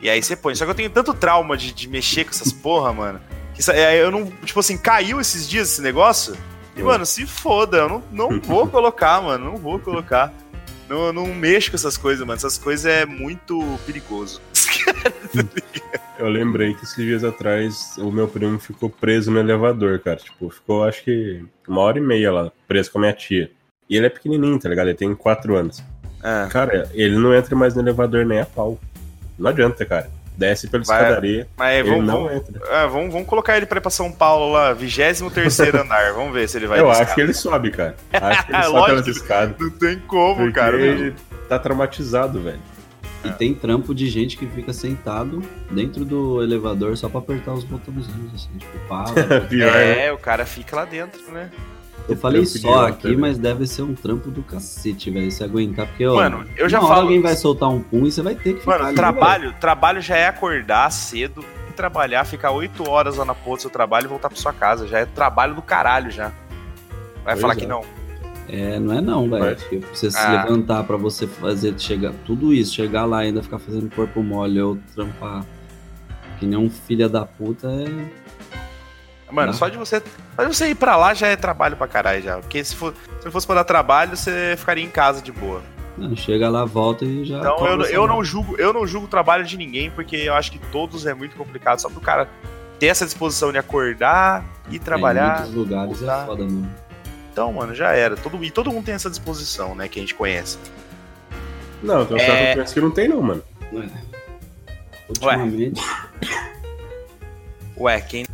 E 0.01 0.09
aí 0.09 0.23
você 0.23 0.37
põe. 0.37 0.55
Só 0.55 0.65
que 0.65 0.71
eu 0.71 0.75
tenho 0.75 0.91
tanto 0.91 1.13
trauma 1.13 1.57
de, 1.57 1.73
de 1.73 1.89
mexer 1.89 2.25
com 2.25 2.31
essas 2.31 2.53
porra, 2.53 2.93
mano 2.93 3.21
isso, 3.59 3.73
é, 3.73 4.01
eu 4.01 4.11
não. 4.11 4.27
Tipo 4.45 4.61
assim, 4.61 4.79
caiu 4.79 5.21
esses 5.21 5.49
dias 5.49 5.73
esse 5.73 5.83
negócio. 5.83 6.37
E, 6.77 6.83
mano, 6.83 7.05
se 7.05 7.27
foda, 7.27 7.79
eu 7.79 7.89
não, 7.89 8.03
não 8.13 8.39
vou 8.41 8.69
colocar, 8.69 9.21
mano. 9.21 9.47
Não 9.47 9.57
vou 9.57 9.81
colocar. 9.81 10.33
Não, 10.89 11.13
não 11.13 11.27
mexo 11.35 11.71
com 11.71 11.77
essas 11.77 11.97
coisas, 11.97 12.25
mano. 12.25 12.37
Essas 12.37 12.57
coisas 12.57 12.87
é 12.87 13.05
muito 13.05 13.61
perigoso. 13.85 14.41
eu 16.19 16.29
lembrei 16.29 16.73
que 16.73 16.85
esses 16.85 16.97
dias 16.97 17.25
atrás 17.25 17.97
o 17.99 18.13
meu 18.13 18.29
primo 18.29 18.59
ficou 18.61 18.89
preso 18.89 19.31
no 19.31 19.41
elevador, 19.41 19.99
cara. 19.99 20.17
Tipo, 20.17 20.49
ficou 20.51 20.85
acho 20.85 21.03
que 21.03 21.45
uma 21.67 21.83
hora 21.83 21.99
e 21.99 22.01
meia 22.01 22.33
lá, 22.33 22.53
preso 22.69 22.93
com 22.93 22.99
a 22.99 23.01
minha 23.03 23.13
tia. 23.13 23.51
E 23.91 23.97
ele 23.97 24.07
é 24.07 24.11
pequenininho, 24.11 24.59
tá 24.59 24.69
ligado? 24.69 24.89
Ele 24.89 24.97
tem 24.97 25.15
quatro 25.15 25.57
anos. 25.57 25.83
É. 26.23 26.49
Cara, 26.49 26.89
ele 26.95 27.17
não 27.17 27.35
entra 27.35 27.57
mais 27.57 27.75
no 27.75 27.83
elevador 27.83 28.25
nem 28.25 28.41
a 28.41 28.47
pau. 28.47 28.79
Não 29.39 29.51
adianta, 29.51 29.85
cara. 29.85 30.11
desce 30.37 30.69
pela 30.69 30.85
vai, 30.85 31.03
escadaria. 31.03 31.49
Mas 31.57 31.79
ele 31.79 31.91
vamos, 31.91 32.07
não 32.07 32.33
entra. 32.33 32.61
É, 32.71 32.87
vamos, 32.87 33.13
vamos 33.13 33.29
colocar 33.29 33.57
ele 33.57 33.67
pra 33.67 33.79
ir 33.79 33.81
pra 33.81 33.91
São 33.91 34.11
Paulo 34.11 34.53
lá, 34.53 34.73
23 34.73 35.61
andar. 35.75 36.13
Vamos 36.13 36.33
ver 36.33 36.49
se 36.49 36.57
ele 36.57 36.67
vai. 36.67 36.81
Eu 36.81 36.91
acho 36.91 37.15
que 37.15 37.21
ele 37.21 37.35
sobe, 37.35 37.71
cara. 37.71 37.97
Acho 38.13 38.47
que 38.47 38.53
ele 38.53 38.63
sobe 38.65 38.87
pelas 38.87 39.07
escadas. 39.07 39.57
Não 39.59 39.71
tem 39.71 39.99
como, 40.01 40.53
cara. 40.53 40.77
Ele 40.77 41.15
tá 41.49 41.59
traumatizado, 41.59 42.41
velho. 42.41 42.61
E 43.25 43.31
tem 43.33 43.53
trampo 43.53 43.95
de 43.95 44.09
gente 44.09 44.37
que 44.37 44.47
fica 44.47 44.73
sentado 44.73 45.43
dentro 45.71 46.05
do 46.05 46.43
elevador 46.43 46.97
só 46.97 47.09
pra 47.09 47.19
apertar 47.19 47.53
os 47.53 47.65
botãozinhos, 47.65 48.33
assim, 48.35 48.57
tipo, 48.57 48.79
pá. 48.89 49.07
Pior, 49.49 49.75
é, 49.75 49.97
né? 49.97 50.13
o 50.13 50.19
cara 50.19 50.47
fica 50.47 50.77
lá 50.77 50.85
dentro, 50.85 51.21
né? 51.33 51.51
Eu 52.09 52.17
falei 52.17 52.45
só 52.47 52.87
aqui, 52.87 53.15
mas 53.17 53.37
deve 53.37 53.67
ser 53.67 53.83
um 53.83 53.95
trampo 53.95 54.31
do 54.31 54.43
cacete, 54.43 55.11
velho. 55.11 55.31
Se 55.31 55.45
aguentar, 55.45 55.87
porque, 55.87 56.07
ó. 56.07 56.17
Mano, 56.17 56.47
eu 56.57 56.69
já 56.69 56.81
falo. 56.81 57.03
alguém 57.03 57.21
vai 57.21 57.37
soltar 57.37 57.69
um 57.69 57.83
pum 57.83 58.07
e 58.07 58.13
você 58.13 58.23
vai 58.23 58.35
ter 58.35 58.55
que 58.55 58.61
ficar. 58.61 58.73
Mano, 58.73 58.87
ali, 58.87 58.97
trabalho, 58.97 59.55
trabalho 59.61 60.01
já 60.01 60.17
é 60.17 60.27
acordar 60.27 60.91
cedo, 60.91 61.45
trabalhar, 61.77 62.25
ficar 62.25 62.51
8 62.51 62.89
horas 62.89 63.17
lá 63.17 63.25
na 63.25 63.35
porra 63.35 63.57
do 63.57 63.63
seu 63.63 63.71
trabalho 63.71 64.07
e 64.07 64.09
voltar 64.09 64.29
pra 64.29 64.39
sua 64.39 64.53
casa. 64.53 64.89
Já 64.89 65.01
é 65.01 65.05
trabalho 65.05 65.55
do 65.55 65.63
caralho 65.63 66.11
já. 66.11 66.33
Vai 67.25 67.35
pois 67.35 67.41
falar 67.41 67.53
é. 67.53 67.57
que 67.57 67.67
não. 67.67 67.83
É, 68.49 68.79
não 68.79 68.97
é 68.97 69.01
não, 69.03 69.29
velho. 69.29 69.57
Porque 69.57 69.83
você 69.93 70.07
ah. 70.07 70.11
se 70.11 70.31
levantar 70.31 70.85
para 70.85 70.97
você 70.97 71.27
fazer, 71.27 71.79
chegar, 71.79 72.13
tudo 72.25 72.55
isso, 72.55 72.75
chegar 72.75 73.05
lá 73.05 73.23
e 73.23 73.29
ainda 73.29 73.43
ficar 73.43 73.59
fazendo 73.59 73.95
corpo 73.95 74.23
mole 74.23 74.61
ou 74.61 74.79
trampar 74.95 75.45
que 76.39 76.47
nem 76.47 76.59
um 76.59 76.71
filho 76.71 77.09
da 77.09 77.27
puta 77.27 77.69
é. 77.69 79.33
Mano, 79.33 79.53
só 79.53 79.69
de 79.69 79.77
você. 79.77 80.03
De 80.39 80.47
você 80.47 80.69
ir 80.69 80.75
pra 80.77 80.97
lá 80.97 81.15
já 81.15 81.27
é 81.27 81.37
trabalho 81.37 81.77
pra 81.77 81.89
caralho 81.89 82.23
já. 82.23 82.39
Porque 82.39 82.63
se, 82.63 82.75
for, 82.75 82.95
se 83.21 83.31
fosse 83.31 83.47
pra 83.47 83.57
dar 83.57 83.65
trabalho, 83.65 84.17
você 84.17 84.55
ficaria 84.57 84.85
em 84.85 84.91
casa 84.91 85.21
de 85.21 85.33
boa. 85.33 85.61
Não, 85.97 86.15
chega 86.15 86.49
lá, 86.49 86.65
volta 86.65 87.05
e 87.05 87.25
já. 87.25 87.39
Então 87.39 87.67
eu, 87.67 87.83
eu 87.87 88.07
não 88.07 88.23
julgo, 88.23 88.57
eu 88.57 88.73
não 88.73 88.87
julgo 88.87 89.07
o 89.07 89.11
trabalho 89.11 89.45
de 89.45 89.57
ninguém, 89.57 89.91
porque 89.91 90.15
eu 90.17 90.35
acho 90.35 90.53
que 90.53 90.59
todos 90.71 91.07
é 91.07 91.13
muito 91.13 91.35
complicado. 91.37 91.81
Só 91.81 91.91
pro 91.91 92.01
cara 92.01 92.29
ter 92.79 92.87
essa 92.87 93.05
disposição 93.05 93.51
de 93.51 93.59
acordar 93.59 94.45
e 94.71 94.79
trabalhar. 94.79 95.39
Em 95.39 95.41
muitos 95.41 95.55
lugares 95.55 95.99
voltar. 95.99 96.23
é 96.23 96.27
foda, 96.27 96.45
mano. 96.45 96.71
Então, 97.33 97.53
mano, 97.53 97.75
já 97.75 97.93
era. 97.93 98.17
Todo, 98.17 98.45
e 98.45 98.51
todo 98.51 98.71
mundo 98.71 98.85
tem 98.85 98.95
essa 98.95 99.11
disposição, 99.11 99.75
né? 99.75 99.89
Que 99.89 99.99
a 99.99 100.03
gente 100.03 100.15
conhece. 100.15 100.57
Não, 101.83 102.07
tem 102.07 102.17
uns 102.17 102.23
é... 102.23 102.55
caras 102.55 102.73
que 102.73 102.81
não 102.81 102.91
tem, 102.91 103.09
não, 103.09 103.21
mano. 103.21 103.43
Ué. 103.73 103.89
Ultimamente. 105.09 105.81
Ué, 107.77 108.01
quem 108.01 108.25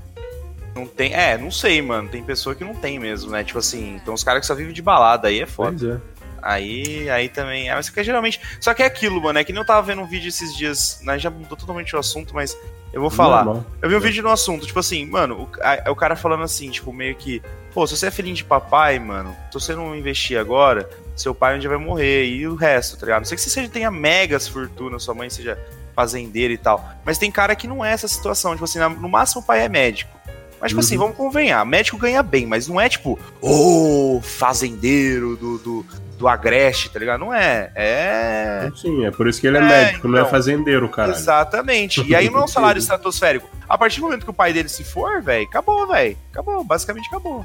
não 0.74 0.86
tem. 0.86 1.14
É, 1.14 1.38
não 1.38 1.50
sei, 1.50 1.80
mano. 1.80 2.08
Tem 2.08 2.22
pessoa 2.22 2.54
que 2.54 2.64
não 2.64 2.74
tem 2.74 2.98
mesmo, 2.98 3.30
né? 3.30 3.44
Tipo 3.44 3.58
assim, 3.58 4.00
tem 4.04 4.12
uns 4.12 4.24
caras 4.24 4.40
que 4.40 4.46
só 4.46 4.54
vivem 4.54 4.72
de 4.72 4.82
balada, 4.82 5.28
aí 5.28 5.40
é 5.40 5.46
foda. 5.46 5.76
Pois 5.78 5.82
é. 5.82 6.14
Aí, 6.42 7.08
aí 7.08 7.28
também. 7.28 7.70
É, 7.70 7.74
mas 7.74 7.88
que 7.88 8.04
geralmente. 8.04 8.40
Só 8.60 8.74
que 8.74 8.82
é 8.82 8.86
aquilo, 8.86 9.22
mano. 9.22 9.38
É 9.38 9.44
que 9.44 9.52
nem 9.52 9.62
eu 9.62 9.66
tava 9.66 9.80
vendo 9.80 10.02
um 10.02 10.06
vídeo 10.06 10.28
esses 10.28 10.54
dias. 10.54 11.00
Né, 11.02 11.18
já 11.18 11.30
mudou 11.30 11.56
totalmente 11.56 11.96
o 11.96 11.98
assunto, 11.98 12.34
mas 12.34 12.56
eu 12.92 13.00
vou 13.00 13.10
falar. 13.10 13.44
Não, 13.44 13.54
não. 13.54 13.66
Eu 13.80 13.88
vi 13.88 13.96
um 13.96 14.00
vídeo 14.00 14.22
no 14.22 14.30
assunto, 14.30 14.66
tipo 14.66 14.78
assim, 14.78 15.06
mano, 15.06 15.42
o, 15.42 15.48
a, 15.62 15.90
o 15.90 15.96
cara 15.96 16.14
falando 16.16 16.44
assim, 16.44 16.70
tipo, 16.70 16.92
meio 16.92 17.14
que. 17.14 17.40
Pô, 17.72 17.86
se 17.86 17.96
você 17.96 18.06
é 18.06 18.10
filhinho 18.10 18.36
de 18.36 18.44
papai, 18.44 18.98
mano, 18.98 19.34
se 19.50 19.54
você 19.54 19.74
não 19.74 19.96
investir 19.96 20.38
agora, 20.38 20.88
seu 21.16 21.34
pai 21.34 21.56
um 21.56 21.58
dia 21.58 21.68
vai 21.68 21.78
morrer. 21.78 22.26
E 22.26 22.46
o 22.46 22.54
resto, 22.54 22.96
tá 22.98 23.06
ligado? 23.06 23.22
Não 23.22 23.26
sei 23.26 23.36
que 23.36 23.42
você 23.42 23.50
seja, 23.50 23.68
tenha 23.68 23.90
megas 23.90 24.46
fortuna, 24.46 24.98
sua 24.98 25.14
mãe 25.14 25.30
seja 25.30 25.58
fazendeira 25.94 26.52
e 26.52 26.58
tal. 26.58 26.84
Mas 27.04 27.16
tem 27.16 27.30
cara 27.30 27.56
que 27.56 27.66
não 27.66 27.84
é 27.84 27.92
essa 27.92 28.06
situação. 28.06 28.52
Tipo 28.52 28.64
assim, 28.64 28.78
no 28.78 29.08
máximo 29.08 29.40
o 29.40 29.44
pai 29.44 29.62
é 29.64 29.68
médico. 29.68 30.23
Mas, 30.64 30.70
tipo 30.70 30.80
assim, 30.80 30.96
uhum. 30.96 31.02
assim, 31.02 31.12
vamos 31.12 31.16
convenhar. 31.18 31.66
Médico 31.66 31.98
ganha 31.98 32.22
bem, 32.22 32.46
mas 32.46 32.66
não 32.66 32.80
é 32.80 32.88
tipo, 32.88 33.18
ô, 33.38 34.16
oh, 34.16 34.22
fazendeiro 34.22 35.36
do, 35.36 35.58
do, 35.58 35.86
do 36.16 36.26
Agreste, 36.26 36.88
tá 36.88 36.98
ligado? 36.98 37.20
Não 37.20 37.34
é. 37.34 37.70
É. 37.74 38.72
Sim, 38.74 39.04
é 39.04 39.10
por 39.10 39.28
isso 39.28 39.42
que 39.42 39.46
ele 39.46 39.58
é, 39.58 39.60
é 39.60 39.62
médico, 39.62 39.98
então, 39.98 40.10
não 40.10 40.16
é 40.16 40.20
então. 40.22 40.30
fazendeiro, 40.30 40.88
cara. 40.88 41.12
Exatamente. 41.12 42.02
E 42.08 42.14
aí 42.14 42.30
não 42.30 42.40
é 42.40 42.44
um 42.44 42.48
salário 42.48 42.78
estratosférico. 42.80 43.46
A 43.68 43.76
partir 43.76 44.00
do 44.00 44.04
momento 44.06 44.24
que 44.24 44.30
o 44.30 44.32
pai 44.32 44.54
dele 44.54 44.70
se 44.70 44.82
for, 44.82 45.20
velho, 45.20 45.44
acabou, 45.44 45.86
velho. 45.86 46.16
Acabou, 46.32 46.64
basicamente 46.64 47.08
acabou. 47.08 47.44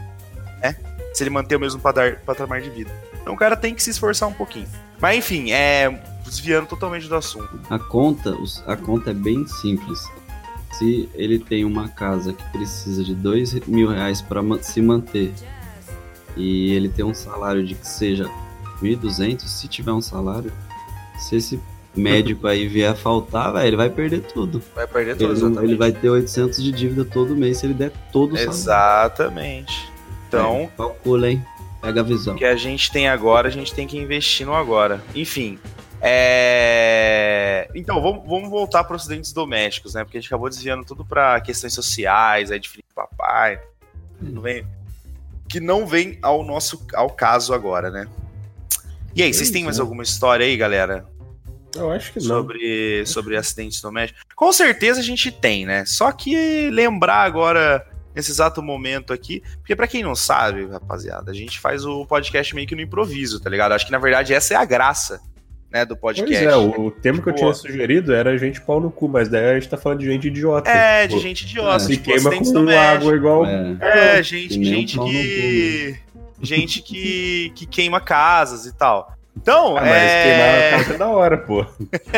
É. 0.62 0.74
Se 1.14 1.22
ele 1.22 1.30
manter 1.30 1.58
o 1.58 1.60
mesmo 1.60 1.82
patamar 1.82 2.62
de 2.62 2.70
vida. 2.70 2.90
Então 3.22 3.34
o 3.34 3.38
cara 3.38 3.58
tem 3.58 3.76
que 3.76 3.84
se 3.84 3.90
esforçar 3.90 4.30
um 4.30 4.34
pouquinho. 4.34 4.68
Mas 4.98 5.18
enfim, 5.18 5.52
é. 5.52 5.90
Desviando 6.24 6.68
totalmente 6.68 7.06
do 7.10 7.18
assunto. 7.18 7.60
A 7.70 7.78
conta, 7.78 8.34
a 8.66 8.78
conta 8.78 9.12
é 9.12 9.14
bem 9.14 9.46
simples. 9.46 10.00
Se 10.72 11.10
ele 11.14 11.40
tem 11.40 11.66
uma 11.66 11.90
casa 11.90 12.32
que 12.32 12.44
precisa 12.52 13.04
de 13.04 13.16
dois 13.16 13.54
mil 13.68 13.90
reais 13.90 14.22
para 14.22 14.42
se 14.62 14.82
manter 14.82 15.34
e 16.38 16.72
ele 16.74 16.88
tem 16.88 17.04
um 17.04 17.14
salário 17.14 17.66
de 17.66 17.76
que 17.76 17.88
seja 17.88 18.30
1.200, 18.82 19.42
se 19.42 19.68
tiver 19.68 19.92
um 19.92 20.02
salário, 20.02 20.52
se 21.18 21.36
esse 21.36 21.60
médico 21.96 22.48
aí 22.48 22.68
vier 22.68 22.92
a 22.92 22.96
faltar, 22.96 23.52
véio, 23.54 23.68
ele 23.68 23.76
vai 23.76 23.90
perder 23.90 24.22
tudo. 24.22 24.62
Vai 24.76 24.88
perder 24.88 25.18
tudo, 25.18 25.60
ele, 25.60 25.72
ele, 25.72 25.76
vai 25.76 25.92
ter 25.92 26.10
800 26.10 26.64
de 26.64 26.72
dívida 26.72 27.04
todo 27.04 27.36
mês 27.36 27.58
se 27.58 27.66
ele 27.66 27.74
der 27.74 27.92
todo 28.12 28.34
o 28.34 28.38
salário. 28.38 28.54
Exatamente. 28.54 29.92
Então, 30.28 30.56
é, 30.56 30.70
calcula, 30.78 31.30
hein? 31.30 31.44
Pega 31.82 32.02
a 32.02 32.04
visão. 32.04 32.36
O 32.36 32.38
que 32.38 32.46
a 32.46 32.56
gente 32.56 32.92
tem 32.92 33.08
agora, 33.08 33.48
a 33.48 33.52
gente 33.52 33.74
tem 33.74 33.88
que 33.88 33.98
investir 33.98 34.46
no 34.46 34.54
agora. 34.54 35.04
Enfim, 35.16 35.58
é... 36.02 37.70
Então, 37.76 38.02
vamos, 38.02 38.28
vamos 38.28 38.50
voltar 38.50 38.84
para 38.84 38.96
os 38.96 39.04
acidentes 39.04 39.34
domésticos, 39.34 39.94
né? 39.94 40.04
Porque 40.04 40.18
a 40.18 40.22
gente 40.22 40.30
acabou 40.30 40.50
desviando 40.50 40.86
tudo 40.86 41.06
para 41.06 41.40
questões 41.42 41.74
sociais, 41.74 42.52
aí 42.52 42.60
de 42.60 42.70
filho 42.70 42.84
de 42.88 42.96
papai. 42.96 43.60
Vem... 44.22 44.66
Que 45.48 45.60
não 45.60 45.88
vem 45.88 46.20
ao 46.22 46.44
nosso 46.44 46.86
ao 46.94 47.10
caso 47.10 47.54
agora, 47.54 47.90
né? 47.90 48.08
E 49.16 49.24
aí, 49.24 49.34
vocês 49.34 49.50
têm 49.50 49.64
mais 49.64 49.80
alguma 49.80 50.04
história 50.04 50.46
aí, 50.46 50.56
galera? 50.56 51.06
Eu 51.76 51.92
acho 51.92 52.14
que 52.14 52.20
não. 52.20 52.28
Sobre, 52.28 53.06
sobre 53.06 53.38
acidentes 53.38 53.82
domésticos? 53.82 54.24
Com 54.36 54.52
certeza 54.52 55.00
a 55.00 55.04
gente 55.04 55.32
tem, 55.32 55.66
né? 55.66 55.86
Só 55.86 56.12
que 56.12 56.70
lembrar 56.70 57.24
agora, 57.24 57.86
nesse 58.16 58.32
exato 58.32 58.62
momento 58.62 59.14
aqui, 59.14 59.42
porque 59.58 59.76
para 59.76 59.88
quem 59.88 60.04
não 60.04 60.16
sabe, 60.16 60.66
rapaziada, 60.66 61.32
a 61.32 61.34
gente 61.34 61.60
faz 61.60 61.86
o 61.86 62.06
podcast 62.06 62.54
meio 62.56 62.68
que 62.68 62.76
no 62.76 62.82
improviso, 62.82 63.40
tá 63.40 63.50
ligado? 63.50 63.74
Acho 63.74 63.86
que 63.86 63.92
na 63.92 64.00
verdade 64.00 64.34
essa 64.34 64.54
é 64.54 64.58
a 64.58 64.66
graça. 64.66 65.22
Né, 65.72 65.86
do 65.86 65.96
podcast. 65.96 66.34
Pois 66.34 66.46
é, 66.46 66.56
o 66.56 66.90
tema 66.90 67.18
tipo, 67.18 67.26
que 67.26 67.30
eu 67.30 67.36
tinha 67.36 67.54
sugerido 67.54 68.12
era 68.14 68.36
gente 68.38 68.60
pau 68.60 68.80
no 68.80 68.90
cu, 68.90 69.08
mas 69.08 69.30
daí 69.30 69.52
a 69.52 69.54
gente 69.54 69.70
tá 69.70 69.78
falando 69.78 70.00
de 70.00 70.08
gente 70.08 70.28
idiota. 70.28 70.70
É, 70.70 71.08
tipo, 71.08 71.20
de 71.20 71.24
gente 71.28 71.42
idiota. 71.44 71.80
Se 71.80 71.92
tipo, 71.92 72.06
queima 72.06 72.32
com 72.32 72.70
água 72.70 73.16
igual. 73.16 73.46
É, 73.46 73.78
é 74.18 74.24
gente, 74.24 74.64
gente 74.64 74.98
que 74.98 76.00
gente 76.42 76.82
que, 76.82 77.52
que 77.56 77.66
queima 77.66 78.02
casas 78.02 78.66
e 78.66 78.74
tal. 78.74 79.14
Então, 79.38 79.78
ah, 79.78 79.82
mas 79.82 79.94
é... 79.94 80.24
queimar 80.24 80.50
a 80.50 80.78
casa 80.78 80.94
é 80.94 80.98
da 80.98 81.08
hora, 81.08 81.38
pô. 81.38 81.66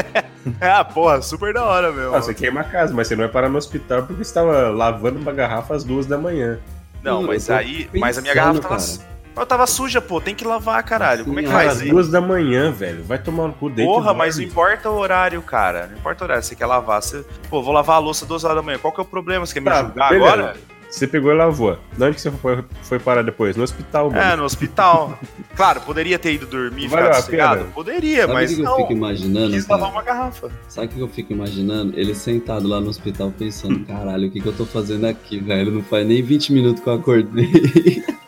ah, 0.59 0.83
porra, 0.83 1.21
super 1.21 1.53
da 1.53 1.63
hora, 1.63 1.91
meu. 1.91 2.15
Ah, 2.15 2.21
você 2.21 2.33
queima 2.33 2.61
a 2.61 2.63
casa, 2.63 2.93
mas 2.93 3.07
você 3.07 3.15
não 3.15 3.23
vai 3.23 3.31
parar 3.31 3.49
no 3.49 3.57
hospital 3.57 4.03
porque 4.03 4.23
você 4.23 4.33
tava 4.33 4.69
lavando 4.69 5.19
uma 5.19 5.31
garrafa 5.31 5.75
às 5.75 5.83
duas 5.83 6.05
da 6.05 6.17
manhã. 6.17 6.59
Não, 7.03 7.21
mas 7.21 7.49
aí. 7.49 7.89
Mas 7.93 8.17
a 8.17 8.21
minha 8.21 8.33
garrafa 8.33 8.61
tava. 8.61 8.77
Cara. 8.77 9.10
Eu 9.35 9.45
tava 9.45 9.65
suja, 9.65 10.01
pô, 10.01 10.19
tem 10.19 10.35
que 10.35 10.45
lavar, 10.45 10.83
caralho. 10.83 11.23
Como 11.25 11.39
é 11.39 11.43
que 11.43 11.49
faz? 11.49 11.81
Às 11.81 11.81
duas 11.81 12.09
da 12.09 12.19
manhã, 12.19 12.71
velho. 12.71 13.03
Vai 13.03 13.17
tomar 13.17 13.47
no 13.47 13.53
cu 13.53 13.69
dentro. 13.69 13.93
Porra, 13.93 14.13
mas 14.13 14.37
não 14.37 14.43
importa 14.43 14.89
o 14.89 14.97
horário, 14.97 15.41
cara. 15.41 15.87
Não 15.87 15.97
importa 15.97 16.23
o 16.23 16.25
horário. 16.25 16.43
Você 16.43 16.55
quer 16.55 16.65
lavar. 16.65 17.01
Você... 17.01 17.23
Pô, 17.49 17.61
vou 17.61 17.73
lavar 17.73 17.95
a 17.95 17.99
louça 17.99 18.25
duas 18.25 18.43
horas 18.43 18.57
da 18.57 18.61
manhã. 18.61 18.77
Qual 18.77 18.93
que 18.93 18.99
é 18.99 19.03
o 19.03 19.05
problema? 19.05 19.45
Você 19.45 19.53
quer 19.53 19.61
me 19.61 19.69
tá, 19.69 19.81
julgar 19.83 20.09
beleza. 20.09 20.33
agora? 20.33 20.55
Você 20.91 21.07
pegou 21.07 21.31
e 21.31 21.35
lavou. 21.35 21.79
De 21.97 22.03
onde 22.03 22.15
que 22.15 22.21
você 22.21 22.29
foi, 22.29 22.65
foi 22.83 22.99
parar 22.99 23.21
depois? 23.21 23.55
No 23.55 23.63
hospital, 23.63 24.11
mano. 24.11 24.21
É, 24.21 24.35
no 24.35 24.43
hospital. 24.43 25.17
claro, 25.55 25.79
poderia 25.81 26.19
ter 26.19 26.33
ido 26.33 26.45
dormir 26.45 26.85
e 26.85 26.89
ficar 26.89 27.13
sossegado? 27.13 27.65
Poderia, 27.73 28.23
Sabe 28.23 28.33
mas 28.33 28.53
que 28.53 28.61
não. 28.61 28.71
eu 28.71 28.77
fico 28.79 28.91
imaginando, 28.91 29.53
quis 29.53 29.67
lavar 29.67 29.89
uma 29.89 30.03
garrafa. 30.03 30.51
Sabe 30.67 30.87
o 30.87 30.89
que 30.89 30.99
eu 30.99 31.07
fico 31.07 31.31
imaginando? 31.31 31.97
Ele 31.97 32.13
sentado 32.13 32.67
lá 32.67 32.81
no 32.81 32.89
hospital 32.89 33.31
pensando, 33.31 33.79
caralho, 33.87 34.27
o 34.27 34.31
que, 34.31 34.41
que 34.41 34.45
eu 34.45 34.53
tô 34.53 34.65
fazendo 34.65 35.07
aqui, 35.07 35.39
velho? 35.39 35.71
Não 35.71 35.81
faz 35.81 36.05
nem 36.05 36.21
20 36.21 36.51
minutos 36.51 36.83
que 36.83 36.89
eu 36.89 36.93
acordei. 36.93 38.03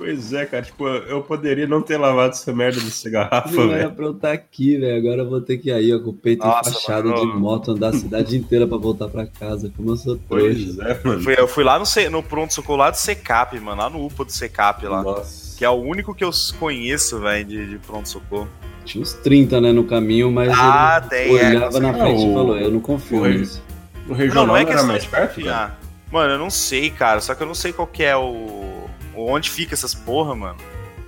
Pois 0.00 0.32
é, 0.32 0.46
cara, 0.46 0.62
tipo, 0.62 0.88
eu 0.88 1.20
poderia 1.20 1.66
não 1.66 1.82
ter 1.82 1.98
lavado 1.98 2.30
essa 2.30 2.50
merda 2.54 2.80
dessa 2.80 3.10
garrafa, 3.10 3.50
velho. 3.50 3.66
Não 3.66 3.74
era 3.74 3.90
pra 3.90 4.06
eu 4.06 4.12
estar 4.12 4.32
aqui, 4.32 4.78
velho. 4.78 4.96
Agora 4.96 5.20
eu 5.20 5.28
vou 5.28 5.42
ter 5.42 5.58
que 5.58 5.68
ir 5.68 5.72
aí, 5.74 5.94
ó, 5.94 6.00
com 6.00 6.08
o 6.08 6.14
peito 6.14 6.42
Nossa, 6.42 6.70
enfaixado 6.70 7.10
mano. 7.10 7.20
de 7.20 7.38
moto, 7.38 7.72
andar 7.72 7.88
a 7.88 7.92
cidade 7.92 8.34
inteira 8.34 8.66
pra 8.66 8.78
voltar 8.78 9.08
pra 9.08 9.26
casa. 9.26 9.70
Como 9.76 9.90
eu 9.90 9.96
sou 9.98 10.18
Pois 10.26 10.78
é, 10.78 10.98
mano. 11.04 11.20
Fui, 11.20 11.34
eu 11.36 11.46
fui 11.46 11.62
lá 11.62 11.78
no, 11.78 11.84
no 12.10 12.22
pronto-socorro 12.22 12.78
lá 12.78 12.88
do 12.88 12.96
Secap, 12.96 13.60
mano, 13.60 13.82
lá 13.82 13.90
no 13.90 14.06
UPA 14.06 14.24
do 14.24 14.32
Secap 14.32 14.86
lá. 14.86 15.02
Nossa. 15.02 15.58
Que 15.58 15.66
é 15.66 15.68
o 15.68 15.74
único 15.74 16.14
que 16.14 16.24
eu 16.24 16.30
conheço, 16.58 17.20
velho, 17.20 17.44
de, 17.44 17.66
de 17.66 17.78
pronto-socorro. 17.80 18.48
Tinha 18.86 19.02
uns 19.02 19.12
30, 19.12 19.60
né, 19.60 19.70
no 19.70 19.84
caminho, 19.84 20.32
mas 20.32 20.50
ah, 20.58 20.98
ele 20.98 21.10
tem, 21.10 21.38
é, 21.38 21.50
olhava 21.50 21.76
é, 21.76 21.80
na 21.80 21.92
frente 21.92 22.26
e 22.26 22.32
falou, 22.32 22.56
eu 22.56 22.70
não 22.70 22.80
confio 22.80 23.26
nisso. 23.26 23.62
O 24.08 24.14
regional 24.14 24.46
não, 24.46 24.54
não, 24.54 24.60
é 24.62 24.64
que 24.64 24.72
era 24.72 24.82
mais 24.82 25.04
perto, 25.04 25.44
cara? 25.44 25.78
Mano, 26.10 26.32
eu 26.32 26.38
não 26.38 26.48
sei, 26.48 26.88
cara, 26.88 27.20
só 27.20 27.34
que 27.34 27.42
eu 27.42 27.46
não 27.46 27.54
sei 27.54 27.74
qual 27.74 27.86
que 27.86 28.02
é 28.02 28.16
o 28.16 28.79
Onde 29.14 29.50
fica 29.50 29.74
essas 29.74 29.94
porra, 29.94 30.34
mano? 30.34 30.56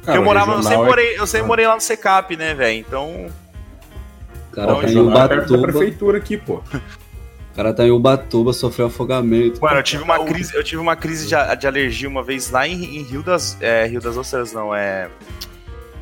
Cara, 0.05 0.19
eu 0.19 0.25
morava, 0.25 0.53
eu 0.53 0.63
sempre, 0.63 0.79
é... 0.79 0.85
morei, 0.85 1.19
eu 1.19 1.27
sempre 1.27 1.47
morei 1.47 1.67
lá 1.67 1.75
no 1.75 1.81
Secap, 1.81 2.37
né, 2.37 2.55
velho? 2.55 2.79
Então. 2.79 3.27
O 4.51 4.55
cara 4.55 4.75
tá 4.75 4.91
em 4.91 4.99
Ubatuba. 4.99 5.63
prefeitura 5.63 6.19
aqui, 6.19 6.37
pô. 6.37 6.63
O 7.53 7.55
cara 7.55 7.73
tá 7.73 7.85
em 7.85 7.91
Ubatuba, 7.91 8.53
sofreu 8.53 8.87
afogamento. 8.87 9.61
Mano, 9.61 9.77
eu 9.79 9.83
tive 9.83 10.03
uma 10.03 10.25
crise, 10.25 10.55
eu 10.55 10.65
tive 10.65 10.81
uma 10.81 10.97
crise 10.97 11.29
de, 11.29 11.57
de 11.57 11.67
alergia 11.67 12.09
uma 12.09 12.23
vez 12.23 12.51
lá 12.51 12.67
em, 12.67 12.97
em 12.97 13.03
Rio 13.03 13.23
das. 13.23 13.57
É, 13.61 13.87
Rio 13.87 14.01
das 14.01 14.17
Ostras, 14.17 14.53
não, 14.53 14.75
é. 14.75 15.09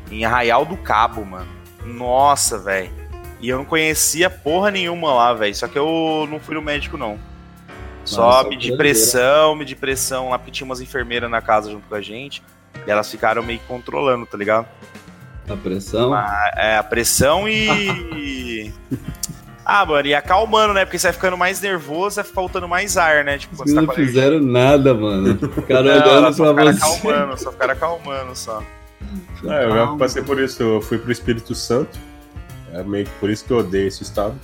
Em 0.09 0.25
Arraial 0.25 0.65
do 0.65 0.77
Cabo, 0.77 1.23
mano. 1.25 1.47
Nossa, 1.85 2.57
velho. 2.57 2.89
E 3.41 3.49
eu 3.49 3.57
não 3.57 3.65
conhecia 3.65 4.29
porra 4.29 4.71
nenhuma 4.71 5.13
lá, 5.13 5.33
velho. 5.33 5.53
Só 5.53 5.67
que 5.67 5.77
eu 5.77 6.27
não 6.29 6.39
fui 6.39 6.55
no 6.55 6.61
médico, 6.61 6.97
não. 6.97 7.19
Só 8.11 8.23
Nossa, 8.23 8.49
medir 8.49 8.75
pressão, 8.75 9.55
medir 9.55 9.75
pressão 9.75 10.29
lá, 10.29 10.37
porque 10.37 10.51
tinha 10.51 10.65
umas 10.65 10.81
enfermeiras 10.81 11.31
na 11.31 11.41
casa 11.41 11.71
junto 11.71 11.87
com 11.87 11.95
a 11.95 12.01
gente. 12.01 12.43
E 12.85 12.91
elas 12.91 13.09
ficaram 13.09 13.41
meio 13.41 13.59
que 13.59 13.65
controlando, 13.65 14.25
tá 14.25 14.37
ligado? 14.37 14.67
A 15.49 15.55
pressão? 15.55 16.13
A, 16.13 16.51
é, 16.57 16.77
a 16.77 16.83
pressão 16.83 17.47
e. 17.47 18.73
ah, 19.65 19.85
mano, 19.85 20.07
e 20.07 20.13
acalmando, 20.13 20.73
né? 20.73 20.83
Porque 20.83 20.99
você 20.99 21.07
vai 21.07 21.13
ficando 21.13 21.37
mais 21.37 21.61
nervoso, 21.61 22.17
vai 22.17 22.25
faltando 22.25 22.67
mais 22.67 22.97
ar, 22.97 23.23
né? 23.23 23.37
Tipo, 23.37 23.55
você 23.55 23.73
tá 23.73 23.81
não 23.81 23.93
fizeram 23.93 24.41
nada, 24.41 24.93
mano. 24.93 25.37
Ficaram 25.55 25.87
olhando 25.87 26.35
pra 26.35 26.51
você. 26.51 26.83
Acalmando, 26.83 27.37
só 27.39 27.51
ficaram 27.51 27.73
acalmando 27.73 28.35
só. 28.35 28.61
Ah, 29.47 29.63
eu 29.63 29.71
já 29.71 29.87
passei 29.95 30.21
por 30.21 30.37
isso, 30.37 30.61
eu 30.61 30.81
fui 30.81 30.97
pro 30.97 31.11
Espírito 31.11 31.55
Santo. 31.55 31.97
É 32.73 32.83
meio 32.83 33.05
que 33.05 33.11
por 33.19 33.29
isso 33.29 33.45
que 33.45 33.51
eu 33.51 33.59
odeio 33.59 33.87
esse 33.87 34.03
estado. 34.03 34.35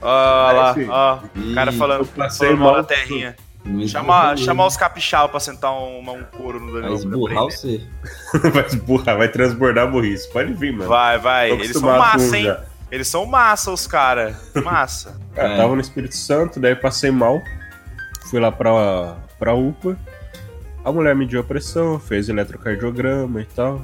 Ó, 0.00 0.06
lá, 0.06 0.74
ó, 0.88 1.18
o 1.38 1.54
cara 1.54 1.72
falando, 1.72 2.00
eu 2.00 2.06
passei 2.06 2.54
mal 2.54 2.76
na 2.76 2.84
terrinha. 2.84 3.36
Chama, 3.88 4.36
chama 4.36 4.64
os 4.64 4.76
capixaba 4.76 5.28
pra 5.28 5.40
sentar 5.40 5.72
um, 5.72 5.98
um 5.98 6.22
couro 6.24 6.60
no 6.60 6.72
Danilo. 6.72 6.96
Vai 6.96 7.04
esburrar 7.04 7.44
você. 7.44 7.80
vai 8.52 8.66
esburrar, 8.66 9.18
vai 9.18 9.28
transbordar 9.28 9.88
a 9.88 9.90
burrice. 9.90 10.30
Pode 10.32 10.52
vir, 10.52 10.72
mano. 10.72 10.88
Vai, 10.88 11.18
vai. 11.18 11.50
Eles 11.50 11.72
são 11.72 11.82
massa, 11.82 12.36
hein? 12.36 12.44
Já. 12.44 12.62
Eles 12.90 13.08
são 13.08 13.26
massa, 13.26 13.72
os 13.72 13.86
caras. 13.86 14.36
Massa. 14.54 15.20
Cara, 15.34 15.54
é. 15.54 15.56
tava 15.56 15.74
no 15.74 15.80
Espírito 15.80 16.14
Santo, 16.14 16.60
daí 16.60 16.76
passei 16.76 17.10
mal. 17.10 17.42
Fui 18.30 18.38
lá 18.38 18.52
pra, 18.52 19.16
pra 19.38 19.54
UPA. 19.54 19.98
A 20.84 20.92
mulher 20.92 21.16
mediu 21.16 21.40
a 21.40 21.44
pressão, 21.44 21.98
fez 21.98 22.28
eletrocardiograma 22.28 23.40
e 23.40 23.44
tal. 23.46 23.82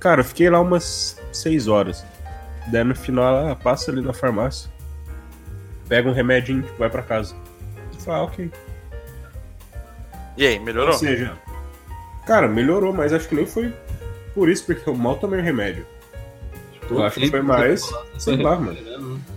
Cara, 0.00 0.20
eu 0.20 0.24
fiquei 0.24 0.48
lá 0.48 0.60
umas 0.60 1.20
6 1.30 1.68
horas. 1.68 2.04
Daí 2.68 2.82
no 2.82 2.96
final 2.96 3.24
ela 3.24 3.56
passa 3.56 3.90
ali 3.90 4.00
na 4.00 4.14
farmácia. 4.14 4.70
Pega 5.88 6.08
um 6.08 6.12
remedinho 6.12 6.64
e 6.64 6.78
vai 6.78 6.88
pra 6.88 7.02
casa. 7.02 7.34
Eu 7.92 8.00
falei, 8.00 8.20
ah, 8.20 8.24
ok. 8.24 8.50
E 10.36 10.46
aí, 10.46 10.58
melhorou? 10.58 10.92
Ou 10.92 10.98
seja, 10.98 11.34
cara, 12.26 12.48
melhorou, 12.48 12.92
mas 12.92 13.12
acho 13.12 13.28
que 13.28 13.34
nem 13.34 13.46
foi 13.46 13.72
por 14.34 14.48
isso, 14.48 14.66
porque 14.66 14.88
eu 14.88 14.94
mal 14.94 15.16
tomei 15.16 15.40
remédio. 15.40 15.86
Tipo, 16.72 16.94
eu 16.94 17.04
acho 17.04 17.20
que 17.20 17.30
foi 17.30 17.42
mais. 17.42 17.88
Sei 18.18 18.36
lá, 18.36 18.56
mano. 18.58 18.76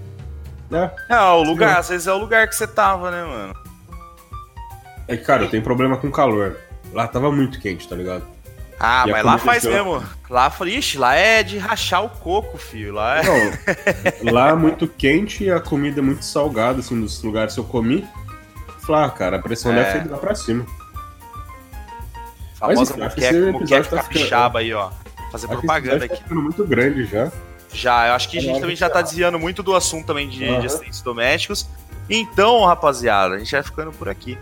É. 0.70 1.16
é, 1.16 1.22
o 1.22 1.44
lugar, 1.44 1.80
às 1.80 1.88
vezes 1.88 2.08
é 2.08 2.12
o 2.12 2.18
lugar 2.18 2.46
que 2.46 2.54
você 2.54 2.68
tava, 2.68 3.10
né, 3.10 3.24
mano? 3.24 3.54
É 5.08 5.16
que, 5.16 5.24
cara, 5.24 5.44
eu 5.46 5.50
tenho 5.50 5.64
problema 5.64 5.96
com 5.96 6.12
calor. 6.12 6.58
Lá 6.92 7.08
tava 7.08 7.32
muito 7.32 7.58
quente, 7.62 7.88
tá 7.88 7.96
ligado? 7.96 8.28
Ah, 8.80 9.06
e 9.08 9.12
mas 9.12 9.26
lá 9.26 9.38
faz 9.38 9.64
mesmo. 9.64 10.04
Lá, 10.30 10.52
ixi, 10.66 10.98
lá 10.98 11.16
é 11.16 11.42
de 11.42 11.58
rachar 11.58 12.04
o 12.04 12.10
coco, 12.10 12.58
filho. 12.58 12.94
Lá 12.94 13.20
é... 13.20 13.24
Não, 14.22 14.32
lá 14.34 14.50
é 14.50 14.56
muito 14.56 14.88
quente 14.88 15.46
e 15.46 15.52
a 15.52 15.60
comida 15.60 16.00
é 16.00 16.04
muito 16.04 16.24
salgada, 16.24 16.80
assim, 16.80 17.00
dos 17.00 17.22
lugares 17.24 17.56
que 17.56 17.60
eu 17.60 17.64
comi. 17.64 18.08
Falei, 18.82 19.06
ah, 19.06 19.10
cara, 19.10 19.38
a 19.38 19.42
pressão 19.42 19.72
é. 19.72 19.76
deve 19.76 20.04
ser 20.04 20.12
lá 20.12 20.18
pra 20.18 20.36
cima. 20.36 20.66
Famosa 22.56 22.96
mas, 22.98 23.16
moqueca, 23.16 23.52
moqueca 23.52 23.84
tá 23.84 23.98
capixaba 23.98 24.60
aí, 24.60 24.74
ó. 24.74 24.90
Fazer 25.32 25.48
propaganda 25.48 26.06
aqui. 26.06 26.16
Tá 26.16 26.24
ficando 26.24 26.42
muito 26.42 26.66
grande 26.66 27.06
já. 27.06 27.32
Já, 27.74 28.08
eu 28.08 28.14
acho 28.14 28.30
que 28.30 28.38
a 28.38 28.42
gente 28.42 28.60
também 28.60 28.76
já 28.76 28.90
tá 28.90 29.02
desviando 29.02 29.38
muito 29.38 29.62
do 29.62 29.76
assunto 29.76 30.06
também 30.08 30.30
de, 30.30 30.44
uhum. 30.44 30.60
de 30.60 30.66
assistentes 30.68 31.02
domésticos. 31.02 31.68
Então, 32.10 32.64
rapaziada, 32.66 33.36
a 33.36 33.40
gente 33.40 33.52
vai 33.52 33.64
ficando 33.64 33.92
por 33.92 34.08
aqui. 34.08 34.38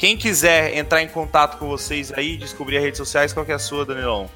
Quem 0.00 0.16
quiser 0.16 0.78
entrar 0.78 1.02
em 1.02 1.08
contato 1.08 1.58
com 1.58 1.68
vocês 1.68 2.10
aí, 2.10 2.38
descobrir 2.38 2.78
as 2.78 2.84
redes 2.84 2.96
sociais, 2.96 3.34
qual 3.34 3.44
que 3.44 3.52
é 3.52 3.56
a 3.56 3.58
sua, 3.58 3.84
Danilão? 3.84 4.30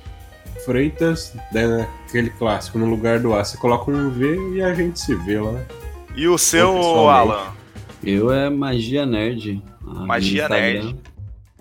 Freitas, 0.62 1.34
né, 1.50 1.88
aquele 2.06 2.28
clássico, 2.28 2.78
no 2.78 2.84
lugar 2.84 3.18
do 3.18 3.32
A, 3.32 3.42
você 3.42 3.56
coloca 3.56 3.90
um 3.90 4.10
V 4.10 4.56
e 4.56 4.62
a 4.62 4.74
gente 4.74 5.00
se 5.00 5.14
vê 5.14 5.40
lá. 5.40 5.58
E 6.14 6.28
o 6.28 6.36
seu, 6.36 7.08
Alan? 7.08 7.54
Eu 8.02 8.30
é 8.30 8.50
Magia 8.50 9.06
Nerd. 9.06 9.62
Magia 9.80 10.50
Nerd. 10.50 10.96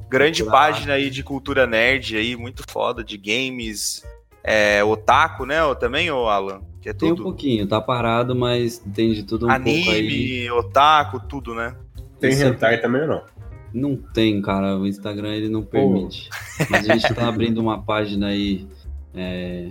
Grande 0.09 0.43
página 0.43 0.95
aí 0.95 1.09
de 1.09 1.23
cultura 1.23 1.65
nerd 1.65 2.17
aí, 2.17 2.35
muito 2.35 2.61
foda, 2.69 3.05
de 3.05 3.17
games, 3.17 4.03
é, 4.43 4.83
otaku, 4.83 5.45
né? 5.45 5.59
Também, 5.79 6.11
ô 6.11 6.27
Alan? 6.27 6.61
Que 6.81 6.89
é 6.89 6.93
tudo. 6.93 7.15
Tem 7.15 7.21
um 7.21 7.23
pouquinho, 7.23 7.65
tá 7.65 7.79
parado, 7.79 8.35
mas 8.35 8.79
tem 8.93 9.13
de 9.13 9.23
tudo 9.23 9.47
um 9.47 9.49
Anime, 9.49 9.85
pouco 9.85 9.97
aí. 9.97 10.51
otaku, 10.51 11.21
tudo, 11.21 11.55
né? 11.55 11.73
Tem 12.19 12.33
hentai 12.41 12.79
também 12.79 13.01
ou 13.01 13.07
não? 13.07 13.32
Não 13.73 13.95
tem, 13.95 14.41
cara. 14.41 14.77
O 14.77 14.85
Instagram 14.85 15.33
ele 15.33 15.49
não 15.49 15.63
permite. 15.63 16.29
Oh. 16.31 16.65
Mas 16.69 16.89
a 16.89 16.93
gente 16.93 17.13
tá 17.13 17.27
abrindo 17.27 17.59
uma 17.59 17.81
página 17.81 18.27
aí. 18.27 18.67
É, 19.15 19.69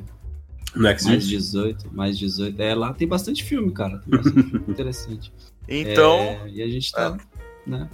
mais 0.74 1.04
18, 1.04 1.90
mais 1.92 2.18
18. 2.18 2.60
É, 2.60 2.74
lá 2.74 2.92
tem 2.92 3.06
bastante 3.06 3.44
filme, 3.44 3.70
cara. 3.72 3.98
Tem 3.98 4.10
bastante 4.10 4.42
filme 4.42 4.64
interessante. 4.68 5.32
Então. 5.68 6.18
É, 6.18 6.48
e 6.48 6.62
a 6.62 6.68
gente 6.68 6.90
tá. 6.90 7.16
É. 7.66 7.70
Né, 7.70 7.88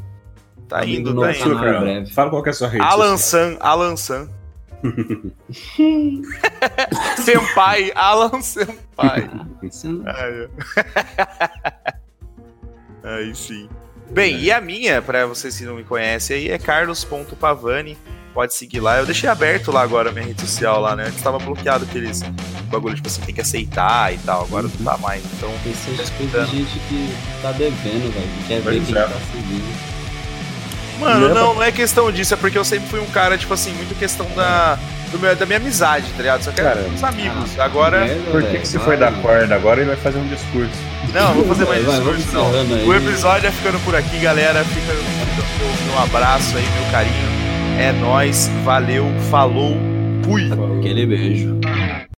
tá 0.68 0.86
indo, 0.86 1.14
tá 1.20 1.32
indo. 1.32 1.54
Cara, 1.56 1.80
breve. 1.80 2.10
Fala 2.12 2.30
qual 2.30 2.42
que 2.42 2.48
é 2.48 2.52
a 2.52 2.54
sua 2.54 2.68
rede. 2.68 2.82
Alan 2.82 3.16
San, 3.16 3.56
Alan 3.60 3.96
San. 3.96 4.28
Senpai, 7.18 7.90
Alan 7.94 8.40
Senpai. 8.40 9.28
Aí, 13.04 13.18
aí 13.26 13.34
sim. 13.34 13.68
Bem, 14.10 14.34
é. 14.34 14.38
e 14.38 14.52
a 14.52 14.60
minha, 14.60 15.02
para 15.02 15.26
vocês 15.26 15.56
que 15.56 15.64
não 15.64 15.74
me 15.74 15.84
conhecem 15.84 16.36
aí, 16.36 16.50
é 16.50 16.58
carlos.pavani. 16.58 17.96
Pode 18.34 18.54
seguir 18.54 18.80
lá. 18.80 18.98
Eu 18.98 19.06
deixei 19.06 19.28
aberto 19.28 19.72
lá 19.72 19.82
agora 19.82 20.10
a 20.10 20.12
minha 20.12 20.26
rede 20.26 20.40
social 20.40 20.80
lá, 20.80 20.94
né? 20.94 21.06
Antes 21.08 21.20
tava 21.20 21.38
bloqueado 21.38 21.84
aqueles 21.84 22.22
bagulho, 22.70 22.94
tipo 22.94 23.08
assim, 23.08 23.22
tem 23.22 23.34
que 23.34 23.40
aceitar 23.40 24.14
e 24.14 24.18
tal. 24.18 24.42
Agora 24.42 24.64
não 24.64 24.84
tá 24.84 24.96
mais. 24.98 25.24
Então. 25.36 25.52
Isso 25.66 25.90
é 25.90 26.44
de 26.44 26.50
gente 26.50 26.78
que 26.88 27.16
tá 27.42 27.50
devendo, 27.52 28.12
velho. 28.12 28.28
Que 28.38 28.48
quer 28.48 28.60
ver 28.60 28.84
quem 28.84 28.96
é. 28.96 29.02
tá 29.02 29.18
seguindo. 29.32 29.98
Mano, 31.00 31.28
não, 31.28 31.54
não 31.54 31.62
é 31.62 31.70
questão 31.70 32.10
disso, 32.10 32.34
é 32.34 32.36
porque 32.36 32.58
eu 32.58 32.64
sempre 32.64 32.88
fui 32.88 32.98
um 32.98 33.06
cara, 33.06 33.38
tipo 33.38 33.54
assim, 33.54 33.72
muito 33.72 33.96
questão 33.98 34.26
da, 34.34 34.76
meu, 35.16 35.34
da 35.36 35.46
minha 35.46 35.58
amizade, 35.58 36.06
tá 36.16 36.22
ligado? 36.22 36.42
Só 36.42 36.50
quero 36.52 36.80
os 36.92 37.04
amigos. 37.04 37.58
Ah, 37.58 37.64
agora. 37.64 38.00
Merda, 38.00 38.30
Por 38.30 38.42
que, 38.42 38.58
que 38.58 38.68
você 38.68 38.78
foi 38.78 38.96
dar 38.96 39.12
corda 39.22 39.54
agora 39.54 39.80
e 39.80 39.84
vai 39.84 39.96
fazer 39.96 40.18
um 40.18 40.26
discurso? 40.26 40.72
Não, 41.14 41.28
não 41.28 41.34
vou 41.34 41.46
fazer 41.46 41.64
mais 41.66 41.84
vai, 41.84 41.96
discurso, 41.96 42.34
não. 42.34 42.86
O 42.86 42.94
episódio 42.94 43.46
é 43.46 43.50
ficando 43.50 43.78
por 43.84 43.94
aqui, 43.94 44.18
galera. 44.18 44.64
Fica 44.64 44.92
meu, 44.92 45.92
meu 45.92 45.98
abraço 46.02 46.56
aí, 46.56 46.64
meu 46.64 46.90
carinho. 46.90 47.28
É 47.78 47.92
nós, 47.92 48.50
valeu, 48.64 49.06
falou, 49.30 49.76
fui. 50.24 50.50
Aquele 50.78 51.06
beijo. 51.06 51.58